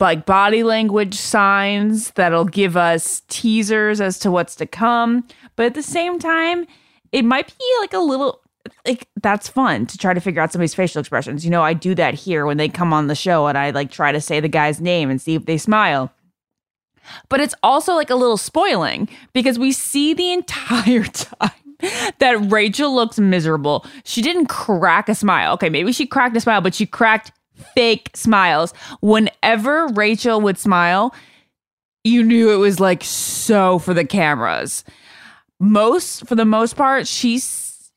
like 0.00 0.26
body 0.26 0.62
language 0.62 1.14
signs 1.14 2.10
that'll 2.12 2.44
give 2.44 2.76
us 2.76 3.22
teasers 3.28 4.00
as 4.00 4.18
to 4.20 4.30
what's 4.30 4.56
to 4.56 4.66
come. 4.66 5.26
But 5.56 5.66
at 5.66 5.74
the 5.74 5.82
same 5.82 6.18
time, 6.18 6.66
it 7.12 7.24
might 7.24 7.46
be 7.46 7.76
like 7.80 7.92
a 7.92 7.98
little 7.98 8.40
like 8.86 9.08
that's 9.22 9.48
fun 9.48 9.86
to 9.86 9.98
try 9.98 10.14
to 10.14 10.20
figure 10.20 10.40
out 10.40 10.52
somebody's 10.52 10.74
facial 10.74 11.00
expressions. 11.00 11.44
You 11.44 11.50
know, 11.50 11.62
I 11.62 11.74
do 11.74 11.94
that 11.94 12.14
here 12.14 12.46
when 12.46 12.56
they 12.56 12.68
come 12.68 12.92
on 12.92 13.06
the 13.06 13.14
show 13.14 13.46
and 13.46 13.56
I 13.56 13.70
like 13.70 13.90
try 13.90 14.12
to 14.12 14.20
say 14.20 14.40
the 14.40 14.48
guy's 14.48 14.80
name 14.80 15.10
and 15.10 15.20
see 15.20 15.34
if 15.34 15.46
they 15.46 15.58
smile. 15.58 16.12
But 17.28 17.40
it's 17.40 17.54
also 17.62 17.94
like 17.94 18.10
a 18.10 18.14
little 18.14 18.36
spoiling 18.36 19.08
because 19.32 19.58
we 19.58 19.72
see 19.72 20.14
the 20.14 20.32
entire 20.32 21.04
time 21.04 21.50
that 22.18 22.50
Rachel 22.50 22.94
looks 22.94 23.18
miserable. 23.18 23.86
She 24.04 24.22
didn't 24.22 24.46
crack 24.46 25.08
a 25.08 25.14
smile. 25.14 25.54
Okay, 25.54 25.70
maybe 25.70 25.92
she 25.92 26.06
cracked 26.06 26.36
a 26.36 26.40
smile, 26.40 26.60
but 26.60 26.74
she 26.74 26.86
cracked 26.86 27.32
fake 27.74 28.10
smiles. 28.14 28.72
Whenever 29.00 29.88
Rachel 29.88 30.40
would 30.40 30.58
smile, 30.58 31.14
you 32.04 32.22
knew 32.22 32.50
it 32.50 32.56
was 32.56 32.80
like 32.80 33.04
so 33.04 33.78
for 33.78 33.94
the 33.94 34.04
cameras. 34.04 34.84
Most 35.58 36.26
for 36.26 36.34
the 36.34 36.44
most 36.44 36.76
part, 36.76 37.06
she 37.06 37.40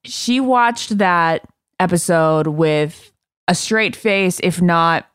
she 0.03 0.39
watched 0.39 0.97
that 0.97 1.47
episode 1.79 2.47
with 2.47 3.11
a 3.47 3.55
straight 3.55 3.95
face, 3.95 4.39
if 4.43 4.61
not 4.61 5.05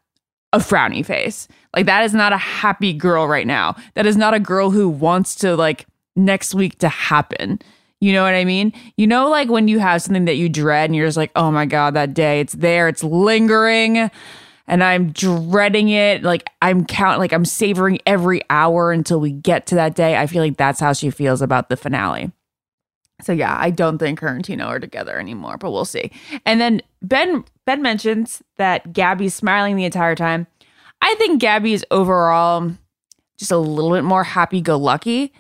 a 0.53 0.59
frowny 0.59 1.05
face. 1.05 1.49
Like 1.75 1.87
that 1.87 2.05
is 2.05 2.15
not 2.15 2.33
a 2.33 2.39
happy 2.39 2.93
girl 2.93 3.29
right 3.29 3.47
now. 3.47 3.77
That 3.95 4.07
is 4.07 4.17
not 4.17 4.35
a 4.35 4.41
girl 4.41 4.71
who 4.71 4.89
wants 4.89 5.35
to 5.37 5.57
like 5.57 5.87
next 6.17 6.55
week 6.55 6.79
to 6.79 6.89
happen. 6.89 7.61
You 8.01 8.13
know 8.13 8.23
what 8.23 8.35
I 8.35 8.45
mean? 8.45 8.73
You 8.97 9.07
know, 9.07 9.29
like 9.29 9.49
when 9.49 9.67
you 9.67 9.81
have 9.81 10.03
something 10.03 10.27
that 10.27 10.37
you 10.37 10.49
dread 10.49 10.89
and 10.89 10.95
you're 10.95 11.07
just 11.07 11.17
like, 11.17 11.33
oh 11.35 11.51
my 11.51 11.67
God, 11.67 11.95
that 11.95 12.15
day, 12.15 12.41
it's 12.41 12.53
there, 12.53 12.87
it's 12.87 13.03
lingering, 13.03 14.11
and 14.69 14.85
I'm 14.85 15.11
dreading 15.11 15.89
it. 15.89 16.23
Like 16.23 16.49
I'm 16.63 16.85
count 16.85 17.19
like 17.19 17.33
I'm 17.33 17.45
savoring 17.45 17.99
every 18.07 18.43
hour 18.51 18.93
until 18.93 19.19
we 19.19 19.33
get 19.33 19.67
to 19.69 19.75
that 19.77 19.97
day. 19.97 20.17
I 20.17 20.27
feel 20.29 20.43
like 20.43 20.57
that's 20.57 20.79
how 20.79 20.93
she 20.93 21.11
feels 21.11 21.43
about 21.43 21.69
the 21.69 21.77
finale. 21.77 22.31
So 23.23 23.33
yeah, 23.33 23.57
I 23.59 23.71
don't 23.71 23.99
think 23.99 24.21
her 24.21 24.29
and 24.29 24.45
Tino 24.45 24.67
are 24.67 24.79
together 24.79 25.19
anymore, 25.19 25.57
but 25.59 25.73
we'll 25.73 25.85
see. 25.85 26.13
And 26.47 26.61
then 26.61 26.83
Ben 27.03 27.45
Ben 27.65 27.83
mentions 27.83 28.43
that 28.59 28.93
Gabby's 28.93 29.35
smiling 29.35 29.75
the 29.75 29.85
entire 29.85 30.15
time. 30.15 30.47
I 31.03 31.17
think 31.17 31.41
Gabby 31.41 31.73
is 31.73 31.85
overall 31.91 32.71
just 33.39 33.51
a 33.51 33.59
little 33.59 33.91
bit 33.91 34.05
more 34.05 34.23
happy 34.23 34.61
go 34.61 34.77
lucky 34.77 35.33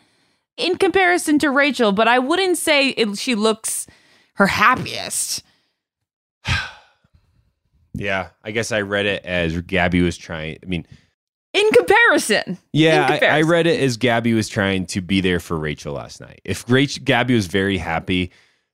in 0.59 0.76
comparison 0.76 1.38
to 1.40 1.50
Rachel, 1.50 1.92
but 1.92 2.09
I 2.09 2.18
wouldn't 2.18 2.59
say 2.59 2.88
it, 2.90 3.16
she 3.18 3.34
looks 3.34 3.86
her 4.34 4.46
happiest. 4.46 5.42
Yeah, 7.94 8.28
I 8.44 8.52
guess 8.52 8.70
I 8.70 8.82
read 8.82 9.06
it 9.06 9.24
as 9.24 9.61
Gabby 9.62 10.02
was 10.02 10.16
trying. 10.16 10.59
I 10.62 10.66
mean, 10.66 10.86
In 11.52 11.68
comparison. 11.72 12.59
yeah, 12.72 13.16
In 13.16 13.24
I, 13.24 13.38
I 13.38 13.42
read 13.42 13.66
it 13.66 13.80
as 13.80 13.96
Gabby 13.96 14.34
was 14.34 14.48
trying 14.48 14.86
to 14.86 15.00
be 15.00 15.20
there 15.20 15.40
for 15.40 15.56
Rachel 15.56 15.94
last 15.94 16.20
night. 16.20 16.40
If 16.44 16.66
Rach, 16.66 17.02
Gabby 17.02 17.34
was 17.34 17.46
very 17.48 17.78
happy 17.78 18.30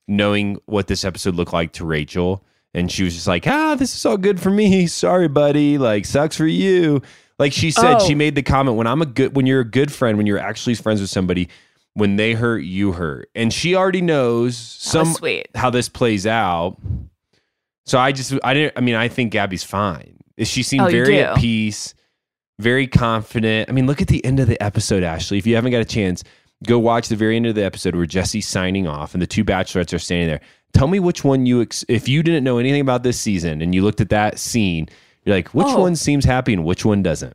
knowing 0.07 0.57
what 0.65 0.85
this 0.87 1.03
episode 1.03 1.33
looked 1.35 1.53
like 1.53 1.71
to 1.73 1.85
Rachel, 1.85 2.43
and 2.75 2.91
she 2.91 3.03
was 3.03 3.15
just 3.15 3.25
like, 3.25 3.47
"Ah, 3.47 3.73
this 3.73 3.95
is 3.95 4.05
all 4.05 4.17
good 4.17 4.39
for 4.39 4.51
me. 4.51 4.85
Sorry, 4.85 5.27
buddy. 5.27 5.79
Like, 5.79 6.05
sucks 6.05 6.37
for 6.37 6.45
you." 6.45 7.01
Like 7.39 7.51
she 7.51 7.71
said, 7.71 7.95
Oh. 8.01 8.05
she 8.07 8.13
made 8.15 8.35
the 8.35 8.43
comment 8.43 8.77
when 8.77 8.85
I'm 8.87 9.01
a 9.01 9.05
good, 9.07 9.35
when 9.35 9.45
you're 9.47 9.61
a 9.61 9.65
good 9.69 9.91
friend, 9.91 10.17
when 10.17 10.27
you're 10.27 10.37
actually 10.39 10.75
friends 10.75 11.01
with 11.01 11.09
somebody, 11.09 11.49
when 11.95 12.15
they 12.17 12.33
hurt, 12.33 12.59
you 12.59 12.91
hurt, 12.93 13.29
and 13.35 13.51
she 13.51 13.73
already 13.75 14.01
knows 14.01 14.55
some 14.57 15.13
sweet. 15.13 15.47
how 15.55 15.69
this 15.69 15.89
plays 15.89 16.27
out. 16.27 16.77
So 17.85 17.97
I 17.99 18.11
just, 18.11 18.33
I 18.43 18.53
didn't. 18.53 18.73
I 18.77 18.81
mean, 18.81 18.95
I 18.95 19.07
think 19.07 19.31
Gabby's 19.31 19.63
fine. 19.63 20.17
She 20.43 20.63
seemed 20.63 20.83
Oh, 20.87 20.89
very 20.91 21.19
at 21.21 21.37
peace, 21.37 21.93
very 22.59 22.87
confident. 22.87 23.69
I 23.69 23.73
mean, 23.73 23.87
look 23.87 24.01
at 24.01 24.07
the 24.07 24.23
end 24.25 24.39
of 24.39 24.47
the 24.47 24.61
episode, 24.61 25.03
Ashley. 25.03 25.37
If 25.37 25.47
you 25.47 25.55
haven't 25.55 25.71
got 25.71 25.81
a 25.81 25.85
chance, 25.85 26.23
go 26.67 26.79
watch 26.79 27.07
the 27.09 27.15
very 27.15 27.35
end 27.35 27.45
of 27.45 27.55
the 27.55 27.63
episode 27.63 27.95
where 27.95 28.05
Jesse's 28.05 28.47
signing 28.47 28.87
off 28.87 29.13
and 29.13 29.21
the 29.21 29.27
two 29.27 29.45
bachelorettes 29.45 29.93
are 29.93 29.99
standing 29.99 30.27
there. 30.27 30.41
Tell 30.73 30.87
me 30.87 30.99
which 30.99 31.23
one 31.23 31.45
you, 31.45 31.61
ex- 31.61 31.85
if 31.87 32.09
you 32.09 32.21
didn't 32.23 32.43
know 32.43 32.57
anything 32.57 32.81
about 32.81 33.03
this 33.03 33.17
season 33.19 33.61
and 33.61 33.73
you 33.73 33.81
looked 33.83 34.01
at 34.01 34.09
that 34.09 34.39
scene, 34.39 34.89
you're 35.23 35.35
like, 35.35 35.49
which 35.53 35.67
Oh. 35.69 35.79
one 35.79 35.95
seems 35.95 36.25
happy 36.25 36.51
and 36.53 36.65
which 36.65 36.83
one 36.83 37.01
doesn't? 37.01 37.33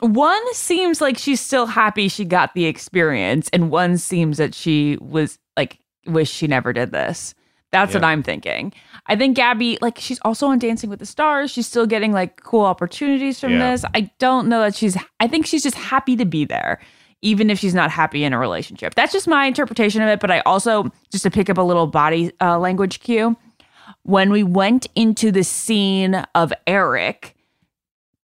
One 0.00 0.54
seems 0.54 1.00
like 1.00 1.18
she's 1.18 1.40
still 1.40 1.66
happy 1.66 2.08
she 2.08 2.24
got 2.24 2.54
the 2.54 2.66
experience, 2.66 3.48
and 3.52 3.70
one 3.70 3.98
seems 3.98 4.38
that 4.38 4.54
she 4.54 4.96
was 5.00 5.38
like 5.56 5.78
wish 6.06 6.30
she 6.30 6.46
never 6.46 6.72
did 6.72 6.92
this. 6.92 7.34
That's 7.70 7.92
what 7.92 8.02
I'm 8.04 8.22
thinking. 8.22 8.72
I 9.08 9.16
think 9.16 9.36
Gabby, 9.36 9.76
like, 9.82 9.98
she's 9.98 10.18
also 10.20 10.46
on 10.46 10.58
Dancing 10.58 10.88
with 10.88 11.00
the 11.00 11.06
Stars. 11.06 11.50
She's 11.50 11.66
still 11.66 11.86
getting 11.86 12.12
like 12.12 12.42
cool 12.42 12.64
opportunities 12.64 13.38
from 13.38 13.52
Yeah. 13.52 13.72
this. 13.72 13.84
I 13.94 14.10
don't 14.18 14.48
know 14.48 14.60
that 14.60 14.74
she's, 14.74 14.96
I 15.20 15.26
think 15.28 15.44
she's 15.44 15.64
just 15.64 15.76
happy 15.76 16.16
to 16.16 16.24
be 16.24 16.46
there, 16.46 16.80
even 17.20 17.50
if 17.50 17.58
she's 17.58 17.74
not 17.74 17.90
happy 17.90 18.24
in 18.24 18.32
a 18.32 18.38
relationship. 18.38 18.94
That's 18.94 19.12
just 19.12 19.28
my 19.28 19.44
interpretation 19.44 20.00
of 20.00 20.08
it. 20.08 20.18
But 20.18 20.30
I 20.30 20.40
also, 20.46 20.90
just 21.12 21.24
to 21.24 21.30
pick 21.30 21.50
up 21.50 21.58
a 21.58 21.62
little 21.62 21.86
body 21.86 22.32
uh, 22.40 22.58
language 22.58 23.00
cue, 23.00 23.36
when 24.02 24.30
we 24.30 24.42
went 24.42 24.86
into 24.94 25.30
the 25.30 25.44
scene 25.44 26.14
of 26.34 26.54
Erich 26.66 27.34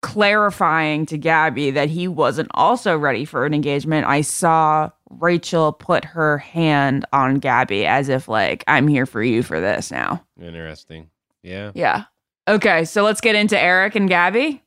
clarifying 0.02 1.06
to 1.08 1.18
Gabby 1.18 1.72
that 1.72 1.90
he 1.90 2.08
wasn't 2.08 2.50
also 2.54 2.98
ready 2.98 3.24
for 3.26 3.46
an 3.46 3.54
engagement, 3.54 4.06
I 4.08 4.22
saw 4.22 4.90
Rachel 5.10 5.74
put 5.74 6.06
her 6.06 6.38
hand 6.40 7.06
on 7.14 7.36
Gabby 7.36 7.86
as 7.86 8.10
if 8.10 8.28
like 8.28 8.64
I'm 8.68 8.88
here 8.88 9.06
for 9.06 9.22
you 9.22 9.44
for 9.44 9.60
this 9.60 9.92
now. 9.92 10.26
Interesting. 10.42 11.10
Yeah. 11.44 11.72
Yeah. 11.76 12.04
Okay, 12.48 12.86
so 12.86 13.04
let's 13.04 13.22
get 13.22 13.36
into 13.36 13.60
Erich 13.60 13.96
and 13.96 14.10
Gabby. 14.10 14.64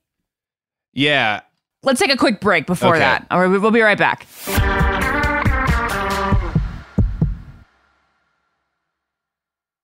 Yeah. 0.92 1.40
Let's 1.82 2.00
take 2.00 2.12
a 2.12 2.16
quick 2.16 2.40
break 2.40 2.66
before 2.66 2.90
Okay. 2.90 3.00
that. 3.00 3.26
All 3.30 3.40
right, 3.40 3.48
we'll 3.48 3.70
be 3.70 3.80
right 3.80 3.98
back. 3.98 4.26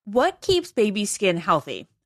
What 0.05 0.40
keeps 0.40 0.72
baby 0.72 1.05
skin 1.05 1.36
healthy? 1.36 1.88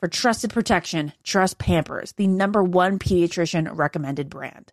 For 0.00 0.08
trusted 0.08 0.50
protection, 0.50 1.12
trust 1.24 1.58
Pampers, 1.58 2.12
the 2.12 2.26
number 2.26 2.62
one 2.62 2.98
pediatrician 2.98 3.68
recommended 3.76 4.30
brand. 4.30 4.72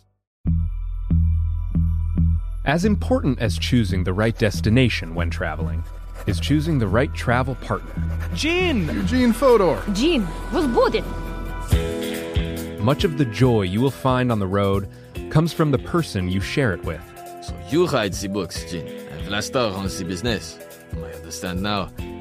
As 2.65 2.85
important 2.85 3.39
as 3.39 3.57
choosing 3.57 4.03
the 4.03 4.13
right 4.13 4.37
destination 4.37 5.15
when 5.15 5.31
traveling 5.31 5.83
is 6.27 6.39
choosing 6.39 6.77
the 6.77 6.87
right 6.87 7.11
travel 7.15 7.55
partner. 7.55 7.91
Gene! 8.35 8.85
Eugene 8.85 9.33
Fodor! 9.33 9.81
Gene, 9.93 10.27
we'll 10.53 10.67
Much 12.79 13.03
of 13.03 13.17
the 13.17 13.25
joy 13.25 13.63
you 13.63 13.81
will 13.81 13.89
find 13.89 14.31
on 14.31 14.37
the 14.37 14.45
road 14.45 14.87
comes 15.31 15.51
from 15.51 15.71
the 15.71 15.79
person 15.79 16.29
you 16.29 16.39
share 16.39 16.71
it 16.71 16.83
with. 16.83 17.01
So 17.43 17.59
you 17.71 17.87
write 17.87 18.13
the 18.13 18.27
books, 18.27 18.63
Gene. 18.69 18.87
I've 19.11 19.27
on 19.73 19.87
the 19.87 20.05
business. 20.05 20.59
I 20.93 21.13
understand 21.13 21.63
now. 21.63 21.89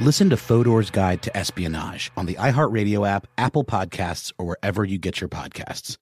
Listen 0.00 0.30
to 0.30 0.36
Fodor's 0.36 0.90
Guide 0.90 1.22
to 1.22 1.36
Espionage 1.36 2.12
on 2.16 2.26
the 2.26 2.34
iHeartRadio 2.34 3.08
app, 3.08 3.26
Apple 3.36 3.64
Podcasts, 3.64 4.32
or 4.38 4.46
wherever 4.46 4.84
you 4.84 4.96
get 4.96 5.20
your 5.20 5.28
podcasts. 5.28 5.98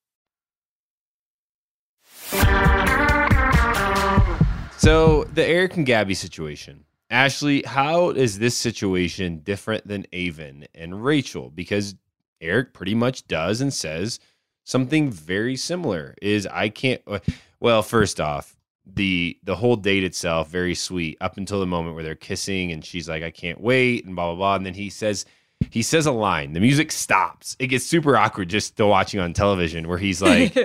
So 4.77 5.23
the 5.23 5.43
Erich 5.43 5.77
and 5.77 5.85
Gabby 5.85 6.13
situation. 6.13 6.85
Ashley, 7.09 7.63
how 7.63 8.09
is 8.09 8.37
this 8.37 8.55
situation 8.55 9.39
different 9.39 9.87
than 9.87 10.05
Aven 10.13 10.67
and 10.75 11.03
Rachel? 11.03 11.49
Because 11.49 11.95
Erich 12.39 12.73
pretty 12.73 12.93
much 12.93 13.25
does 13.25 13.61
and 13.61 13.73
says 13.73 14.19
something 14.63 15.09
very 15.09 15.55
similar. 15.55 16.13
Is 16.21 16.45
I 16.45 16.69
can't 16.69 17.01
uh, 17.07 17.19
well, 17.59 17.81
first 17.81 18.21
off, 18.21 18.56
the 18.95 19.37
the 19.43 19.55
whole 19.55 19.75
date 19.75 20.03
itself 20.03 20.49
very 20.49 20.73
sweet 20.75 21.17
up 21.21 21.37
until 21.37 21.59
the 21.59 21.65
moment 21.65 21.95
where 21.95 22.03
they're 22.03 22.15
kissing 22.15 22.71
and 22.71 22.83
she's 22.85 23.07
like 23.09 23.23
I 23.23 23.31
can't 23.31 23.59
wait 23.61 24.05
and 24.05 24.15
blah 24.15 24.27
blah 24.27 24.35
blah 24.35 24.55
and 24.55 24.65
then 24.65 24.73
he 24.73 24.89
says 24.89 25.25
he 25.71 25.81
says 25.81 26.05
a 26.05 26.11
line. 26.11 26.53
The 26.53 26.59
music 26.59 26.91
stops. 26.91 27.55
It 27.59 27.67
gets 27.67 27.83
super 27.85 28.15
awkward 28.15 28.49
just 28.49 28.67
still 28.67 28.89
watching 28.89 29.19
on 29.19 29.33
television 29.33 29.87
where 29.87 29.97
he's 29.97 30.21
like 30.21 30.55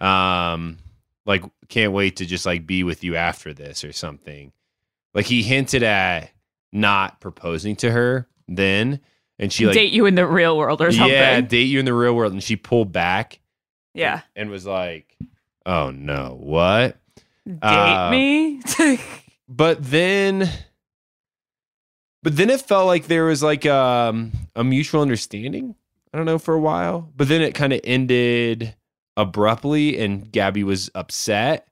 um 0.00 0.78
like 1.26 1.44
can't 1.68 1.92
wait 1.92 2.16
to 2.16 2.26
just 2.26 2.46
like 2.46 2.66
be 2.66 2.82
with 2.82 3.04
you 3.04 3.16
after 3.16 3.52
this 3.54 3.84
or 3.84 3.92
something. 3.92 4.52
Like 5.14 5.26
he 5.26 5.42
hinted 5.42 5.82
at 5.82 6.30
not 6.72 7.20
proposing 7.20 7.76
to 7.76 7.90
her 7.90 8.28
then 8.48 9.00
and 9.38 9.52
she 9.52 9.66
like 9.66 9.74
date 9.74 9.92
you 9.92 10.06
in 10.06 10.14
the 10.16 10.26
real 10.26 10.56
world 10.58 10.80
or 10.82 10.92
something. 10.92 11.12
Yeah, 11.12 11.40
date 11.40 11.64
you 11.64 11.78
in 11.78 11.84
the 11.84 11.94
real 11.94 12.14
world 12.14 12.32
and 12.32 12.42
she 12.42 12.56
pulled 12.56 12.92
back 12.92 13.40
Yeah. 13.94 14.20
and 14.36 14.50
was 14.50 14.66
like, 14.66 15.16
"Oh 15.64 15.90
no, 15.90 16.36
what?" 16.38 16.99
Date 17.58 17.68
Uh, 17.68 18.10
me? 18.10 18.60
But 19.52 19.82
then 19.82 20.48
but 22.22 22.36
then 22.36 22.50
it 22.50 22.60
felt 22.60 22.86
like 22.86 23.06
there 23.08 23.24
was 23.24 23.42
like 23.42 23.66
um 23.66 24.30
a 24.54 24.62
mutual 24.62 25.02
understanding. 25.02 25.74
I 26.12 26.16
don't 26.16 26.26
know 26.26 26.38
for 26.38 26.54
a 26.54 26.60
while, 26.60 27.10
but 27.16 27.28
then 27.28 27.40
it 27.42 27.54
kind 27.54 27.72
of 27.72 27.80
ended 27.82 28.74
abruptly 29.16 29.98
and 29.98 30.30
Gabby 30.30 30.62
was 30.64 30.90
upset. 30.94 31.66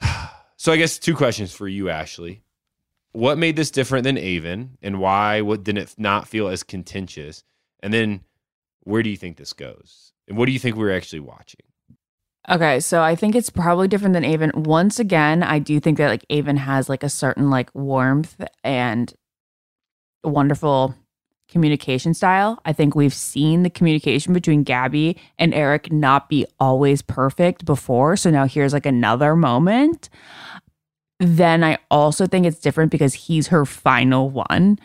So 0.56 0.70
I 0.72 0.76
guess 0.76 0.96
two 0.98 1.16
questions 1.16 1.52
for 1.52 1.66
you 1.66 1.88
Ashley. 1.90 2.42
What 3.12 3.36
made 3.36 3.56
this 3.56 3.70
different 3.72 4.04
than 4.04 4.16
Aven 4.16 4.78
and 4.80 5.00
why 5.00 5.40
what 5.40 5.64
did 5.64 5.76
it 5.76 5.94
not 5.98 6.28
feel 6.28 6.46
as 6.48 6.62
contentious? 6.62 7.42
And 7.80 7.92
then 7.92 8.20
where 8.84 9.02
do 9.02 9.10
you 9.10 9.16
think 9.16 9.36
this 9.38 9.52
goes? 9.52 10.12
And 10.28 10.36
what 10.38 10.46
do 10.46 10.52
you 10.52 10.60
think 10.60 10.76
we're 10.76 10.96
actually 10.96 11.18
watching? 11.20 11.66
Okay, 12.50 12.80
so 12.80 13.02
I 13.02 13.14
think 13.14 13.36
it's 13.36 13.50
probably 13.50 13.86
different 13.86 14.14
than 14.14 14.24
Aven. 14.24 14.50
Once 14.54 14.98
again, 14.98 15.42
I 15.42 15.60
do 15.60 15.78
think 15.78 15.98
that 15.98 16.08
like 16.08 16.26
Aven 16.28 16.56
has 16.56 16.88
like 16.88 17.04
a 17.04 17.08
certain 17.08 17.50
like 17.50 17.72
warmth 17.72 18.42
and 18.64 19.12
wonderful 20.24 20.94
communication 21.48 22.14
style. 22.14 22.58
I 22.64 22.72
think 22.72 22.94
we've 22.94 23.14
seen 23.14 23.62
the 23.62 23.70
communication 23.70 24.32
between 24.32 24.64
Gabby 24.64 25.18
and 25.38 25.54
Erich 25.54 25.92
not 25.92 26.28
be 26.28 26.46
always 26.58 27.02
perfect 27.02 27.64
before. 27.64 28.16
So 28.16 28.30
now 28.30 28.46
here's 28.46 28.72
like 28.72 28.86
another 28.86 29.36
moment. 29.36 30.08
Then 31.20 31.62
I 31.62 31.78
also 31.90 32.26
think 32.26 32.46
it's 32.46 32.58
different 32.58 32.90
because 32.90 33.14
he's 33.14 33.48
her 33.48 33.64
final 33.64 34.30
one. 34.30 34.78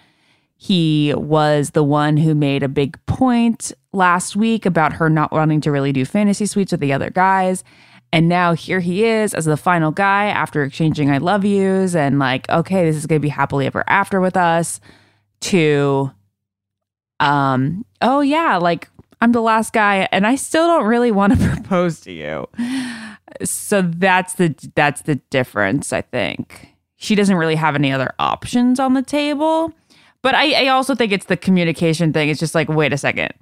He 0.58 1.14
was 1.16 1.72
the 1.72 1.84
one 1.84 2.18
who 2.18 2.34
made 2.34 2.64
a 2.64 2.68
big 2.68 2.97
point 3.05 3.72
last 3.93 4.36
week 4.36 4.66
about 4.66 4.93
her 4.93 5.10
not 5.10 5.32
wanting 5.32 5.62
to 5.62 5.72
really 5.72 5.93
do 5.93 6.03
fantasy 6.03 6.47
suites 6.47 6.72
with 6.72 6.82
the 6.82 6.93
other 6.93 7.12
guys. 7.12 7.64
And 8.12 8.28
now 8.28 8.53
here 8.53 8.80
he 8.80 9.05
is 9.05 9.34
as 9.34 9.45
the 9.45 9.58
final 9.58 9.91
guy 9.91 10.26
after 10.26 10.64
exchanging 10.64 11.12
I 11.12 11.20
love 11.20 11.45
yous 11.45 11.93
and 11.95 12.18
like, 12.18 12.49
okay, 12.49 12.86
this 12.86 12.95
is 12.95 13.05
going 13.05 13.22
to 13.22 13.26
be 13.26 13.30
happily 13.30 13.68
ever 13.68 13.84
after 13.88 14.20
with 14.20 14.36
us 14.36 14.80
to, 15.41 16.12
um, 17.20 17.86
oh 18.01 18.22
yeah, 18.22 18.58
like 18.58 18.89
I'm 19.22 19.34
the 19.34 19.41
last 19.41 19.74
guy 19.74 20.08
and 20.12 20.26
I 20.26 20.36
still 20.36 20.68
don't 20.68 20.88
really 20.88 21.12
want 21.12 21.38
to 21.38 21.49
propose 21.53 21.99
to 22.01 22.12
you. 22.12 22.47
So 23.43 23.82
that's 23.84 24.36
the, 24.36 24.55
that's 24.74 25.01
the 25.01 25.16
difference, 25.30 25.93
I 25.93 26.01
think. 26.01 26.74
She 26.95 27.14
doesn't 27.14 27.36
really 27.36 27.55
have 27.55 27.76
any 27.76 27.91
other 27.91 28.14
options 28.18 28.80
on 28.80 28.95
the 28.95 29.03
table. 29.03 29.72
But 30.22 30.36
I, 30.36 30.65
I 30.65 30.68
also 30.70 30.95
think 30.95 31.11
it's 31.11 31.26
the 31.28 31.38
communication 31.38 32.11
thing. 32.13 32.30
It's 32.30 32.39
just 32.39 32.55
like, 32.55 32.68
wait 32.70 32.91
a 32.93 32.97
second. 32.97 33.34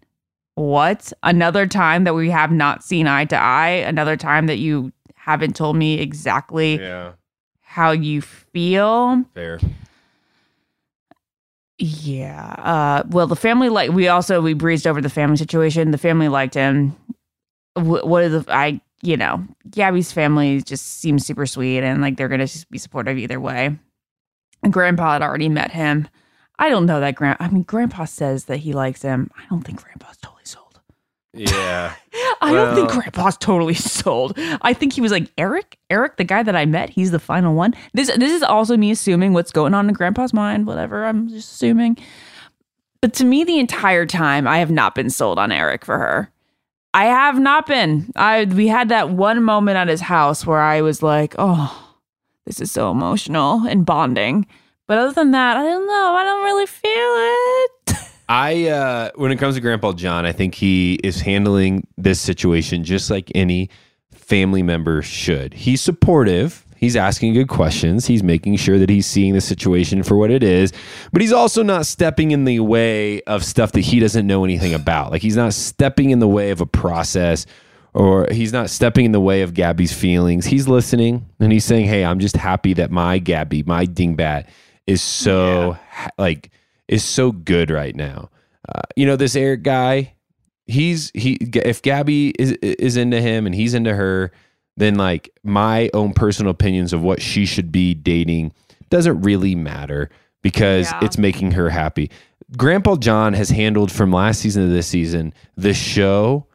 What? 0.55 1.11
Another 1.23 1.67
time 1.67 2.03
that 2.05 2.13
we 2.13 2.30
have 2.30 2.51
not 2.51 2.84
seen 2.84 3.07
eye 3.07 3.26
to 3.26 3.36
eye? 3.38 3.69
Another 3.86 4.15
time 4.17 4.47
that 4.47 4.57
you 4.57 4.91
haven't 5.15 5.55
told 5.55 5.76
me 5.76 5.99
exactly 5.99 6.80
Yeah. 6.80 7.13
how 7.61 7.91
you 7.91 8.21
feel? 8.21 9.23
Fair. 9.34 9.59
Yeah. 11.78 12.55
Uh, 12.57 13.03
well, 13.09 13.28
the 13.28 13.36
family 13.36 13.67
like 13.69 13.91
we 13.91 14.07
also 14.07 14.41
we 14.41 14.53
breezed 14.53 14.88
over 14.88 15.01
the 15.01 15.09
family 15.09 15.36
situation. 15.38 15.91
The 15.91 15.97
family 15.97 16.30
liked 16.30 16.53
him. 16.53 16.95
Wh- 17.76 18.05
What 18.05 18.23
are 18.23 18.30
the 18.30 18.45
I 18.47 18.80
you 19.01 19.17
know 19.17 19.45
Gabby's 19.69 20.11
family 20.11 20.61
just 20.61 20.99
seems 21.01 21.26
super 21.26 21.45
sweet 21.45 21.80
and 21.84 22.01
like 22.01 22.15
they're 22.15 22.30
gonna 22.30 22.47
be 22.71 22.78
supportive 22.78 23.17
either 23.17 23.41
way. 23.41 23.78
And 24.63 24.71
Grandpa 24.73 25.13
had 25.13 25.21
already 25.21 25.49
met 25.49 25.71
him. 25.71 26.07
I 26.59 26.69
don't 26.69 26.85
know 26.85 26.99
that 26.99 27.15
grand. 27.15 27.37
I 27.39 27.49
mean, 27.49 27.63
Grandpa 27.63 28.05
says 28.05 28.45
that 28.45 28.57
he 28.57 28.73
likes 28.73 29.01
him. 29.01 29.29
I 29.37 29.43
don't 29.49 29.61
think 29.61 29.83
Grandpa's 29.83 30.17
totally 30.17 30.45
sold. 30.45 30.79
Yeah. 31.33 31.93
I 32.41 32.53
don't 32.53 32.75
think 32.75 32.89
Grandpa's 32.91 33.37
totally 33.37 33.73
sold. 33.75 34.33
I 34.61 34.73
think 34.73 34.93
he 34.93 35.01
was 35.01 35.11
like 35.11 35.31
Erich, 35.37 35.77
Erich, 35.89 36.17
the 36.17 36.23
guy 36.23 36.43
that 36.43 36.55
I 36.55 36.65
met. 36.65 36.89
He's 36.89 37.11
the 37.11 37.19
final 37.19 37.55
one. 37.55 37.75
This 37.93 38.07
this 38.15 38.31
is 38.31 38.43
also 38.43 38.77
me 38.77 38.91
assuming 38.91 39.33
what's 39.33 39.51
going 39.51 39.73
on 39.73 39.87
in 39.89 39.93
Grandpa's 39.93 40.33
mind. 40.33 40.65
Whatever, 40.65 41.05
I'm 41.05 41.27
just 41.27 41.53
assuming. 41.53 41.97
But 43.01 43.13
to 43.15 43.25
me, 43.25 43.43
the 43.43 43.59
entire 43.59 44.05
time, 44.05 44.47
I 44.47 44.59
have 44.59 44.71
not 44.71 44.95
been 44.95 45.09
sold 45.09 45.37
on 45.37 45.51
Erich 45.51 45.85
for 45.85 45.99
her. 45.99 46.31
I 46.93 47.05
have 47.05 47.37
not 47.37 47.65
been. 47.67 48.11
I 48.15 48.45
we 48.45 48.67
had 48.67 48.89
that 48.89 49.09
one 49.09 49.43
moment 49.43 49.77
at 49.77 49.89
his 49.89 50.01
house 50.01 50.45
where 50.45 50.61
I 50.61 50.81
was 50.81 51.03
like, 51.03 51.35
oh, 51.37 51.95
this 52.45 52.61
is 52.61 52.71
so 52.71 52.89
emotional 52.91 53.67
and 53.67 53.85
bonding. 53.85 54.47
But 54.88 54.99
other 54.99 55.13
than 55.13 55.31
that, 55.31 55.57
I 55.57 55.63
don't 55.63 55.88
know. 55.88 56.15
I 56.15 56.23
don't 56.23 56.43
really 56.43 56.65
feel 56.67 56.91
it. 56.91 58.11
I 58.29 58.67
uh 58.69 59.11
when 59.15 59.31
it 59.31 59.38
comes 59.38 59.55
to 59.55 59.61
Grandpa 59.61 59.93
John, 59.93 60.25
I 60.25 60.31
think 60.31 60.55
he 60.55 60.99
is 61.03 61.21
handling 61.21 61.88
this 61.97 62.19
situation 62.19 62.83
just 62.83 63.09
like 63.09 63.31
any 63.36 63.69
family 64.13 64.63
member 64.63 65.01
should. 65.01 65.53
He's 65.53 65.81
supportive. 65.81 66.63
He's 66.77 66.95
asking 66.95 67.33
good 67.33 67.47
questions. 67.47 68.05
He's 68.05 68.21
making 68.21 68.57
sure 68.57 68.77
that 68.77 68.89
he's 68.89 69.07
seeing 69.07 69.33
the 69.33 69.41
situation 69.41 70.03
for 70.03 70.17
what 70.17 70.29
it 70.29 70.43
is, 70.43 70.73
but 71.11 71.21
he's 71.21 71.31
also 71.31 71.63
not 71.63 71.86
stepping 71.86 72.31
in 72.31 72.45
the 72.45 72.59
way 72.59 73.21
of 73.21 73.43
stuff 73.43 73.71
that 73.71 73.81
he 73.81 73.99
doesn't 73.99 74.27
know 74.27 74.43
anything 74.43 74.73
about. 74.73 75.11
Like 75.11 75.21
he's 75.21 75.38
not 75.38 75.53
stepping 75.53 76.09
in 76.09 76.19
the 76.19 76.27
way 76.27 76.51
of 76.51 76.61
a 76.61 76.65
process 76.65 77.45
or 77.93 78.27
he's 78.29 78.51
not 78.51 78.69
stepping 78.69 79.05
in 79.05 79.13
the 79.13 79.21
way 79.21 79.41
of 79.41 79.53
Gabby's 79.53 79.93
feelings. 79.93 80.45
He's 80.45 80.67
listening 80.67 81.27
and 81.39 81.51
he's 81.51 81.65
saying, 81.65 81.86
"Hey, 81.86 82.03
I'm 82.03 82.19
just 82.19 82.36
happy 82.36 82.73
that 82.73 82.91
my 82.91 83.19
Gabby, 83.19 83.63
my 83.63 83.86
dingbat 83.86 84.47
is 84.88 85.01
so 85.01 85.77
ha- 85.89 86.09
like 86.17 86.49
is 86.88 87.03
so 87.03 87.31
good 87.31 87.69
right 87.71 87.95
now." 87.95 88.29
Uh, 88.67 88.81
you 88.95 89.05
know, 89.05 89.15
this 89.15 89.36
Erich 89.36 89.63
guy, 89.63 90.13
he's 90.65 91.11
he 91.13 91.33
if 91.36 91.81
Gabby 91.81 92.29
is 92.39 92.51
is 92.61 92.97
into 92.97 93.21
him 93.21 93.45
and 93.45 93.53
he's 93.55 93.73
into 93.73 93.93
her, 93.95 94.31
then 94.77 94.95
like 94.95 95.29
my 95.43 95.89
own 95.93 96.13
personal 96.13 96.51
opinions 96.51 96.91
of 96.93 97.01
what 97.03 97.21
she 97.21 97.45
should 97.45 97.71
be 97.71 97.93
dating 97.93 98.51
doesn't 98.89 99.21
really 99.21 99.55
matter 99.55 100.09
because 100.41 100.91
Yeah. 100.91 100.99
it's 101.03 101.17
making 101.17 101.51
her 101.51 101.69
happy. 101.69 102.09
Grandpa 102.55 102.95
John 102.97 103.33
has 103.33 103.49
handled 103.49 103.91
from 103.91 104.11
last 104.11 104.39
season 104.41 104.67
to 104.67 104.71
this 104.73 104.86
season 104.88 105.33
the 105.57 105.73
show 105.73 106.45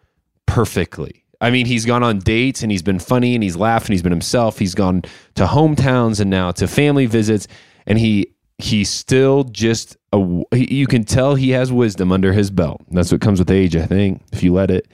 perfectly. 0.46 1.24
I 1.40 1.50
mean, 1.50 1.64
he's 1.66 1.86
gone 1.86 2.02
on 2.02 2.18
dates 2.18 2.62
and 2.62 2.70
he's 2.70 2.82
been 2.82 2.98
funny 2.98 3.34
and 3.34 3.42
he's 3.42 3.56
laughed 3.56 3.86
and 3.86 3.94
he's 3.94 4.02
been 4.02 4.12
himself. 4.12 4.58
He's 4.58 4.74
gone 4.74 5.02
to 5.36 5.46
hometowns 5.46 6.20
and 6.20 6.28
now 6.28 6.50
to 6.52 6.68
family 6.68 7.06
visits, 7.06 7.48
and 7.90 7.98
he 7.98 8.32
he's 8.58 8.88
still 8.88 9.44
just 9.44 9.96
a. 10.12 10.44
You 10.54 10.86
can 10.86 11.04
tell 11.04 11.34
he 11.34 11.50
has 11.50 11.72
wisdom 11.72 12.12
under 12.12 12.32
his 12.32 12.50
belt. 12.50 12.80
That's 12.90 13.10
what 13.10 13.20
comes 13.20 13.40
with 13.40 13.50
age, 13.50 13.74
I 13.74 13.84
think. 13.84 14.22
If 14.32 14.44
you 14.44 14.54
let 14.54 14.70
it, 14.70 14.86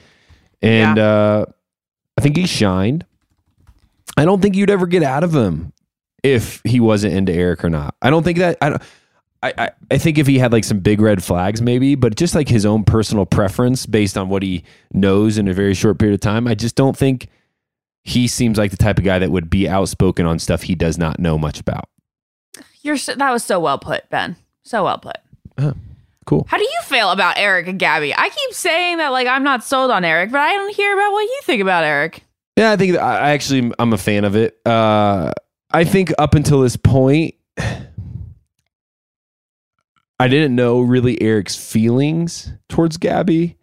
And 0.63 0.99
uh, 0.99 1.45
I 2.17 2.21
think 2.23 2.39
he 2.39 2.47
shined. 2.47 3.05
I 4.17 4.25
don't 4.25 4.41
think 4.41 4.57
you'd 4.57 4.71
ever 4.71 4.87
get 4.87 5.03
out 5.03 5.25
of 5.25 5.35
him 5.35 5.75
if 6.23 6.63
he 6.65 6.81
wasn't 6.81 7.13
into 7.13 7.35
Erich 7.35 7.63
or 7.63 7.69
not. 7.69 7.95
I 8.01 8.09
don't 8.09 8.23
think 8.23 8.39
that. 8.39 8.57
I 8.63 8.71
don't. 8.71 8.83
I, 9.43 9.53
I, 9.59 9.71
I 9.91 9.99
think 9.99 10.17
if 10.17 10.27
he 10.27 10.39
had 10.39 10.51
like 10.51 10.65
some 10.65 10.81
big 10.81 10.99
red 10.99 11.23
flags, 11.23 11.61
maybe, 11.61 11.97
but 11.97 12.17
just 12.17 12.35
like 12.35 12.49
his 12.49 12.65
own 12.65 12.83
personal 12.83 13.27
preference 13.27 13.85
based 13.85 14.17
on 14.17 14.31
what 14.31 14.43
he 14.43 14.65
knows 14.95 15.37
in 15.37 15.47
a 15.49 15.53
very 15.53 15.75
short 15.75 15.99
period 15.99 16.15
of 16.15 16.21
time, 16.21 16.49
I 16.49 16.55
just 16.55 16.75
don't 16.75 16.97
think 16.97 17.29
he 18.05 18.27
seems 18.27 18.57
like 18.57 18.71
the 18.71 18.79
type 18.79 18.97
of 18.97 19.05
guy 19.05 19.19
that 19.19 19.31
would 19.31 19.51
be 19.51 19.69
outspoken 19.69 20.25
on 20.25 20.39
stuff 20.39 20.63
he 20.63 20.75
does 20.75 20.97
not 20.97 21.21
know 21.21 21.37
much 21.37 21.61
about. 21.61 21.91
You're 22.87 22.97
so, 22.97 23.15
that 23.17 23.33
was 23.33 23.45
so 23.45 23.59
well 23.59 23.79
put, 23.79 24.09
Ben. 24.11 24.37
So 24.63 24.85
well 24.85 24.99
put. 24.99 25.17
Cool. 26.27 26.45
How 26.49 26.57
do 26.57 26.65
you 26.65 26.81
feel 26.85 27.11
about 27.11 27.39
Erich 27.39 27.69
and 27.69 27.79
Gabby? 27.79 28.13
I 28.13 28.29
keep 28.29 28.53
saying 28.53 28.99
that 28.99 29.11
like 29.11 29.29
I'm 29.29 29.45
not 29.45 29.63
sold 29.63 29.93
on 29.93 30.05
Erich, 30.05 30.33
but 30.33 30.41
I 30.41 30.53
don't 30.55 30.75
hear 30.75 30.93
about 30.93 31.13
what 31.13 31.23
you 31.23 31.41
think 31.45 31.63
about 31.63 31.85
Erich. 31.85 32.23
Yeah, 32.57 32.73
I 32.73 32.77
think 32.77 32.97
I 32.99 33.31
actually 33.31 33.73
I'm 33.79 33.93
a 33.93 33.99
fan 33.99 34.25
of 34.25 34.35
it. 34.35 34.59
Uh, 34.67 35.33
I 35.71 35.85
think 35.85 36.13
up 36.19 36.35
until 36.35 36.63
this 36.63 36.77
point, 36.77 37.37
I 40.19 40.29
didn't 40.29 40.57
know 40.57 40.81
really 40.81 41.21
Erich's 41.23 41.55
feelings 41.55 42.53
towards 42.69 42.97
Gabby. 42.97 43.57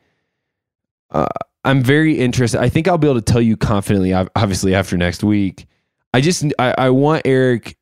Uh, 1.12 1.28
I'm 1.66 1.82
very 1.84 2.18
interested. 2.20 2.62
I 2.62 2.70
think 2.70 2.88
I'll 2.88 2.98
be 2.98 3.08
able 3.10 3.22
to 3.22 3.32
tell 3.34 3.42
you 3.42 3.58
confidently, 3.58 4.14
obviously 4.14 4.74
after 4.74 4.96
next 4.98 5.24
week. 5.24 5.66
I 6.14 6.22
just 6.22 6.46
I, 6.60 6.76
I 6.78 6.90
want 6.92 7.26
Erich, 7.26 7.78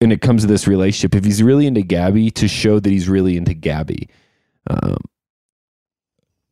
when 0.00 0.12
it 0.12 0.20
comes 0.20 0.42
to 0.42 0.48
this 0.48 0.66
relationship, 0.66 1.14
if 1.14 1.24
he's 1.24 1.42
really 1.42 1.66
into 1.66 1.82
Gabby, 1.82 2.30
to 2.32 2.48
show 2.48 2.78
that 2.80 2.90
he's 2.90 3.08
really 3.08 3.36
into 3.36 3.54
Gabby. 3.54 4.08
Um, 4.68 4.96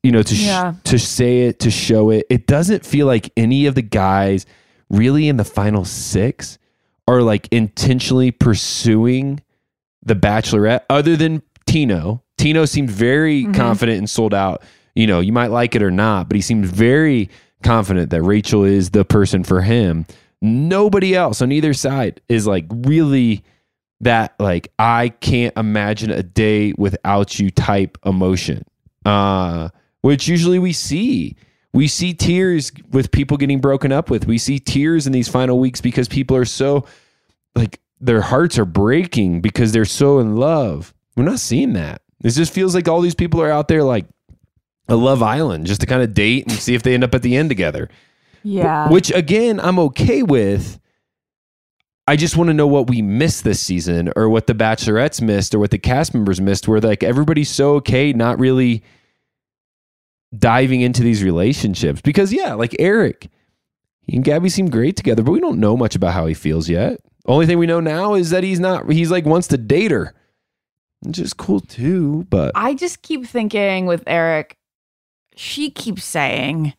you 0.02 0.12
know, 0.12 0.22
to 0.22 0.34
sh- 0.34 0.46
Yeah. 0.46 0.74
to 0.84 0.98
say 0.98 1.42
it, 1.42 1.58
to 1.60 1.70
show 1.70 2.10
it. 2.10 2.26
It 2.30 2.46
doesn't 2.46 2.84
feel 2.84 3.06
like 3.06 3.32
any 3.36 3.66
of 3.66 3.74
the 3.74 3.82
guys 3.82 4.46
really 4.90 5.28
in 5.28 5.36
the 5.36 5.44
final 5.44 5.84
six 5.84 6.58
are 7.08 7.22
like 7.22 7.48
intentionally 7.50 8.30
pursuing 8.30 9.40
the 10.02 10.14
Bachelorette, 10.14 10.82
other 10.90 11.16
than 11.16 11.42
Tino. 11.66 12.22
Tino 12.36 12.64
seemed 12.66 12.90
very 12.90 13.44
Mhm. 13.44 13.54
confident 13.54 13.98
and 13.98 14.08
sold 14.10 14.34
out. 14.34 14.62
You 14.94 15.06
know, 15.06 15.20
you 15.20 15.32
might 15.32 15.50
like 15.50 15.74
it 15.74 15.82
or 15.82 15.90
not, 15.90 16.28
but 16.28 16.36
he 16.36 16.40
seems 16.42 16.70
very 16.70 17.30
confident 17.62 18.10
that 18.10 18.22
Rachel 18.22 18.64
is 18.64 18.90
the 18.90 19.04
person 19.04 19.42
for 19.44 19.62
him. 19.62 20.04
Nobody 20.44 21.14
else 21.14 21.40
on 21.40 21.52
either 21.52 21.72
side 21.72 22.20
is 22.28 22.46
like 22.46 22.66
really 22.68 23.42
that 24.00 24.34
like 24.38 24.70
I 24.78 25.08
can't 25.08 25.56
imagine 25.56 26.10
a 26.10 26.22
day 26.22 26.74
without 26.76 27.38
you 27.38 27.50
type 27.50 27.96
emotion. 28.04 28.64
Uh 29.06 29.70
which 30.02 30.28
usually 30.28 30.58
we 30.58 30.74
see. 30.74 31.34
We 31.72 31.88
see 31.88 32.12
tears 32.12 32.70
with 32.90 33.10
people 33.10 33.38
getting 33.38 33.60
broken 33.60 33.90
up 33.90 34.10
with. 34.10 34.26
We 34.26 34.36
see 34.36 34.58
tears 34.58 35.06
in 35.06 35.12
these 35.12 35.28
final 35.28 35.58
weeks 35.58 35.80
because 35.80 36.08
people 36.08 36.36
are 36.36 36.44
so 36.44 36.84
like 37.54 37.80
their 38.00 38.20
hearts 38.20 38.58
are 38.58 38.66
breaking 38.66 39.40
because 39.40 39.72
they're 39.72 39.86
so 39.86 40.18
in 40.18 40.36
love. 40.36 40.92
We're 41.16 41.24
not 41.24 41.40
seeing 41.40 41.72
that. 41.72 42.02
It 42.22 42.30
just 42.30 42.52
feels 42.52 42.74
like 42.74 42.86
all 42.86 43.00
these 43.00 43.14
people 43.14 43.40
are 43.40 43.50
out 43.50 43.68
there 43.68 43.82
like 43.82 44.04
a 44.88 44.96
Love 44.96 45.22
Island 45.22 45.66
just 45.66 45.80
to 45.80 45.86
kind 45.86 46.02
of 46.02 46.12
date 46.12 46.46
and 46.46 46.52
see 46.52 46.74
if 46.74 46.82
they 46.82 46.92
end 46.92 47.04
up 47.04 47.14
at 47.14 47.22
the 47.22 47.36
end 47.36 47.48
together. 47.48 47.88
Yeah. 48.44 48.88
Which 48.88 49.10
again, 49.10 49.58
I'm 49.58 49.78
okay 49.80 50.22
with. 50.22 50.78
I 52.06 52.16
just 52.16 52.36
want 52.36 52.48
to 52.48 52.54
know 52.54 52.66
what 52.66 52.88
we 52.88 53.00
missed 53.00 53.44
this 53.44 53.60
season 53.60 54.12
or 54.14 54.28
what 54.28 54.46
the 54.46 54.54
bachelorettes 54.54 55.22
missed 55.22 55.54
or 55.54 55.58
what 55.58 55.70
the 55.70 55.78
cast 55.78 56.12
members 56.12 56.38
missed 56.38 56.68
where 56.68 56.80
like 56.80 57.02
everybody's 57.02 57.48
so 57.48 57.76
okay 57.76 58.12
not 58.12 58.38
really 58.38 58.84
diving 60.36 60.82
into 60.82 61.02
these 61.02 61.24
relationships 61.24 62.02
because 62.02 62.30
yeah, 62.32 62.52
like 62.52 62.76
Erich 62.78 63.30
he 64.02 64.16
and 64.16 64.24
Gabby 64.24 64.50
seem 64.50 64.68
great 64.68 64.96
together, 64.96 65.22
but 65.22 65.32
we 65.32 65.40
don't 65.40 65.58
know 65.58 65.76
much 65.76 65.96
about 65.96 66.12
how 66.12 66.26
he 66.26 66.34
feels 66.34 66.68
yet. 66.68 67.00
Only 67.26 67.46
thing 67.46 67.58
we 67.58 67.66
know 67.66 67.80
now 67.80 68.14
is 68.14 68.30
that 68.30 68.44
he's 68.44 68.60
not 68.60 68.90
he's 68.90 69.10
like 69.10 69.24
wants 69.24 69.48
to 69.48 69.56
date 69.56 69.90
her. 69.90 70.14
Which 71.00 71.18
is 71.18 71.32
cool 71.32 71.60
too, 71.60 72.26
but 72.30 72.52
I 72.54 72.74
just 72.74 73.02
keep 73.02 73.26
thinking 73.26 73.86
with 73.86 74.02
Erich, 74.06 74.56
she 75.36 75.70
keeps 75.70 76.04
saying, 76.04 76.74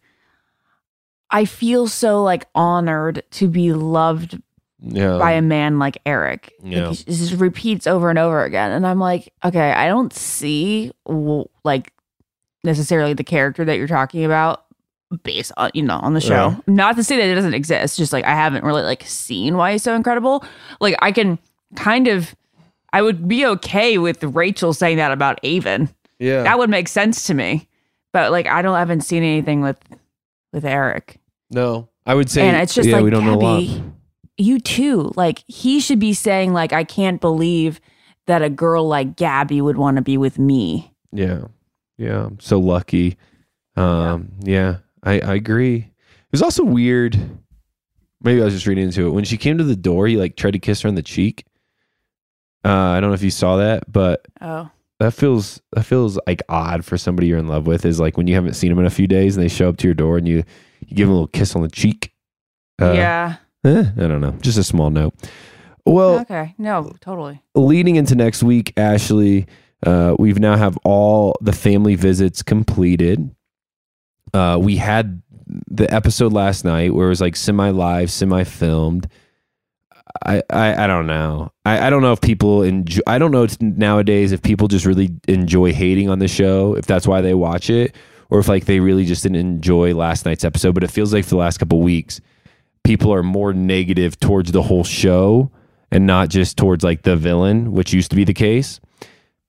I 1.36 1.44
feel 1.44 1.88
so 1.88 2.24
like 2.24 2.46
honored 2.56 3.24
to 3.32 3.50
be 3.50 3.74
loved 3.74 4.42
yeah. 4.80 5.18
by 5.18 5.34
a 5.34 5.42
man 5.42 5.80
like 5.80 5.98
Erich. 6.06 6.54
Like, 6.62 6.72
Yeah. 6.72 6.90
he 6.94 7.04
just 7.04 7.34
repeats 7.34 7.88
over 7.88 8.10
and 8.10 8.18
over 8.18 8.46
again. 8.46 8.72
And 8.72 8.88
I'm 8.88 9.00
like, 9.00 9.34
okay, 9.44 9.74
I 9.74 9.90
don't 9.90 10.14
see 10.14 10.94
like 11.66 11.92
necessarily 12.64 13.14
the 13.14 13.26
character 13.26 13.66
that 13.66 13.78
you're 13.78 13.86
talking 13.86 14.24
about 14.24 14.64
based 15.24 15.52
on, 15.58 15.72
you 15.74 15.84
know, 15.84 16.00
on 16.02 16.14
the 16.14 16.22
show. 16.22 16.52
Yeah. 16.52 16.58
Not 16.68 16.96
to 16.96 17.04
say 17.04 17.18
that 17.18 17.28
it 17.28 17.36
doesn't 17.36 17.54
exist, 17.54 17.98
just 17.98 18.14
like 18.14 18.24
I 18.24 18.34
haven't 18.34 18.64
really 18.64 18.84
like 18.84 19.04
seen 19.04 19.58
why 19.58 19.74
he's 19.74 19.84
so 19.84 19.94
incredible. 19.94 20.42
Like 20.80 20.96
I 21.02 21.12
can 21.12 21.38
kind 21.76 22.08
of, 22.08 22.34
I 22.94 23.02
would 23.02 23.28
be 23.28 23.46
okay 23.46 23.98
with 23.98 24.24
Rachel 24.24 24.74
saying 24.74 24.96
that 24.98 25.12
about 25.12 25.44
Aven. 25.44 25.90
Yeah. 26.18 26.44
That 26.44 26.58
would 26.60 26.70
make 26.70 26.88
sense 26.88 27.28
to 27.28 27.34
me. 27.34 27.68
But 28.14 28.32
like 28.32 28.48
I 28.48 28.62
don't 28.62 28.76
I 28.76 28.80
haven't 28.80 29.02
seen 29.02 29.22
anything 29.22 29.60
with 29.60 29.80
with 30.54 30.64
Erich. 30.64 31.20
No. 31.52 31.90
I 32.06 32.14
would 32.14 32.30
say 32.30 32.48
and 32.48 32.56
it's 32.58 32.74
just 32.76 32.88
yeah, 32.88 32.96
like 32.98 33.04
we 33.06 33.10
don't 33.10 33.26
know 33.26 33.34
a 33.34 33.40
lot. 33.40 33.60
Gabby, 33.62 33.84
you 34.38 34.60
too. 34.60 35.12
Like 35.16 35.44
he 35.48 35.80
should 35.80 36.00
be 36.00 36.14
saying 36.14 36.54
like 36.54 36.72
I 36.72 36.84
can't 36.84 37.20
believe 37.20 37.80
that 38.28 38.42
a 38.44 38.50
girl 38.50 38.88
like 38.88 39.16
Gabby 39.16 39.60
would 39.62 39.78
want 39.78 39.96
to 39.98 40.02
be 40.04 40.18
with 40.18 40.38
me. 40.38 40.94
Yeah. 41.12 41.46
Yeah. 41.98 42.26
I'm 42.26 42.40
so 42.40 42.60
lucky. 42.60 43.18
Um, 43.76 44.32
yeah, 44.42 44.78
I, 45.04 45.20
I 45.20 45.34
agree. 45.36 45.76
It 45.78 46.32
was 46.32 46.42
also 46.44 46.64
weird. 46.64 47.18
Maybe 48.22 48.42
I 48.42 48.46
was 48.46 48.54
just 48.54 48.68
reading 48.68 48.86
into 48.86 49.08
it. 49.08 49.12
When 49.12 49.24
she 49.26 49.38
came 49.38 49.58
to 49.58 49.64
the 49.64 49.76
door, 49.76 50.08
he 50.08 50.16
like 50.18 50.36
tried 50.36 50.54
to 50.54 50.60
kiss 50.60 50.82
her 50.82 50.90
on 50.90 50.96
the 50.96 51.02
cheek. 51.04 51.46
Uh, 52.64 52.70
I 52.70 53.00
don't 53.00 53.10
know 53.10 53.16
if 53.16 53.24
you 53.24 53.32
saw 53.32 53.58
that, 53.58 53.92
but 53.92 54.26
Oh. 54.42 54.70
that 55.00 55.14
feels 55.14 55.62
that 55.74 55.84
feels 55.84 56.18
like 56.26 56.42
odd 56.50 56.84
for 56.86 56.98
somebody 56.98 57.28
you're 57.28 57.38
in 57.38 57.48
love 57.48 57.68
with. 57.68 57.86
Is 57.86 58.00
like 58.00 58.18
when 58.18 58.28
you 58.28 58.36
haven't 58.36 58.54
seen 58.56 58.70
them 58.70 58.80
in 58.80 58.86
a 58.86 58.90
few 58.92 59.08
days 59.08 59.36
and 59.36 59.44
they 59.44 59.50
show 59.50 59.70
up 59.70 59.78
to 59.78 59.88
your 59.88 59.94
door 59.94 60.18
and 60.18 60.28
you 60.28 60.44
you 60.88 60.96
give 60.96 61.08
him 61.08 61.12
a 61.12 61.14
little 61.16 61.28
kiss 61.28 61.56
on 61.56 61.62
the 61.62 61.70
cheek. 61.70 62.12
Uh, 62.82 62.92
yeah. 62.94 63.36
eh, 63.64 63.86
I 63.98 64.02
don't 64.08 64.22
know. 64.22 64.32
Just 64.42 64.58
a 64.58 64.64
small 64.64 64.90
note. 64.90 65.14
Well, 65.86 66.20
okay. 66.22 66.56
No, 66.58 66.92
totally. 67.00 67.42
leading 67.54 67.96
into 67.96 68.16
next 68.16 68.42
week, 68.44 68.74
Ashley, 68.76 69.46
uh, 69.86 70.16
we've 70.18 70.40
now 70.40 70.58
have 70.58 70.78
all 70.84 71.36
the 71.42 71.54
family 71.54 71.96
visits 71.96 72.42
completed. 72.42 73.34
Uh, 74.34 74.58
we 74.60 74.78
had 74.78 75.22
the 75.70 75.92
episode 75.94 76.34
last 76.34 76.66
night 76.66 76.94
where 76.94 77.06
it 77.06 77.10
was 77.10 77.22
like 77.22 77.36
semi 77.36 77.70
live, 77.70 78.10
semi 78.12 78.44
filmed. 78.44 79.08
I, 80.26 80.42
I 80.50 80.86
I 80.86 80.88
don't 80.88 81.08
know. 81.08 81.52
I, 81.66 81.88
I 81.88 81.90
don't 81.90 82.02
know 82.02 82.14
if 82.14 82.22
people 82.22 82.64
enjoy. 82.64 83.02
I 83.06 83.18
don't 83.20 83.32
know 83.32 83.48
nowadays 83.60 84.32
if 84.32 84.42
people 84.42 84.68
just 84.68 84.86
really 84.86 85.12
enjoy 85.28 85.74
hating 85.74 86.10
on 86.10 86.20
the 86.20 86.28
show. 86.28 86.76
If 86.76 86.86
that's 86.88 87.06
why 87.06 87.22
they 87.22 87.34
watch 87.34 87.70
it, 87.70 87.96
or 88.30 88.40
if 88.40 88.48
like 88.48 88.66
they 88.66 88.80
really 88.80 89.06
just 89.06 89.24
didn't 89.24 89.38
enjoy 89.38 89.94
last 89.94 90.26
night's 90.26 90.44
episode. 90.44 90.74
But 90.74 90.84
it 90.84 90.92
feels 90.92 91.14
like 91.14 91.24
for 91.24 91.32
the 91.32 91.38
last 91.38 91.58
couple 91.58 91.82
weeks, 91.82 92.22
people 92.84 93.14
are 93.14 93.24
more 93.24 93.54
negative 93.54 94.20
towards 94.20 94.52
the 94.52 94.64
whole 94.64 94.84
show 94.84 95.52
and 95.92 96.06
not 96.06 96.30
just 96.30 96.58
towards 96.58 96.84
like 96.84 97.04
the 97.04 97.16
villain, 97.16 97.72
which 97.72 97.94
used 97.94 98.10
to 98.10 98.16
be 98.16 98.24
the 98.24 98.34
case. 98.34 98.80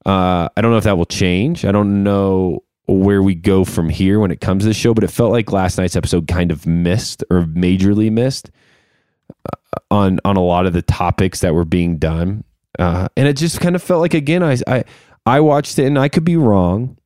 Uh, 0.05 0.49
I 0.57 0.61
don't 0.61 0.71
know 0.71 0.79
if 0.79 0.85
that 0.85 0.97
will 0.97 1.07
change. 1.07 1.65
I 1.65 1.73
don't 1.73 2.05
know 2.05 2.63
where 2.87 3.23
we 3.23 3.35
go 3.35 3.65
from 3.65 3.89
here 3.89 4.21
when 4.21 4.31
it 4.31 4.41
comes 4.41 4.63
to 4.63 4.69
the 4.69 4.75
show, 4.75 4.95
but 4.95 5.05
it 5.05 5.11
felt 5.11 5.33
like 5.33 5.51
last 5.53 5.79
night's 5.79 5.97
episode 5.97 6.29
kind 6.29 6.53
of 6.53 6.67
missed 6.67 7.25
or 7.31 7.43
majorly 7.43 8.11
missed 8.11 8.51
uh, 9.31 9.81
on 9.91 10.21
on 10.25 10.37
a 10.37 10.43
lot 10.43 10.67
of 10.67 10.73
the 10.73 10.83
topics 10.83 11.41
that 11.41 11.55
were 11.55 11.65
being 11.65 11.99
done, 11.99 12.45
uh, 12.79 13.09
and 13.17 13.27
it 13.27 13.37
just 13.37 13.61
kind 13.61 13.75
of 13.75 13.83
felt 13.83 14.01
like 14.01 14.15
again 14.15 14.43
I 14.43 14.57
I 14.69 14.85
I 15.27 15.41
watched 15.41 15.79
it 15.81 15.87
and 15.87 15.99
I 15.99 16.09
could 16.09 16.25
be 16.25 16.37
wrong. 16.37 16.97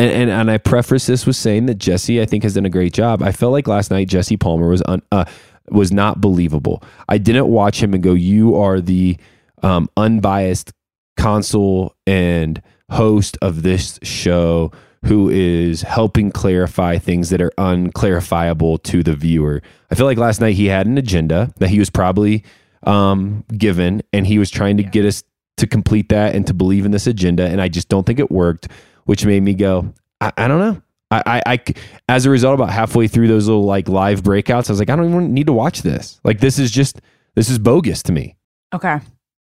And, 0.00 0.10
and 0.10 0.30
and 0.30 0.50
I 0.50 0.56
preface 0.56 1.04
this 1.04 1.26
with 1.26 1.36
saying 1.36 1.66
that 1.66 1.74
Jesse 1.74 2.22
I 2.22 2.24
think 2.24 2.42
has 2.42 2.54
done 2.54 2.64
a 2.64 2.70
great 2.70 2.94
job. 2.94 3.22
I 3.22 3.32
felt 3.32 3.52
like 3.52 3.68
last 3.68 3.90
night 3.90 4.08
Jesse 4.08 4.38
Palmer 4.38 4.66
was 4.68 4.82
un, 4.86 5.02
uh, 5.12 5.26
was 5.68 5.92
not 5.92 6.22
believable. 6.22 6.82
I 7.06 7.18
didn't 7.18 7.48
watch 7.48 7.82
him 7.82 7.92
and 7.92 8.02
go, 8.02 8.14
"You 8.14 8.56
are 8.56 8.80
the 8.80 9.18
um, 9.62 9.90
unbiased 9.98 10.72
consul 11.18 11.94
and 12.06 12.62
host 12.90 13.36
of 13.42 13.62
this 13.62 13.98
show 14.02 14.72
who 15.04 15.28
is 15.28 15.82
helping 15.82 16.30
clarify 16.30 16.96
things 16.96 17.28
that 17.28 17.42
are 17.42 17.52
unclarifiable 17.58 18.82
to 18.84 19.02
the 19.02 19.14
viewer." 19.14 19.60
I 19.90 19.96
feel 19.96 20.06
like 20.06 20.16
last 20.16 20.40
night 20.40 20.54
he 20.54 20.66
had 20.66 20.86
an 20.86 20.96
agenda 20.96 21.52
that 21.58 21.68
he 21.68 21.78
was 21.78 21.90
probably 21.90 22.42
um, 22.84 23.44
given, 23.54 24.00
and 24.14 24.26
he 24.26 24.38
was 24.38 24.50
trying 24.50 24.78
to 24.78 24.82
get 24.82 25.04
us 25.04 25.24
to 25.58 25.66
complete 25.66 26.08
that 26.08 26.34
and 26.34 26.46
to 26.46 26.54
believe 26.54 26.86
in 26.86 26.90
this 26.90 27.06
agenda. 27.06 27.46
And 27.46 27.60
I 27.60 27.68
just 27.68 27.90
don't 27.90 28.06
think 28.06 28.18
it 28.18 28.30
worked, 28.30 28.68
which 29.10 29.26
made 29.26 29.42
me 29.42 29.54
go, 29.54 29.92
I, 30.20 30.30
I 30.36 30.46
don't 30.46 30.60
know. 30.60 30.80
I, 31.10 31.22
I, 31.26 31.42
I, 31.54 31.60
as 32.08 32.26
a 32.26 32.30
result, 32.30 32.54
about 32.54 32.70
halfway 32.70 33.08
through 33.08 33.26
those 33.26 33.48
little 33.48 33.64
like 33.64 33.88
live 33.88 34.22
breakouts, 34.22 34.70
I 34.70 34.72
was 34.72 34.78
like, 34.78 34.88
I 34.88 34.94
don't 34.94 35.08
even 35.08 35.34
need 35.34 35.48
to 35.48 35.52
watch 35.52 35.82
this. 35.82 36.20
Like, 36.22 36.38
this 36.38 36.60
is 36.60 36.70
just, 36.70 37.00
this 37.34 37.50
is 37.50 37.58
bogus 37.58 38.04
to 38.04 38.12
me. 38.12 38.36
Okay. 38.72 39.00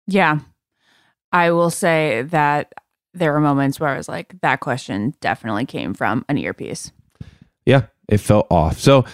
Yeah. 0.06 0.38
I 1.32 1.50
will 1.50 1.70
say 1.70 2.22
that 2.22 2.74
there 3.12 3.32
were 3.32 3.40
moments 3.40 3.80
where 3.80 3.90
I 3.90 3.96
was 3.96 4.08
like, 4.08 4.40
that 4.42 4.60
question 4.60 5.14
definitely 5.20 5.66
came 5.66 5.94
from 5.94 6.24
an 6.28 6.38
earpiece. 6.38 6.92
yeah, 7.64 7.86
it 8.08 8.18
felt 8.18 8.46
off. 8.48 8.78
So 8.78 9.04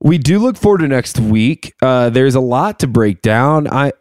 we 0.00 0.18
do 0.18 0.40
look 0.40 0.56
forward 0.56 0.78
to 0.78 0.88
next 0.88 1.20
week. 1.20 1.74
Uh, 1.80 2.10
there's 2.10 2.34
a 2.34 2.40
lot 2.40 2.80
to 2.80 2.88
break 2.88 3.22
down. 3.22 3.68
I 3.68 3.92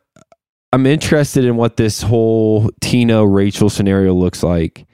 I'm 0.74 0.88
interested 0.88 1.46
in 1.46 1.58
what 1.58 1.78
this 1.78 2.02
whole 2.02 2.72
Tino 2.82 3.24
Rachel 3.24 3.70
scenario 3.70 4.16
looks 4.16 4.44
like. 4.44 4.88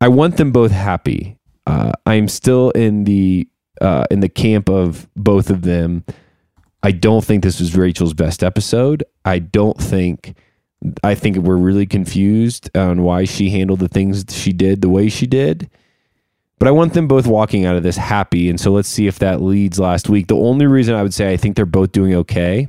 I 0.00 0.08
want 0.08 0.36
them 0.36 0.52
both 0.52 0.70
happy. 0.70 1.38
Uh, 1.66 1.92
I'm 2.06 2.28
still 2.28 2.70
in 2.70 3.04
the 3.04 3.48
uh, 3.80 4.04
in 4.10 4.20
the 4.20 4.28
camp 4.28 4.68
of 4.68 5.08
both 5.16 5.50
of 5.50 5.62
them. 5.62 6.04
I 6.82 6.92
don't 6.92 7.24
think 7.24 7.42
this 7.42 7.60
was 7.60 7.76
Rachel's 7.76 8.14
best 8.14 8.42
episode. 8.42 9.04
I 9.24 9.38
don't 9.38 9.78
think. 9.78 10.36
I 11.04 11.14
think 11.14 11.36
we're 11.36 11.56
really 11.56 11.84
confused 11.84 12.74
on 12.74 13.02
why 13.02 13.24
she 13.24 13.50
handled 13.50 13.80
the 13.80 13.88
things 13.88 14.24
she 14.30 14.54
did 14.54 14.80
the 14.80 14.88
way 14.88 15.10
she 15.10 15.26
did. 15.26 15.68
But 16.58 16.68
I 16.68 16.70
want 16.70 16.94
them 16.94 17.06
both 17.06 17.26
walking 17.26 17.66
out 17.66 17.76
of 17.76 17.82
this 17.82 17.98
happy. 17.98 18.48
And 18.48 18.58
so 18.58 18.70
let's 18.72 18.88
see 18.88 19.06
if 19.06 19.18
that 19.18 19.42
leads 19.42 19.78
last 19.78 20.08
week. 20.08 20.28
The 20.28 20.36
only 20.36 20.66
reason 20.66 20.94
I 20.94 21.02
would 21.02 21.12
say 21.12 21.32
I 21.32 21.36
think 21.36 21.56
they're 21.56 21.66
both 21.66 21.92
doing 21.92 22.14
okay 22.14 22.68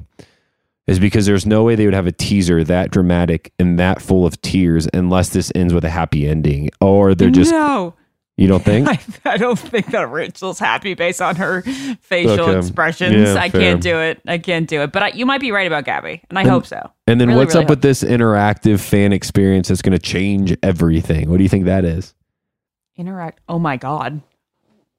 is 0.88 1.00
because 1.00 1.26
there's 1.26 1.46
no 1.46 1.64
way 1.64 1.76
they 1.76 1.86
would 1.86 1.94
have 1.94 2.08
a 2.08 2.12
teaser 2.12 2.64
that 2.64 2.92
dramatic 2.92 3.54
and 3.60 3.78
that 3.80 4.02
full 4.02 4.26
of 4.26 4.42
tears 4.42 4.88
unless 4.94 5.30
this 5.30 5.52
ends 5.56 5.74
with 5.74 5.86
a 5.86 5.90
happy 5.90 6.28
ending. 6.28 6.70
Or 6.82 7.14
they're 7.16 7.30
just. 7.30 7.52
No. 7.52 7.94
You 8.38 8.48
don't 8.48 8.64
think? 8.64 8.88
I, 9.26 9.34
I 9.34 9.38
don't 9.38 9.60
think 9.60 9.88
that 9.88 10.10
Rachel's 10.10 10.58
happy 10.58 10.96
based 10.96 11.22
on 11.22 11.36
her 11.36 11.62
facial 12.02 12.40
Okay. 12.40 12.58
expressions. 12.58 13.16
Yeah, 13.30 13.36
I 13.36 13.50
fair. 13.50 13.62
can't 13.62 13.84
do 13.84 13.98
it. 14.00 14.20
I 14.26 14.40
can't 14.40 14.68
do 14.68 14.82
it. 14.82 14.92
But 14.92 15.04
I, 15.04 15.08
you 15.10 15.26
might 15.28 15.42
be 15.42 15.52
right 15.52 15.68
about 15.68 15.86
Gabby, 15.86 16.24
and 16.30 16.40
I 16.40 16.48
hope 16.48 16.66
so. 16.66 16.90
And 17.06 17.22
then 17.22 17.28
Really, 17.28 17.40
what's 17.40 17.54
really 17.54 17.66
up 17.66 17.70
with 17.70 17.82
this 17.84 18.04
interactive 18.04 18.80
fan 18.80 19.14
experience 19.14 19.68
that's 19.68 19.84
going 19.84 19.92
to 19.92 20.00
change 20.00 20.58
everything? 20.64 21.30
What 21.30 21.38
do 21.38 21.44
you 21.44 21.50
think 21.50 21.66
that 21.66 21.86
is? 21.86 22.16
Interact. 22.98 23.42
Oh 23.48 23.60
my 23.60 23.78
god. 23.78 24.22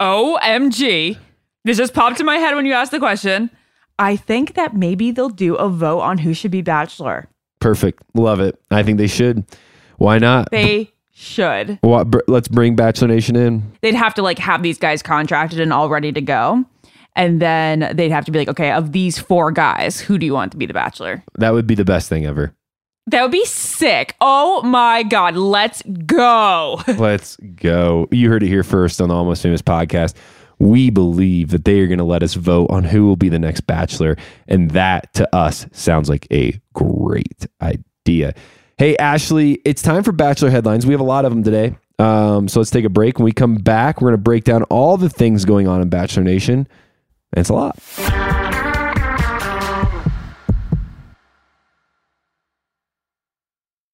OMG. 0.00 1.16
This 1.64 1.78
just 1.78 1.94
popped 1.94 2.20
in 2.20 2.26
my 2.26 2.36
head 2.36 2.54
when 2.54 2.66
you 2.66 2.72
asked 2.74 2.90
the 2.92 2.98
question. 2.98 3.50
I 4.02 4.16
think 4.16 4.54
that 4.54 4.74
maybe 4.74 5.12
they'll 5.12 5.28
do 5.28 5.54
a 5.54 5.68
vote 5.68 6.00
on 6.00 6.18
who 6.18 6.34
should 6.34 6.50
be 6.50 6.60
bachelor. 6.60 7.28
Perfect. 7.60 8.02
Love 8.14 8.40
it. 8.40 8.60
I 8.68 8.82
think 8.82 8.98
they 8.98 9.06
should. 9.06 9.44
Why 9.98 10.18
not? 10.18 10.50
They 10.50 10.90
should. 11.12 11.78
What, 11.82 12.10
br- 12.10 12.18
let's 12.26 12.48
bring 12.48 12.74
Bachelor 12.74 13.06
Nation 13.06 13.36
in. 13.36 13.62
They'd 13.80 13.94
have 13.94 14.14
to 14.14 14.22
like 14.22 14.40
have 14.40 14.64
these 14.64 14.76
guys 14.76 15.02
contracted 15.02 15.60
and 15.60 15.72
all 15.72 15.88
ready 15.88 16.10
to 16.10 16.20
go. 16.20 16.64
And 17.14 17.40
then 17.40 17.92
they'd 17.94 18.10
have 18.10 18.24
to 18.24 18.32
be 18.32 18.40
like, 18.40 18.48
okay, 18.48 18.72
of 18.72 18.90
these 18.90 19.20
four 19.20 19.52
guys, 19.52 20.00
who 20.00 20.18
do 20.18 20.26
you 20.26 20.32
want 20.34 20.50
to 20.50 20.58
be 20.58 20.66
the 20.66 20.74
bachelor? 20.74 21.22
That 21.38 21.52
would 21.52 21.68
be 21.68 21.76
the 21.76 21.84
best 21.84 22.08
thing 22.08 22.26
ever. 22.26 22.52
That 23.06 23.22
would 23.22 23.30
be 23.30 23.44
sick. 23.44 24.16
Oh 24.20 24.62
my 24.62 25.04
God. 25.04 25.36
Let's 25.36 25.82
go. 25.82 26.80
Let's 26.88 27.36
go. 27.36 28.08
You 28.10 28.28
heard 28.28 28.42
it 28.42 28.48
here 28.48 28.64
first 28.64 29.00
on 29.00 29.10
the 29.10 29.14
Almost 29.14 29.44
Famous 29.44 29.62
podcast. 29.62 30.14
We 30.62 30.90
believe 30.90 31.50
that 31.50 31.64
they 31.64 31.80
are 31.80 31.88
going 31.88 31.98
to 31.98 32.04
let 32.04 32.22
us 32.22 32.34
vote 32.34 32.70
on 32.70 32.84
who 32.84 33.04
will 33.04 33.16
be 33.16 33.28
the 33.28 33.40
next 33.40 33.62
Bachelor. 33.62 34.16
And 34.46 34.70
that 34.70 35.12
to 35.14 35.34
us 35.34 35.66
sounds 35.72 36.08
like 36.08 36.28
a 36.30 36.60
great 36.72 37.48
idea. 37.60 38.34
Hey, 38.78 38.96
Ashley, 38.96 39.54
it's 39.64 39.82
time 39.82 40.04
for 40.04 40.12
Bachelor 40.12 40.50
headlines. 40.50 40.86
We 40.86 40.92
have 40.92 41.00
a 41.00 41.04
lot 41.04 41.24
of 41.24 41.32
them 41.32 41.42
today. 41.42 41.76
Um, 41.98 42.46
so 42.46 42.60
let's 42.60 42.70
take 42.70 42.84
a 42.84 42.88
break. 42.88 43.18
When 43.18 43.24
we 43.24 43.32
come 43.32 43.56
back, 43.56 44.00
we're 44.00 44.10
going 44.10 44.18
to 44.18 44.22
break 44.22 44.44
down 44.44 44.62
all 44.64 44.96
the 44.96 45.08
things 45.08 45.44
going 45.44 45.66
on 45.66 45.82
in 45.82 45.88
Bachelor 45.88 46.22
Nation. 46.22 46.68
And 47.32 47.40
it's 47.40 47.48
a 47.48 47.54
lot. 47.54 47.76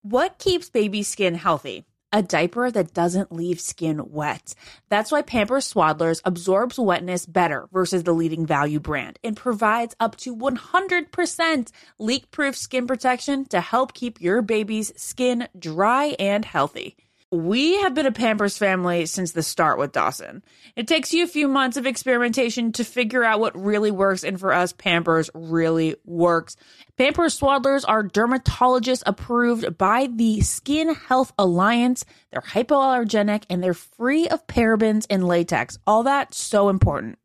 What 0.03 0.39
keeps 0.39 0.69
baby 0.69 1.03
skin 1.03 1.35
healthy? 1.35 1.87
A 2.11 2.23
diaper 2.23 2.71
that 2.71 2.95
doesn't 2.95 3.33
leave 3.33 3.61
skin 3.61 4.11
wet. 4.11 4.55
That's 4.89 5.13
why 5.13 5.21
Pampers 5.21 5.71
Swaddlers 5.71 6.23
absorbs 6.25 6.79
wetness 6.79 7.27
better 7.27 7.69
versus 7.71 8.03
the 8.03 8.15
leading 8.15 8.47
value 8.47 8.81
brand 8.81 9.19
and 9.23 9.37
provides 9.37 9.95
up 10.01 10.17
to 10.19 10.35
100% 10.35 11.71
leak 11.99 12.31
proof 12.31 12.57
skin 12.57 12.87
protection 12.87 13.45
to 13.49 13.61
help 13.61 13.93
keep 13.93 14.23
your 14.23 14.41
baby's 14.41 14.91
skin 14.97 15.49
dry 15.59 16.17
and 16.19 16.47
healthy. 16.47 16.97
We 17.31 17.77
have 17.83 17.93
been 17.93 18.07
a 18.07 18.13
Pampers 18.13 18.57
family 18.57 19.05
since 19.05 19.33
the 19.33 19.43
start 19.43 19.79
with 19.79 19.93
Dawson. 19.93 20.43
It 20.77 20.89
takes 20.89 21.13
you 21.13 21.25
a 21.25 21.29
few 21.29 21.47
months 21.47 21.77
of 21.77 21.87
experimentation 21.87 22.73
to 22.73 22.85
figure 22.85 23.23
out 23.23 23.39
what 23.39 23.55
really 23.55 23.91
works, 23.91 24.25
and 24.25 24.41
for 24.41 24.51
us, 24.51 24.73
Pampers 24.73 25.29
really 25.35 25.95
works. 26.07 26.57
Pampers 26.99 27.39
Swaddlers 27.39 27.85
are 27.87 28.03
dermatologist 28.03 29.05
approved 29.07 29.79
by 29.79 30.09
the 30.13 30.41
Skin 30.41 30.97
Health 30.97 31.33
Alliance. 31.39 32.05
They're 32.33 32.41
hypoallergenic 32.41 33.45
and 33.49 33.63
they're 33.63 33.73
free 33.73 34.27
of 34.27 34.45
parabens 34.49 35.07
and 35.09 35.25
latex. 35.25 35.79
All 35.87 36.03
that 36.03 36.35
so 36.35 36.69
important. 36.69 37.21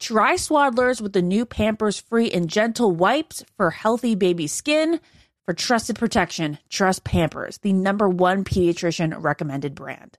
Try 0.00 0.34
Swaddlers 0.34 1.00
with 1.00 1.12
the 1.12 1.22
new 1.22 1.46
Pampers 1.46 2.00
free 2.00 2.32
and 2.32 2.50
gentle 2.50 2.90
wipes 2.90 3.44
for 3.56 3.70
healthy 3.70 4.16
baby 4.16 4.48
skin. 4.48 4.98
For 5.44 5.54
trusted 5.54 5.94
protection, 5.96 6.58
trust 6.68 7.04
Pampers, 7.04 7.58
the 7.58 7.72
number 7.72 8.08
one 8.08 8.42
pediatrician 8.42 9.14
recommended 9.22 9.76
brand. 9.76 10.18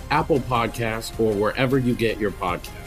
Apple 0.11 0.39
Podcasts, 0.41 1.19
or 1.19 1.33
wherever 1.33 1.79
you 1.79 1.95
get 1.95 2.19
your 2.19 2.31
podcasts. 2.31 2.81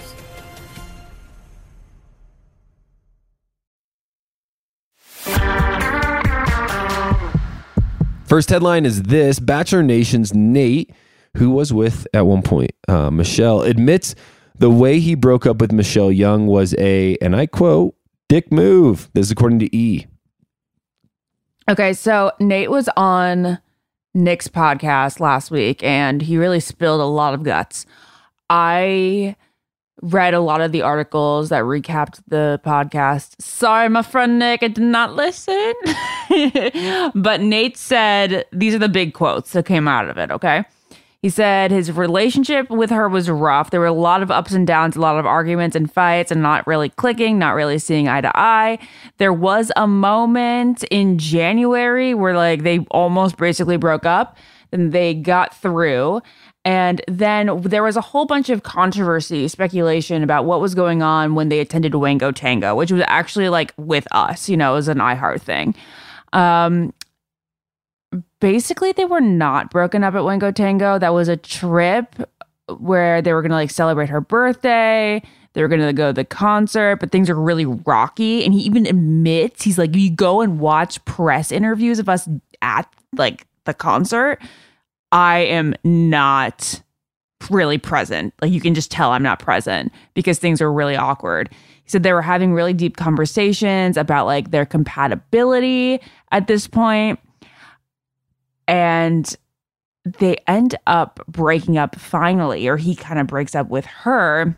First 8.26 8.50
headline 8.50 8.84
is 8.84 9.02
this 9.02 9.38
Bachelor 9.38 9.82
Nation's 9.82 10.32
Nayte, 10.32 10.92
who 11.36 11.50
was 11.50 11.72
with 11.72 12.06
at 12.14 12.26
one 12.26 12.42
point 12.42 12.72
uh, 12.88 13.10
Michelle, 13.10 13.62
admits 13.62 14.14
the 14.58 14.70
way 14.70 15.00
he 15.00 15.14
broke 15.14 15.46
up 15.46 15.60
with 15.60 15.72
Michelle 15.72 16.10
Young 16.10 16.46
was 16.46 16.74
a, 16.78 17.16
and 17.20 17.36
I 17.36 17.46
quote, 17.46 17.94
dick 18.28 18.52
move. 18.52 19.10
This 19.14 19.26
is 19.26 19.30
according 19.32 19.58
to 19.60 19.76
E. 19.76 20.06
Okay, 21.68 21.92
so 21.92 22.32
Nayte 22.40 22.68
was 22.68 22.88
on 22.96 23.58
Nick's 24.14 24.48
podcast 24.48 25.20
last 25.20 25.50
week 25.50 25.82
and 25.82 26.22
he 26.22 26.36
really 26.36 26.60
spilled 26.60 27.00
a 27.00 27.04
lot 27.04 27.34
of 27.34 27.42
guts. 27.42 27.84
I 28.48 29.36
read 30.02 30.34
a 30.34 30.40
lot 30.40 30.60
of 30.60 30.72
the 30.72 30.82
articles 30.82 31.48
that 31.48 31.62
recapped 31.62 32.20
the 32.28 32.60
podcast. 32.64 33.40
Sorry, 33.40 33.88
my 33.88 34.02
friend 34.02 34.38
Nick, 34.38 34.62
I 34.62 34.68
did 34.68 34.84
not 34.84 35.14
listen. 35.14 35.72
but 37.14 37.40
Nayte 37.40 37.76
said 37.76 38.44
these 38.52 38.74
are 38.74 38.78
the 38.78 38.88
big 38.88 39.14
quotes 39.14 39.52
that 39.52 39.66
came 39.66 39.88
out 39.88 40.08
of 40.08 40.18
it, 40.18 40.30
okay? 40.30 40.64
He 41.24 41.30
said 41.30 41.70
his 41.70 41.90
relationship 41.90 42.68
with 42.68 42.90
her 42.90 43.08
was 43.08 43.30
rough. 43.30 43.70
There 43.70 43.80
were 43.80 43.86
a 43.86 43.92
lot 43.94 44.22
of 44.22 44.30
ups 44.30 44.52
and 44.52 44.66
downs, 44.66 44.94
a 44.94 45.00
lot 45.00 45.18
of 45.18 45.24
arguments 45.24 45.74
and 45.74 45.90
fights, 45.90 46.30
and 46.30 46.42
not 46.42 46.66
really 46.66 46.90
clicking, 46.90 47.38
not 47.38 47.54
really 47.54 47.78
seeing 47.78 48.08
eye 48.08 48.20
to 48.20 48.30
eye. 48.38 48.78
There 49.16 49.32
was 49.32 49.72
a 49.74 49.86
moment 49.86 50.84
in 50.90 51.16
January 51.16 52.12
where, 52.12 52.36
like, 52.36 52.62
they 52.62 52.80
almost 52.90 53.38
basically 53.38 53.78
broke 53.78 54.04
up, 54.04 54.36
and 54.70 54.92
they 54.92 55.14
got 55.14 55.56
through. 55.56 56.20
And 56.62 57.00
then 57.08 57.58
there 57.62 57.82
was 57.82 57.96
a 57.96 58.02
whole 58.02 58.26
bunch 58.26 58.50
of 58.50 58.62
controversy, 58.62 59.48
speculation 59.48 60.22
about 60.22 60.44
what 60.44 60.60
was 60.60 60.74
going 60.74 61.00
on 61.02 61.34
when 61.34 61.48
they 61.48 61.60
attended 61.60 61.94
Wango 61.94 62.32
Tango, 62.32 62.74
which 62.74 62.92
was 62.92 63.02
actually 63.06 63.48
like 63.48 63.72
with 63.78 64.06
us, 64.12 64.50
you 64.50 64.58
know, 64.58 64.72
it 64.72 64.76
was 64.76 64.88
an 64.88 64.98
iHeart 64.98 65.40
thing. 65.40 65.74
Um, 66.34 66.92
basically 68.40 68.92
they 68.92 69.04
were 69.04 69.20
not 69.20 69.70
broken 69.70 70.04
up 70.04 70.14
at 70.14 70.24
Wango 70.24 70.50
Tango. 70.50 70.98
That 70.98 71.14
was 71.14 71.28
a 71.28 71.36
trip 71.36 72.14
where 72.78 73.20
they 73.22 73.32
were 73.32 73.42
going 73.42 73.50
to 73.50 73.56
like 73.56 73.70
celebrate 73.70 74.08
her 74.08 74.20
birthday. 74.20 75.22
They 75.52 75.62
were 75.62 75.68
going 75.68 75.80
to 75.80 75.92
go 75.92 76.08
to 76.08 76.12
the 76.12 76.24
concert, 76.24 76.96
but 76.96 77.12
things 77.12 77.30
are 77.30 77.40
really 77.40 77.66
rocky. 77.66 78.44
And 78.44 78.52
he 78.52 78.60
even 78.60 78.86
admits 78.86 79.62
he's 79.62 79.78
like, 79.78 79.94
you 79.94 80.10
go 80.10 80.40
and 80.40 80.58
watch 80.58 81.04
press 81.04 81.52
interviews 81.52 81.98
of 81.98 82.08
us 82.08 82.28
at 82.60 82.92
like 83.16 83.46
the 83.64 83.74
concert. 83.74 84.40
I 85.12 85.40
am 85.40 85.74
not 85.84 86.82
really 87.50 87.78
present. 87.78 88.34
Like 88.42 88.52
you 88.52 88.60
can 88.60 88.74
just 88.74 88.90
tell 88.90 89.10
I'm 89.10 89.22
not 89.22 89.38
present 89.38 89.92
because 90.14 90.38
things 90.38 90.60
are 90.60 90.72
really 90.72 90.96
awkward. 90.96 91.50
He 91.84 91.90
said 91.90 92.02
they 92.02 92.12
were 92.12 92.22
having 92.22 92.54
really 92.54 92.72
deep 92.72 92.96
conversations 92.96 93.96
about 93.96 94.26
like 94.26 94.50
their 94.50 94.64
compatibility 94.64 96.00
at 96.32 96.46
this 96.46 96.66
point 96.66 97.20
and 98.66 99.36
they 100.04 100.36
end 100.46 100.76
up 100.86 101.20
breaking 101.26 101.78
up 101.78 101.96
finally, 101.96 102.68
or 102.68 102.76
he 102.76 102.94
kind 102.94 103.18
of 103.18 103.26
breaks 103.26 103.54
up 103.54 103.68
with 103.68 103.86
her 103.86 104.56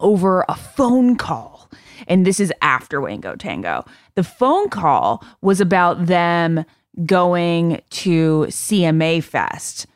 over 0.00 0.44
a 0.48 0.54
phone 0.54 1.16
call. 1.16 1.70
And 2.06 2.26
this 2.26 2.40
is 2.40 2.52
after 2.60 3.00
Wango 3.00 3.36
Tango. 3.36 3.84
The 4.14 4.24
phone 4.24 4.68
call 4.68 5.24
was 5.40 5.60
about 5.60 6.06
them 6.06 6.64
going 7.04 7.80
to 7.90 8.46
CMA 8.48 9.22
Fest 9.22 9.86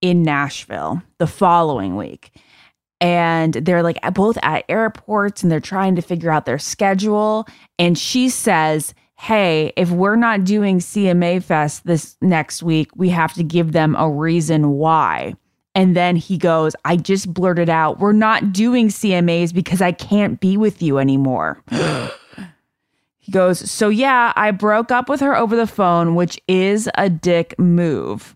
in 0.00 0.22
Nashville 0.22 1.02
the 1.18 1.26
following 1.26 1.96
week. 1.96 2.32
And 3.00 3.54
they're 3.54 3.82
like 3.82 3.98
both 4.12 4.38
at 4.42 4.64
airports 4.68 5.42
and 5.42 5.50
they're 5.50 5.58
trying 5.58 5.96
to 5.96 6.02
figure 6.02 6.30
out 6.30 6.44
their 6.44 6.58
schedule. 6.58 7.46
And 7.78 7.98
she 7.98 8.28
says, 8.28 8.94
hey, 9.20 9.70
if 9.76 9.90
we're 9.90 10.16
not 10.16 10.44
doing 10.44 10.78
CMA 10.78 11.42
Fest 11.42 11.84
this 11.84 12.16
next 12.22 12.62
week, 12.62 12.88
we 12.96 13.10
have 13.10 13.34
to 13.34 13.44
give 13.44 13.72
them 13.72 13.94
a 13.96 14.08
reason 14.08 14.70
why. 14.70 15.34
And 15.74 15.94
then 15.94 16.16
he 16.16 16.38
goes, 16.38 16.74
I 16.86 16.96
just 16.96 17.32
blurted 17.34 17.68
out, 17.68 17.98
we're 17.98 18.12
not 18.12 18.54
doing 18.54 18.88
CMAs 18.88 19.52
because 19.52 19.82
I 19.82 19.92
can't 19.92 20.40
be 20.40 20.56
with 20.56 20.80
you 20.80 20.96
anymore. 20.96 21.62
he 23.18 23.30
goes, 23.30 23.70
So 23.70 23.90
yeah, 23.90 24.32
I 24.36 24.52
broke 24.52 24.90
up 24.90 25.10
with 25.10 25.20
her 25.20 25.36
over 25.36 25.54
the 25.54 25.66
phone, 25.66 26.14
which 26.14 26.40
is 26.48 26.88
a 26.94 27.10
dick 27.10 27.58
move. 27.58 28.34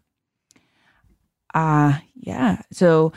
Uh, 1.54 1.94
yeah. 2.14 2.60
So 2.72 3.14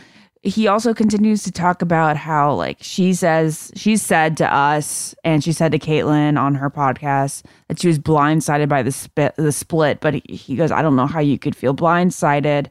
he 0.48 0.68
also 0.68 0.94
continues 0.94 1.44
to 1.44 1.52
talk 1.52 1.82
about 1.82 2.15
how 2.15 2.53
like 2.53 2.78
she 2.80 3.14
says 3.14 3.69
she 3.76 3.98
said 3.98 4.38
to 4.38 4.53
us 4.53 5.14
and 5.26 5.44
she 5.44 5.52
said 5.52 5.74
to 5.74 5.80
Kaitlyn 5.80 6.40
on 6.40 6.56
her 6.56 6.69
podcast 6.69 7.44
that 7.68 7.80
she 7.80 7.88
was 7.88 7.99
blindsided 7.99 8.69
by 8.69 8.82
the 8.82 8.91
spit 8.91 9.36
the 9.36 9.52
split, 9.52 9.99
but 9.99 10.14
he, 10.14 10.36
he 10.36 10.56
goes, 10.56 10.72
I 10.72 10.82
don't 10.82 10.95
know 10.95 11.06
how 11.06 11.19
you 11.19 11.38
could 11.38 11.56
feel 11.56 11.76
blindsided 11.76 12.68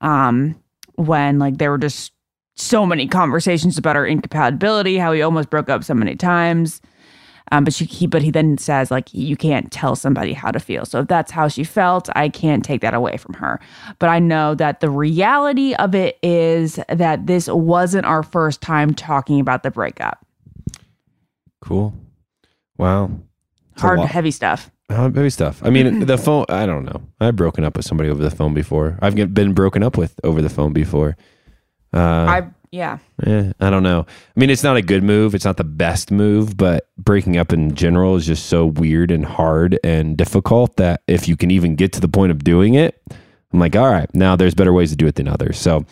um 0.00 0.56
when 0.94 1.38
like 1.38 1.58
there 1.58 1.70
were 1.70 1.78
just 1.78 2.12
so 2.54 2.86
many 2.86 3.06
conversations 3.06 3.76
about 3.76 3.96
her 3.96 4.06
incompatibility, 4.06 4.96
how 4.96 5.12
he 5.12 5.22
almost 5.22 5.50
broke 5.50 5.68
up 5.68 5.84
so 5.84 5.94
many 5.94 6.16
times. 6.16 6.80
Um, 7.50 7.64
but 7.64 7.74
she 7.74 7.84
he 7.84 8.06
but 8.06 8.22
he 8.22 8.30
then 8.30 8.56
says 8.58 8.90
like 8.90 9.12
you 9.12 9.36
can't 9.36 9.70
tell 9.72 9.96
somebody 9.96 10.32
how 10.32 10.50
to 10.50 10.60
feel. 10.60 10.84
So 10.84 11.00
if 11.00 11.08
that's 11.08 11.32
how 11.32 11.48
she 11.48 11.64
felt, 11.64 12.08
I 12.14 12.28
can't 12.28 12.64
take 12.64 12.80
that 12.82 12.94
away 12.94 13.16
from 13.16 13.34
her. 13.34 13.60
But 13.98 14.08
I 14.08 14.18
know 14.18 14.54
that 14.54 14.80
the 14.80 14.90
reality 14.90 15.74
of 15.74 15.94
it 15.94 16.18
is 16.22 16.78
that 16.88 17.26
this 17.26 17.48
wasn't 17.48 18.06
our 18.06 18.22
first 18.22 18.60
time 18.60 18.94
talking 18.94 19.40
about 19.40 19.62
the 19.62 19.70
breakup. 19.70 20.24
Cool. 21.60 21.94
Wow. 22.78 23.10
Hard 23.76 24.00
heavy 24.00 24.30
stuff. 24.30 24.70
Uh, 24.88 25.08
Baby 25.08 25.30
stuff. 25.30 25.62
I 25.64 25.70
mean, 25.70 26.00
the 26.06 26.18
phone. 26.18 26.44
I 26.48 26.66
don't 26.66 26.84
know. 26.84 27.02
I've 27.20 27.36
broken 27.36 27.64
up 27.64 27.76
with 27.76 27.86
somebody 27.86 28.10
over 28.10 28.22
the 28.22 28.30
phone 28.30 28.54
before. 28.54 28.98
I've 29.00 29.14
been 29.14 29.54
broken 29.54 29.82
up 29.82 29.96
with 29.96 30.18
over 30.24 30.42
the 30.42 30.50
phone 30.50 30.72
before. 30.72 31.16
Uh, 31.94 31.98
I 31.98 32.50
yeah. 32.72 33.52
I 33.60 33.70
don't 33.70 33.82
know. 33.82 34.06
I 34.08 34.40
mean, 34.40 34.48
it's 34.48 34.62
not 34.62 34.76
a 34.76 34.82
good 34.82 35.02
move. 35.02 35.34
It's 35.34 35.44
not 35.44 35.58
the 35.58 35.64
best 35.64 36.10
move, 36.10 36.56
but 36.56 36.88
breaking 36.96 37.36
up 37.36 37.52
in 37.52 37.74
general 37.74 38.16
is 38.16 38.26
just 38.26 38.46
so 38.46 38.66
weird 38.66 39.10
and 39.10 39.24
hard 39.24 39.78
and 39.84 40.16
difficult 40.16 40.76
that 40.76 41.02
if 41.06 41.28
you 41.28 41.36
can 41.36 41.50
even 41.50 41.76
get 41.76 41.92
to 41.92 42.00
the 42.00 42.08
point 42.08 42.32
of 42.32 42.42
doing 42.42 42.74
it, 42.74 43.00
I'm 43.52 43.60
like, 43.60 43.76
all 43.76 43.90
right, 43.90 44.12
now 44.14 44.36
there's 44.36 44.54
better 44.54 44.72
ways 44.72 44.90
to 44.90 44.96
do 44.96 45.06
it 45.06 45.16
than 45.16 45.28
others. 45.28 45.58
So 45.58 45.84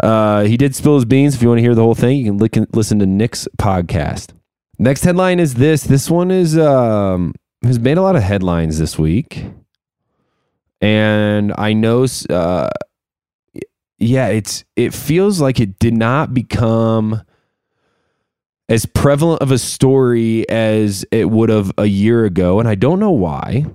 uh, 0.00 0.44
he 0.44 0.56
did 0.56 0.74
spill 0.74 0.94
his 0.94 1.04
beans. 1.04 1.34
If 1.34 1.42
you 1.42 1.48
want 1.48 1.58
to 1.58 1.62
hear 1.62 1.74
the 1.74 1.82
whole 1.82 1.94
thing, 1.94 2.16
you 2.16 2.24
can 2.24 2.38
look, 2.38 2.56
listen 2.74 2.98
to 3.00 3.06
Nick's 3.06 3.46
podcast. 3.58 4.32
Next 4.78 5.04
headline 5.04 5.40
is 5.40 5.54
this. 5.54 5.82
This 5.82 6.08
one 6.08 6.30
is 6.30 6.56
um, 6.56 7.34
has 7.64 7.78
made 7.78 7.98
a 7.98 8.02
lot 8.02 8.16
of 8.16 8.22
headlines 8.22 8.78
this 8.78 8.98
week, 8.98 9.44
and 10.80 11.52
I 11.58 11.72
know 11.72 12.06
uh, 12.30 12.70
yeah, 13.98 14.28
it's 14.28 14.64
it 14.76 14.94
feels 14.94 15.40
like 15.40 15.60
it 15.60 15.78
did 15.78 15.94
not 15.94 16.32
become 16.32 17.22
as 18.68 18.86
prevalent 18.86 19.42
of 19.42 19.50
a 19.50 19.58
story 19.58 20.48
as 20.48 21.04
it 21.10 21.30
would 21.30 21.48
have 21.48 21.72
a 21.78 21.86
year 21.86 22.24
ago, 22.24 22.60
and 22.60 22.68
I 22.68 22.74
don't 22.74 23.00
know 23.00 23.10
why. 23.10 23.66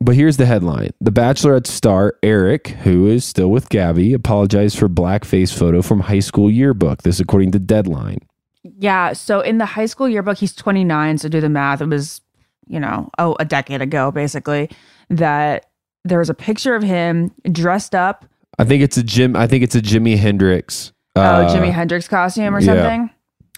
But 0.00 0.14
here's 0.14 0.36
the 0.36 0.46
headline: 0.46 0.90
The 1.00 1.10
Bachelorette 1.10 1.66
star 1.66 2.14
Erich, 2.22 2.68
who 2.68 3.08
is 3.08 3.24
still 3.24 3.50
with 3.50 3.68
Gabby, 3.68 4.12
apologized 4.12 4.78
for 4.78 4.88
blackface 4.88 5.56
photo 5.56 5.82
from 5.82 6.00
high 6.00 6.20
school 6.20 6.50
yearbook. 6.50 7.02
This 7.02 7.18
according 7.18 7.52
to 7.52 7.58
Deadline. 7.58 8.18
Yeah. 8.62 9.12
So 9.12 9.40
in 9.40 9.58
the 9.58 9.66
high 9.66 9.86
school 9.86 10.08
yearbook, 10.08 10.38
he's 10.38 10.54
29. 10.54 11.18
So 11.18 11.28
do 11.28 11.40
the 11.40 11.48
math. 11.48 11.80
It 11.80 11.88
was, 11.88 12.20
you 12.66 12.78
know, 12.78 13.10
oh, 13.18 13.36
a 13.40 13.44
decade 13.44 13.82
ago, 13.82 14.10
basically, 14.10 14.70
that 15.10 15.66
there 16.04 16.18
was 16.18 16.30
a 16.30 16.34
picture 16.34 16.74
of 16.74 16.82
him 16.82 17.32
dressed 17.50 17.94
up. 17.94 18.24
I 18.58 18.64
think 18.64 18.82
it's 18.82 18.96
a 18.96 19.02
Jim. 19.02 19.36
I 19.36 19.46
think 19.46 19.62
it's 19.62 19.74
a 19.74 19.82
Jimi 19.82 20.16
Hendrix. 20.16 20.92
oh, 21.16 21.20
uh, 21.20 21.54
Jimi 21.54 21.72
Hendrix 21.72 22.08
costume 22.08 22.54
or 22.54 22.60
yeah. 22.60 22.66
something. 22.66 23.10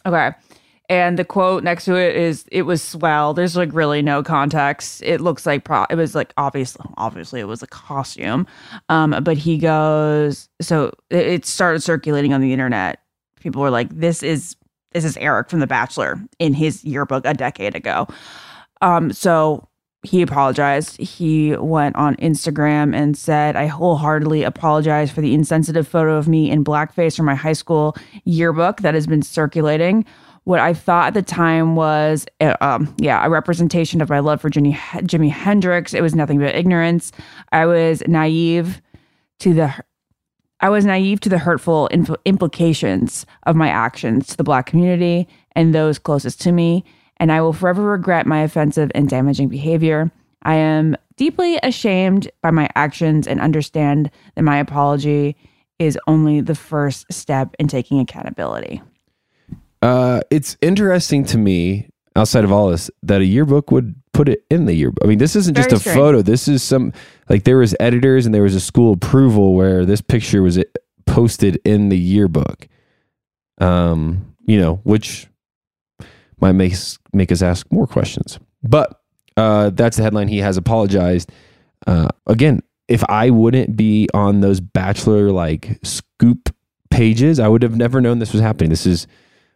Okay. 0.06 0.32
And 0.88 1.16
the 1.16 1.24
quote 1.24 1.62
next 1.62 1.84
to 1.84 1.94
it 1.94 2.16
is, 2.16 2.44
"It 2.50 2.62
was 2.62 2.82
swell." 2.82 3.32
There's 3.32 3.56
like 3.56 3.72
really 3.72 4.02
no 4.02 4.24
context. 4.24 5.02
It 5.04 5.20
looks 5.20 5.46
like 5.46 5.62
pro- 5.62 5.86
it 5.88 5.94
was 5.94 6.16
like 6.16 6.32
obviously, 6.36 6.84
obviously 6.96 7.38
it 7.38 7.46
was 7.46 7.62
a 7.62 7.68
costume. 7.68 8.44
Um, 8.88 9.16
but 9.22 9.38
he 9.38 9.56
goes, 9.56 10.48
so 10.60 10.92
it, 11.08 11.26
it 11.26 11.46
started 11.46 11.80
circulating 11.80 12.34
on 12.34 12.40
the 12.40 12.52
internet. 12.52 13.02
People 13.38 13.62
were 13.62 13.70
like, 13.70 13.88
"This 13.90 14.24
is 14.24 14.56
this 14.90 15.04
is 15.04 15.16
Erich 15.18 15.48
from 15.48 15.60
The 15.60 15.68
Bachelor 15.68 16.20
in 16.40 16.54
his 16.54 16.84
yearbook 16.84 17.24
a 17.24 17.34
decade 17.34 17.76
ago." 17.76 18.08
Um, 18.80 19.12
so 19.12 19.68
he 20.02 20.22
apologized. 20.22 20.96
He 20.98 21.54
went 21.56 21.96
on 21.96 22.16
Instagram 22.16 22.94
and 22.94 23.16
said, 23.16 23.54
I 23.54 23.66
wholeheartedly 23.66 24.44
apologize 24.44 25.10
for 25.10 25.20
the 25.20 25.34
insensitive 25.34 25.86
photo 25.86 26.16
of 26.16 26.26
me 26.26 26.50
in 26.50 26.64
blackface 26.64 27.16
from 27.16 27.26
my 27.26 27.34
high 27.34 27.52
school 27.52 27.94
yearbook 28.24 28.80
that 28.80 28.94
has 28.94 29.06
been 29.06 29.22
circulating. 29.22 30.06
What 30.44 30.58
I 30.58 30.72
thought 30.72 31.08
at 31.08 31.14
the 31.14 31.22
time 31.22 31.76
was, 31.76 32.24
uh, 32.40 32.56
um, 32.62 32.94
yeah, 32.98 33.24
a 33.24 33.28
representation 33.28 34.00
of 34.00 34.08
my 34.08 34.20
love 34.20 34.40
for 34.40 34.48
Jimi, 34.48 35.30
Hendrix. 35.30 35.92
It 35.92 36.00
was 36.00 36.14
nothing 36.14 36.38
but 36.38 36.54
ignorance. 36.54 37.12
I 37.52 37.66
was 37.66 38.02
naive 38.06 38.80
to 39.40 39.52
the 39.54 39.74
I 40.62 40.68
was 40.68 40.84
naive 40.84 41.20
to 41.20 41.30
the 41.30 41.38
hurtful 41.38 41.88
impl- 41.90 42.18
implications 42.26 43.24
of 43.44 43.56
my 43.56 43.68
actions 43.68 44.26
to 44.28 44.36
the 44.36 44.44
black 44.44 44.66
community 44.66 45.26
and 45.52 45.74
those 45.74 45.98
closest 45.98 46.40
to 46.42 46.52
me, 46.52 46.84
and 47.20 47.30
I 47.30 47.40
will 47.42 47.52
forever 47.52 47.84
regret 47.84 48.26
my 48.26 48.40
offensive 48.40 48.90
and 48.94 49.08
damaging 49.08 49.48
behavior. 49.48 50.10
I 50.42 50.54
am 50.54 50.96
deeply 51.16 51.58
ashamed 51.62 52.30
by 52.42 52.50
my 52.50 52.68
actions 52.74 53.28
and 53.28 53.40
understand 53.40 54.10
that 54.34 54.42
my 54.42 54.56
apology 54.56 55.36
is 55.78 55.98
only 56.06 56.40
the 56.40 56.54
first 56.54 57.12
step 57.12 57.54
in 57.58 57.68
taking 57.68 58.00
accountability. 58.00 58.82
Uh, 59.82 60.20
it's 60.30 60.56
interesting 60.62 61.24
to 61.26 61.38
me, 61.38 61.90
outside 62.16 62.44
of 62.44 62.52
all 62.52 62.70
this, 62.70 62.90
that 63.02 63.20
a 63.20 63.24
yearbook 63.24 63.70
would 63.70 63.94
put 64.12 64.28
it 64.28 64.44
in 64.50 64.64
the 64.64 64.74
yearbook. 64.74 65.04
I 65.04 65.06
mean, 65.06 65.18
this 65.18 65.36
isn't 65.36 65.54
just 65.54 65.70
Very 65.70 65.76
a 65.76 65.80
strange. 65.80 65.96
photo. 65.96 66.22
This 66.22 66.48
is 66.48 66.62
some 66.62 66.92
like 67.28 67.44
there 67.44 67.58
was 67.58 67.74
editors 67.80 68.26
and 68.26 68.34
there 68.34 68.42
was 68.42 68.54
a 68.54 68.60
school 68.60 68.94
approval 68.94 69.54
where 69.54 69.84
this 69.84 70.00
picture 70.00 70.42
was 70.42 70.62
posted 71.06 71.60
in 71.64 71.90
the 71.90 71.98
yearbook. 71.98 72.66
Um, 73.58 74.34
you 74.46 74.58
know, 74.58 74.80
which 74.84 75.29
might 76.40 76.52
make 76.52 76.72
us, 76.72 76.98
make 77.12 77.32
us 77.32 77.42
ask 77.42 77.70
more 77.70 77.86
questions. 77.86 78.38
But 78.62 79.00
uh, 79.36 79.70
that's 79.70 79.96
the 79.96 80.02
headline. 80.02 80.28
He 80.28 80.38
has 80.38 80.56
apologized. 80.56 81.30
Uh, 81.86 82.08
again, 82.26 82.62
if 82.88 83.04
I 83.08 83.30
wouldn't 83.30 83.76
be 83.76 84.08
on 84.12 84.40
those 84.40 84.60
bachelor 84.60 85.30
like 85.30 85.78
scoop 85.82 86.54
pages, 86.90 87.38
I 87.38 87.48
would 87.48 87.62
have 87.62 87.76
never 87.76 88.00
known 88.00 88.18
this 88.18 88.32
was 88.32 88.42
happening. 88.42 88.70
This 88.70 88.86
is, 88.86 89.06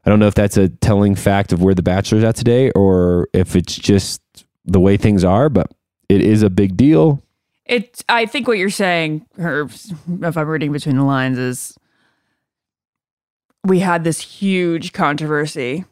I 0.04 0.10
don't 0.10 0.20
know 0.20 0.28
if 0.28 0.34
that's 0.34 0.56
a 0.56 0.68
telling 0.68 1.16
fact 1.16 1.52
of 1.52 1.62
where 1.62 1.74
the 1.74 1.82
bachelor's 1.82 2.24
at 2.24 2.36
today 2.36 2.70
or 2.72 3.28
if 3.32 3.56
it's 3.56 3.74
just 3.76 4.22
the 4.64 4.80
way 4.80 4.96
things 4.96 5.24
are, 5.24 5.48
but 5.48 5.72
it 6.08 6.20
is 6.20 6.42
a 6.42 6.50
big 6.50 6.76
deal. 6.76 7.22
It. 7.66 8.04
I 8.08 8.26
think 8.26 8.46
what 8.46 8.58
you're 8.58 8.70
saying, 8.70 9.26
or 9.38 9.62
if 9.62 10.36
I'm 10.36 10.46
reading 10.46 10.70
between 10.70 10.96
the 10.96 11.04
lines, 11.04 11.38
is 11.38 11.76
we 13.64 13.80
had 13.80 14.04
this 14.04 14.20
huge 14.20 14.92
controversy, 14.92 15.84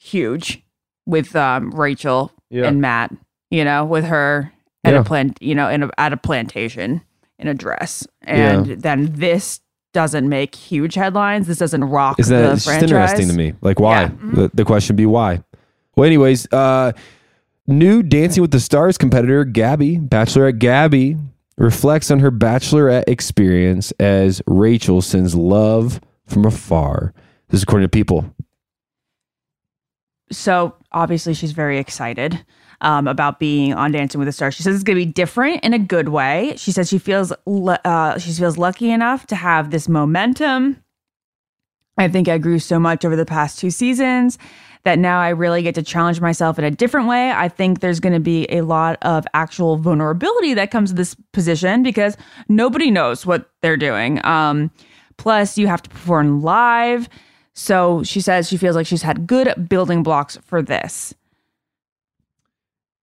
huge, 0.00 0.62
with 1.06 1.36
um, 1.36 1.70
Rachael 1.70 2.32
Yeah. 2.50 2.66
and 2.66 2.80
Matt. 2.80 3.14
You 3.50 3.64
know, 3.64 3.84
with 3.84 4.04
her 4.04 4.52
at 4.84 4.94
Yeah. 4.94 5.00
a 5.00 5.04
plant, 5.04 5.38
you 5.40 5.54
know, 5.54 5.68
in 5.68 5.82
a, 5.84 5.90
at 5.98 6.12
a 6.12 6.16
plantation 6.16 7.00
in 7.38 7.48
a 7.48 7.54
dress, 7.54 8.06
and 8.22 8.66
Yeah. 8.66 8.74
then 8.78 9.12
this 9.14 9.60
doesn't 9.92 10.28
make 10.28 10.54
huge 10.54 10.94
headlines. 10.94 11.48
This 11.48 11.58
doesn't 11.58 11.82
rock 11.84 12.20
Is 12.20 12.28
that 12.28 12.42
the 12.42 12.52
it's 12.52 12.64
just 12.64 12.82
interesting 12.82 13.26
to 13.28 13.34
me? 13.34 13.54
Like 13.60 13.80
why? 13.80 14.06
The, 14.22 14.50
the 14.54 14.64
question 14.64 14.94
be 14.94 15.04
why? 15.06 15.42
Well, 15.96 16.06
anyways, 16.06 16.46
uh, 16.52 16.92
new 17.66 18.02
Dancing 18.04 18.40
with 18.40 18.52
the 18.52 18.60
Stars 18.60 18.96
competitor 18.96 19.44
Gabby, 19.44 19.98
Bachelorette 19.98 20.60
Gabby, 20.60 21.16
reflects 21.58 22.10
on 22.12 22.20
her 22.20 22.30
Bachelorette 22.30 23.04
experience 23.08 23.92
as 23.98 24.40
Rachel 24.46 25.02
sends 25.02 25.34
love 25.34 26.00
from 26.26 26.44
afar. 26.44 27.12
This 27.48 27.58
is 27.58 27.62
according 27.64 27.86
to 27.86 27.90
People. 27.90 28.32
So 30.32 30.74
obviously 30.92 31.34
she's 31.34 31.52
very 31.52 31.78
excited 31.78 32.44
um, 32.80 33.06
about 33.06 33.38
being 33.38 33.74
on 33.74 33.92
Dancing 33.92 34.18
with 34.18 34.26
the 34.26 34.32
Stars. 34.32 34.54
She 34.54 34.62
says 34.62 34.74
it's 34.74 34.84
going 34.84 34.98
to 34.98 35.04
be 35.04 35.12
different 35.12 35.64
in 35.64 35.74
a 35.74 35.78
good 35.78 36.08
way. 36.08 36.54
She 36.56 36.72
says 36.72 36.88
she 36.88 36.98
feels 36.98 37.32
uh, 37.46 38.18
she 38.18 38.32
feels 38.32 38.56
lucky 38.56 38.90
enough 38.90 39.26
to 39.28 39.36
have 39.36 39.70
this 39.70 39.88
momentum. 39.88 40.82
I 41.98 42.08
think 42.08 42.28
I 42.28 42.38
grew 42.38 42.58
so 42.58 42.78
much 42.78 43.04
over 43.04 43.16
the 43.16 43.26
past 43.26 43.58
two 43.58 43.70
seasons 43.70 44.38
that 44.84 44.98
now 44.98 45.20
I 45.20 45.30
really 45.30 45.62
get 45.62 45.74
to 45.74 45.82
challenge 45.82 46.20
myself 46.20 46.58
in 46.58 46.64
a 46.64 46.70
different 46.70 47.06
way. 47.06 47.30
I 47.30 47.48
think 47.48 47.80
there's 47.80 48.00
going 48.00 48.14
to 48.14 48.20
be 48.20 48.46
a 48.50 48.62
lot 48.62 48.96
of 49.02 49.26
actual 49.34 49.76
vulnerability 49.76 50.54
that 50.54 50.70
comes 50.70 50.90
to 50.90 50.96
this 50.96 51.14
position 51.32 51.82
because 51.82 52.16
nobody 52.48 52.90
knows 52.90 53.26
what 53.26 53.50
they're 53.60 53.76
doing. 53.76 54.24
Um, 54.24 54.70
plus, 55.18 55.58
you 55.58 55.66
have 55.66 55.82
to 55.82 55.90
perform 55.90 56.40
live. 56.40 57.10
So 57.60 58.02
she 58.04 58.22
says 58.22 58.48
she 58.48 58.56
feels 58.56 58.74
like 58.74 58.86
she's 58.86 59.02
had 59.02 59.26
good 59.26 59.68
building 59.68 60.02
blocks 60.02 60.38
for 60.42 60.62
this. 60.62 61.12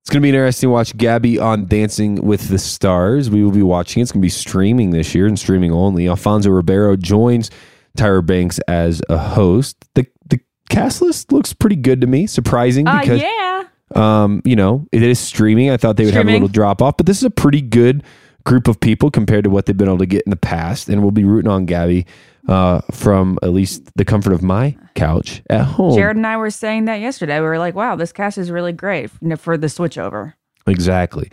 It's 0.01 0.09
going 0.09 0.21
to 0.21 0.25
be 0.25 0.29
interesting 0.29 0.67
to 0.69 0.71
watch 0.71 0.97
Gabby 0.97 1.38
on 1.38 1.67
Dancing 1.67 2.15
with 2.15 2.47
the 2.47 2.57
Stars. 2.57 3.29
We 3.29 3.43
will 3.43 3.51
be 3.51 3.61
watching. 3.61 4.01
It's 4.01 4.11
going 4.11 4.21
to 4.21 4.25
be 4.25 4.29
streaming 4.29 4.89
this 4.89 5.13
year 5.13 5.27
and 5.27 5.38
streaming 5.38 5.71
only. 5.71 6.07
Alfonso 6.07 6.49
Ribeiro 6.49 6.95
joins 6.95 7.51
Tyra 7.99 8.25
Banks 8.25 8.57
as 8.67 8.99
a 9.09 9.17
host. 9.17 9.77
The 9.93 10.07
the 10.27 10.39
cast 10.69 11.03
list 11.03 11.31
looks 11.31 11.53
pretty 11.53 11.75
good 11.75 12.01
to 12.01 12.07
me. 12.07 12.25
Surprising 12.25 12.88
Uh, 12.88 13.01
because 13.01 13.21
yeah. 13.21 13.63
um, 13.93 14.41
you 14.43 14.55
know, 14.55 14.88
it 14.91 15.03
is 15.03 15.19
streaming. 15.19 15.69
I 15.69 15.77
thought 15.77 15.97
they 15.97 16.05
would 16.05 16.15
have 16.15 16.27
a 16.27 16.31
little 16.31 16.47
drop 16.47 16.81
off, 16.81 16.97
but 16.97 17.05
this 17.05 17.17
is 17.17 17.23
a 17.25 17.29
pretty 17.29 17.61
good 17.61 18.03
group 18.48 18.69
of 18.69 18.80
people 18.80 19.11
compared 19.11 19.44
to 19.44 19.49
what 19.49 19.65
they've 19.65 19.76
been 19.76 19.90
able 19.90 19.98
to 19.98 20.06
get 20.06 20.24
in 20.26 20.30
the 20.30 20.38
past. 20.38 20.88
And 20.88 21.02
we'll 21.02 21.11
be 21.11 21.26
rooting 21.26 21.52
on 21.52 21.65
Gabby 21.65 22.06
uh, 22.48 22.80
from 22.91 23.38
at 23.44 23.52
least 23.52 23.91
the 23.98 24.06
comfort 24.06 24.32
of 24.32 24.41
my 24.41 24.78
couch 24.95 25.44
at 25.49 25.65
home. 25.65 25.95
Jared 25.95 26.15
and 26.15 26.26
I 26.26 26.38
were 26.38 26.49
saying 26.49 26.86
that 26.86 27.02
yesterday. 27.02 27.41
We 27.41 27.45
were 27.45 27.60
like, 27.60 27.76
wow, 27.76 27.98
this 27.98 28.14
cast 28.14 28.38
is 28.38 28.49
really 28.49 28.72
great 28.72 29.11
for 29.38 29.57
the 29.57 29.68
switchover. 29.68 30.34
Exactly. 30.65 31.30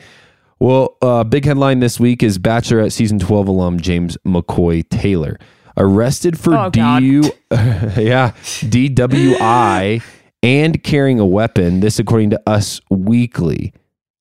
Well, 0.59 0.97
uh, 1.01 1.23
big 1.23 1.45
headline 1.45 1.78
this 1.78 2.01
week 2.01 2.23
is 2.23 2.39
Bachelorette 2.39 2.93
season 2.93 3.20
12 3.20 3.47
alum 3.47 3.81
James 3.81 4.19
McCoy 4.27 4.89
Taylor 4.89 5.39
arrested 5.77 6.39
for 6.39 6.55
Oh, 6.57 6.70
DU, 6.70 7.31
yeah, 7.51 8.32
DWI 8.61 10.03
and 10.43 10.82
carrying 10.82 11.20
a 11.20 11.27
weapon. 11.27 11.81
This, 11.81 11.99
according 11.99 12.31
to 12.31 12.43
Us 12.49 12.81
Weekly. 12.91 13.73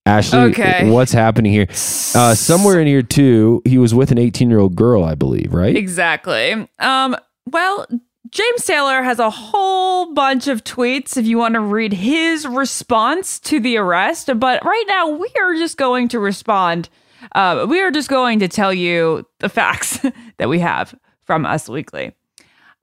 Ashley, 0.06 0.40
Okay. 0.40 0.90
what's 0.90 1.14
happening 1.14 1.52
here? 1.54 1.68
Uh, 1.70 2.36
somewhere 2.36 2.80
in 2.82 2.88
here 2.88 3.02
too, 3.02 3.62
he 3.66 3.78
was 3.78 3.94
with 3.96 4.12
an 4.12 4.18
18 4.18 4.50
year 4.50 4.60
old 4.60 4.76
girl, 4.76 5.04
I 5.04 5.16
believe, 5.16 5.54
right? 5.54 5.76
Exactly. 5.76 6.68
Um, 6.80 7.16
well, 7.50 7.86
James 8.30 8.66
Taylor 8.66 9.04
has 9.04 9.20
a 9.20 9.30
whole 9.30 10.14
bunch 10.14 10.48
of 10.48 10.64
tweets 10.64 11.16
if 11.18 11.26
you 11.26 11.38
want 11.38 11.54
to 11.54 11.60
read 11.62 11.94
his 11.94 12.46
response 12.48 13.40
to 13.42 13.60
the 13.60 13.78
arrest. 13.78 14.30
But 14.40 14.64
right 14.66 14.86
now, 14.88 15.08
we 15.10 15.32
are 15.40 15.54
just 15.56 15.78
going 15.78 16.10
to 16.10 16.20
respond. 16.20 16.90
Uh, 17.36 17.66
we 17.70 17.80
are 17.82 17.92
just 17.92 18.10
going 18.10 18.40
to 18.40 18.48
tell 18.48 18.74
you 18.74 19.26
the 19.40 19.50
facts 19.50 20.00
that 20.38 20.50
we 20.50 20.60
have 20.60 20.94
from 21.24 21.46
Us 21.46 21.70
Weekly. 21.70 22.14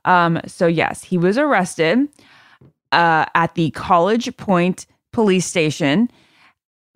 Um, 0.07 0.41
so, 0.47 0.67
yes, 0.67 1.03
he 1.03 1.19
was 1.19 1.37
arrested 1.37 2.09
uh, 2.93 3.27
at 3.35 3.55
the 3.57 3.71
College 3.73 4.35
Point 4.39 4.87
police 5.13 5.45
station. 5.47 6.11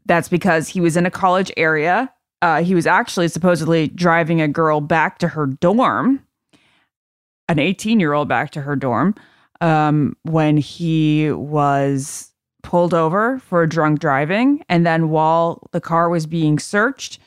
That's 0.07 0.29
because 0.29 0.69
he 0.69 0.81
was 0.81 0.97
in 0.97 1.07
a 1.07 1.11
college 1.11 1.53
area. 1.57 2.13
Uh, 2.43 2.63
he 2.63 2.75
was 2.75 2.87
actually 2.87 3.29
supposedly 3.29 3.89
driving 3.89 4.41
a 4.41 4.49
girl 4.49 4.81
back 4.81 5.19
to 5.19 5.29
her 5.29 5.47
dorm 5.47 6.25
an 7.49 7.59
18 7.59 8.01
year 8.01 8.13
old 8.13 8.29
back 8.29 8.51
to 8.51 8.63
her 8.63 8.77
dorm 8.77 9.15
um, 9.61 10.17
when 10.23 10.57
he 10.57 11.31
was 11.31 12.31
pulled 12.63 12.95
over 12.95 13.39
for 13.41 13.67
drunk 13.67 14.01
driving. 14.01 14.65
And 14.69 14.87
then 14.87 15.11
while 15.11 15.69
the 15.73 15.81
car 15.81 16.09
was 16.09 16.27
being 16.27 16.59
searched, 16.59 17.19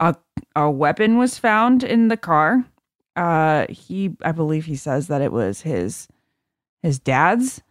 a, 0.00 0.14
a 0.54 0.70
weapon 0.70 1.16
was 1.16 1.38
found 1.38 1.82
in 1.82 2.08
the 2.08 2.16
car. 2.16 2.64
Uh, 3.14 3.66
he, 3.70 4.14
I 4.22 4.32
believe 4.32 4.66
he 4.66 4.76
says 4.76 5.08
that 5.08 5.22
it 5.22 5.32
was 5.32 5.62
his, 5.62 6.08
his 6.82 6.98
dad's. 6.98 7.62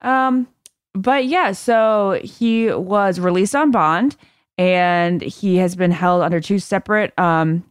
Um, 0.00 0.48
but 0.94 1.26
yeah, 1.26 1.52
so 1.52 2.20
he 2.22 2.72
was 2.72 3.20
released 3.20 3.54
on 3.54 3.70
bond 3.70 4.16
and 4.58 5.22
he 5.22 5.56
has 5.56 5.76
been 5.76 5.90
held 5.90 6.22
under 6.22 6.40
two 6.40 6.58
separate 6.58 7.18
um, 7.18 7.64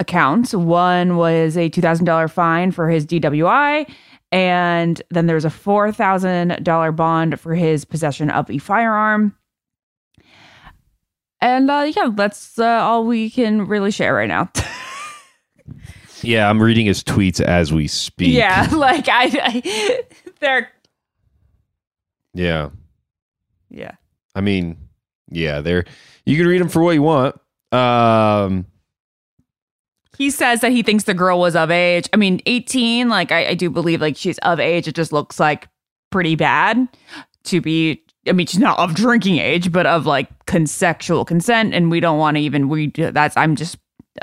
accounts. 0.00 0.54
One 0.54 1.16
was 1.16 1.56
a 1.56 1.68
$2,000 1.68 2.30
fine 2.30 2.70
for 2.72 2.88
his 2.88 3.04
DWI, 3.04 3.92
and 4.30 5.02
then 5.10 5.26
there's 5.26 5.44
a 5.44 5.50
$4,000 5.50 6.96
bond 6.96 7.38
for 7.38 7.54
his 7.54 7.84
possession 7.84 8.30
of 8.30 8.50
a 8.50 8.58
firearm. 8.58 9.36
And 11.40 11.70
uh, 11.70 11.90
yeah, 11.94 12.10
that's 12.14 12.58
uh, 12.58 12.64
all 12.64 13.04
we 13.04 13.28
can 13.28 13.66
really 13.66 13.90
share 13.90 14.14
right 14.14 14.28
now. 14.28 14.50
Yeah, 16.22 16.48
I'm 16.48 16.62
reading 16.62 16.86
his 16.86 17.02
tweets 17.02 17.40
as 17.40 17.72
we 17.72 17.88
speak. 17.88 18.32
yeah, 18.32 18.68
like 18.72 19.08
I, 19.08 19.24
I 19.42 20.02
they're 20.40 20.70
Yeah. 22.34 22.70
yeah. 23.70 23.92
I 24.34 24.40
mean, 24.40 24.76
yeah, 25.30 25.60
they're 25.60 25.84
you 26.24 26.36
can 26.36 26.46
read 26.46 26.60
them 26.60 26.68
for 26.68 26.82
what 26.82 26.92
you 26.92 27.02
want. 27.02 27.38
Um 27.72 28.66
He 30.16 30.30
says 30.30 30.60
that 30.60 30.72
he 30.72 30.82
thinks 30.82 31.04
the 31.04 31.14
girl 31.14 31.38
was 31.38 31.56
of 31.56 31.70
age. 31.70 32.08
I 32.12 32.16
mean, 32.16 32.40
18, 32.46 33.08
like 33.08 33.32
I, 33.32 33.48
I 33.48 33.54
do 33.54 33.70
believe 33.70 34.00
like 34.00 34.16
she's 34.16 34.38
of 34.38 34.60
age. 34.60 34.88
It 34.88 34.94
just 34.94 35.12
looks 35.12 35.38
like 35.40 35.68
pretty 36.10 36.36
bad 36.36 36.88
to 37.44 37.60
be 37.60 38.02
I 38.26 38.32
mean, 38.32 38.46
she's 38.46 38.60
not 38.60 38.78
of 38.78 38.94
drinking 38.94 39.38
age, 39.38 39.72
but 39.72 39.84
of 39.84 40.06
like 40.06 40.28
consensual 40.46 41.24
consent. 41.24 41.74
And 41.74 41.90
we 41.90 41.98
don't 41.98 42.18
want 42.18 42.36
to 42.36 42.40
even 42.40 42.68
we 42.68 42.88
that's 42.88 43.36
I'm 43.36 43.56
just 43.56 43.78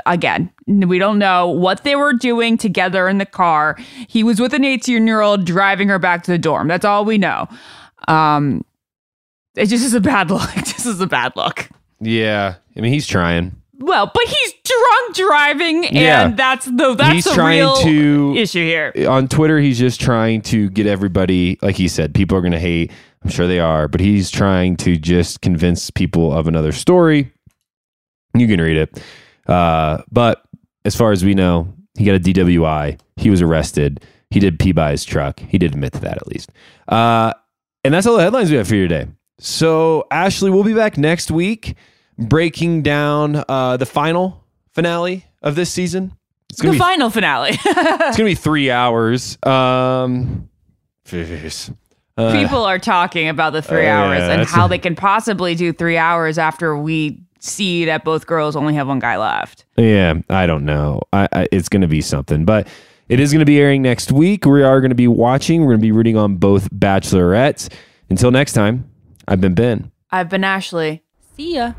again, 0.06 0.50
we 0.66 0.98
don't 0.98 1.18
know 1.18 1.48
what 1.48 1.84
they 1.84 1.96
were 1.96 2.12
doing 2.12 2.56
together 2.56 3.08
in 3.08 3.18
the 3.18 3.26
car. 3.26 3.76
He 4.08 4.22
was 4.22 4.40
with 4.40 4.54
an 4.54 4.64
18 4.64 5.06
year 5.06 5.20
old 5.20 5.44
driving 5.44 5.88
her 5.88 5.98
back 5.98 6.22
to 6.24 6.30
the 6.30 6.38
dorm. 6.38 6.68
That's 6.68 6.84
all 6.84 7.04
we 7.04 7.18
know. 7.18 7.48
Um 8.08 8.64
it 9.56 9.66
just 9.66 9.84
is 9.84 9.94
a 9.94 10.00
bad 10.00 10.30
look. 10.30 10.50
This 10.54 10.86
is 10.86 11.00
a 11.00 11.06
bad 11.06 11.32
look. 11.36 11.68
yeah, 12.00 12.54
I 12.76 12.80
mean 12.80 12.92
he's 12.92 13.06
trying. 13.06 13.56
Well, 13.82 14.10
but 14.12 14.22
he's 14.26 14.52
drunk 14.62 15.16
driving, 15.16 15.86
and 15.86 15.96
Yeah. 15.96 16.28
that's 16.28 16.66
the 16.66 16.94
that's 16.94 17.14
he's 17.14 17.24
the 17.24 17.30
trying 17.32 17.58
real 17.60 17.76
to 17.76 18.34
issue 18.36 18.62
here. 18.62 18.92
on 19.08 19.26
Twitter. 19.26 19.58
He's 19.58 19.78
just 19.78 20.00
trying 20.02 20.42
to 20.42 20.68
get 20.68 20.86
everybody, 20.86 21.58
like 21.62 21.76
he 21.76 21.88
said, 21.88 22.14
people 22.14 22.36
are 22.36 22.42
going 22.42 22.52
to 22.52 22.58
hate. 22.58 22.92
I'm 23.24 23.30
sure 23.30 23.46
they 23.46 23.58
are, 23.58 23.88
but 23.88 24.00
he's 24.00 24.30
trying 24.30 24.76
to 24.78 24.96
just 24.98 25.40
convince 25.40 25.90
people 25.90 26.30
of 26.32 26.46
another 26.46 26.72
story. 26.72 27.32
You 28.34 28.46
can 28.46 28.60
read 28.60 28.76
it, 28.76 29.02
uh, 29.46 30.02
but 30.12 30.44
as 30.84 30.94
far 30.94 31.10
as 31.12 31.24
we 31.24 31.32
know, 31.34 31.72
he 31.98 32.04
got 32.04 32.14
a 32.16 32.20
DWI. 32.20 32.98
He 33.16 33.30
was 33.30 33.40
arrested. 33.42 34.04
He 34.30 34.40
did 34.40 34.58
pee 34.58 34.72
by 34.72 34.90
his 34.92 35.04
truck. 35.04 35.40
He 35.40 35.56
did 35.58 35.72
admit 35.72 35.94
to 35.94 36.00
that 36.00 36.16
at 36.18 36.26
least. 36.28 36.50
Uh, 36.86 37.32
and 37.84 37.94
that's 37.94 38.06
all 38.06 38.16
the 38.16 38.22
headlines 38.22 38.50
we 38.50 38.56
have 38.56 38.68
for 38.68 38.74
you 38.74 38.88
today. 38.88 39.10
So 39.38 40.06
Ashley, 40.10 40.50
we'll 40.50 40.64
be 40.64 40.74
back 40.74 40.98
next 40.98 41.30
week 41.30 41.76
breaking 42.18 42.82
down 42.82 43.42
uh, 43.48 43.76
the 43.78 43.86
final 43.86 44.44
finale 44.72 45.24
of 45.42 45.54
this 45.54 45.70
season. 45.70 46.14
It's 46.50 46.58
The 46.58 46.64
gonna 46.64 46.72
be 46.74 46.78
final 46.78 47.10
finale. 47.10 47.50
it's 47.64 48.16
gonna 48.16 48.24
be 48.28 48.34
three 48.34 48.70
hours. 48.70 49.38
Um. 49.44 50.48
Uh, 52.16 52.32
People 52.32 52.64
are 52.64 52.78
talking 52.78 53.28
about 53.28 53.52
the 53.52 53.62
three 53.62 53.86
uh, 53.86 53.94
hours 53.96 54.18
yeah, 54.20 54.30
and 54.32 54.46
how 54.48 54.66
a- 54.66 54.68
they 54.68 54.78
can 54.78 54.94
possibly 54.94 55.54
do 55.54 55.72
three 55.72 55.96
hours 55.96 56.38
after 56.38 56.76
we 56.76 57.20
see 57.40 57.86
that 57.86 58.04
both 58.04 58.26
girls 58.26 58.54
only 58.56 58.74
have 58.74 58.86
one 58.86 58.98
guy 58.98 59.16
left. 59.16 59.64
Yeah, 59.76 60.14
I 60.28 60.46
don't 60.46 60.64
know. 60.64 61.00
I, 61.12 61.28
I, 61.32 61.48
it's 61.50 61.68
gonna 61.68 61.88
be 61.88 62.00
something, 62.00 62.44
but 62.44 62.68
it 63.10 63.18
is 63.18 63.32
gonna 63.32 63.44
be 63.44 63.58
airing 63.58 63.82
next 63.82 64.12
week. 64.12 64.46
We 64.46 64.62
are 64.62 64.80
gonna 64.80 64.94
be 64.94 65.08
watching. 65.08 65.62
We're 65.62 65.72
gonna 65.72 65.82
be 65.82 65.90
rooting 65.90 66.16
on 66.16 66.36
both 66.36 66.70
bachelorettes. 66.70 67.68
Until 68.08 68.30
next 68.30 68.52
time, 68.52 68.88
I've 69.26 69.40
been 69.40 69.54
Ben. 69.54 69.90
I've 70.12 70.28
been 70.28 70.44
Ashley. 70.44 71.02
See 71.36 71.56
ya. 71.56 71.72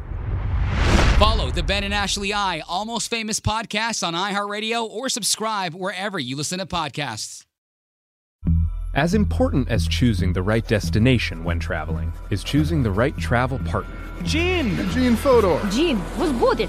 Follow 1.18 1.50
the 1.50 1.64
Ben 1.64 1.86
and 1.86 1.94
Ashley 1.94 2.34
I 2.34 2.62
Almost 2.68 3.10
Famous 3.10 3.40
podcast 3.40 4.06
on 4.06 4.14
iHeartRadio 4.14 4.90
or 4.90 5.08
subscribe 5.08 5.74
wherever 5.74 6.20
you 6.20 6.36
listen 6.36 6.60
to 6.60 6.66
podcasts. 6.66 7.46
As 8.94 9.14
important 9.14 9.70
as 9.70 9.88
choosing 9.88 10.34
the 10.34 10.44
right 10.44 10.68
destination 10.68 11.46
when 11.46 11.60
traveling 11.60 12.12
is 12.30 12.44
choosing 12.44 12.84
the 12.84 12.92
right 12.92 13.16
travel 13.18 13.58
partner. 13.60 13.96
Gene! 14.24 14.76
Gene 14.90 15.16
Fodor! 15.16 15.62
Gene, 15.70 16.02
was 16.18 16.34
good. 16.34 16.68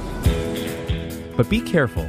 But 1.37 1.49
be 1.51 1.61
careful, 1.61 2.09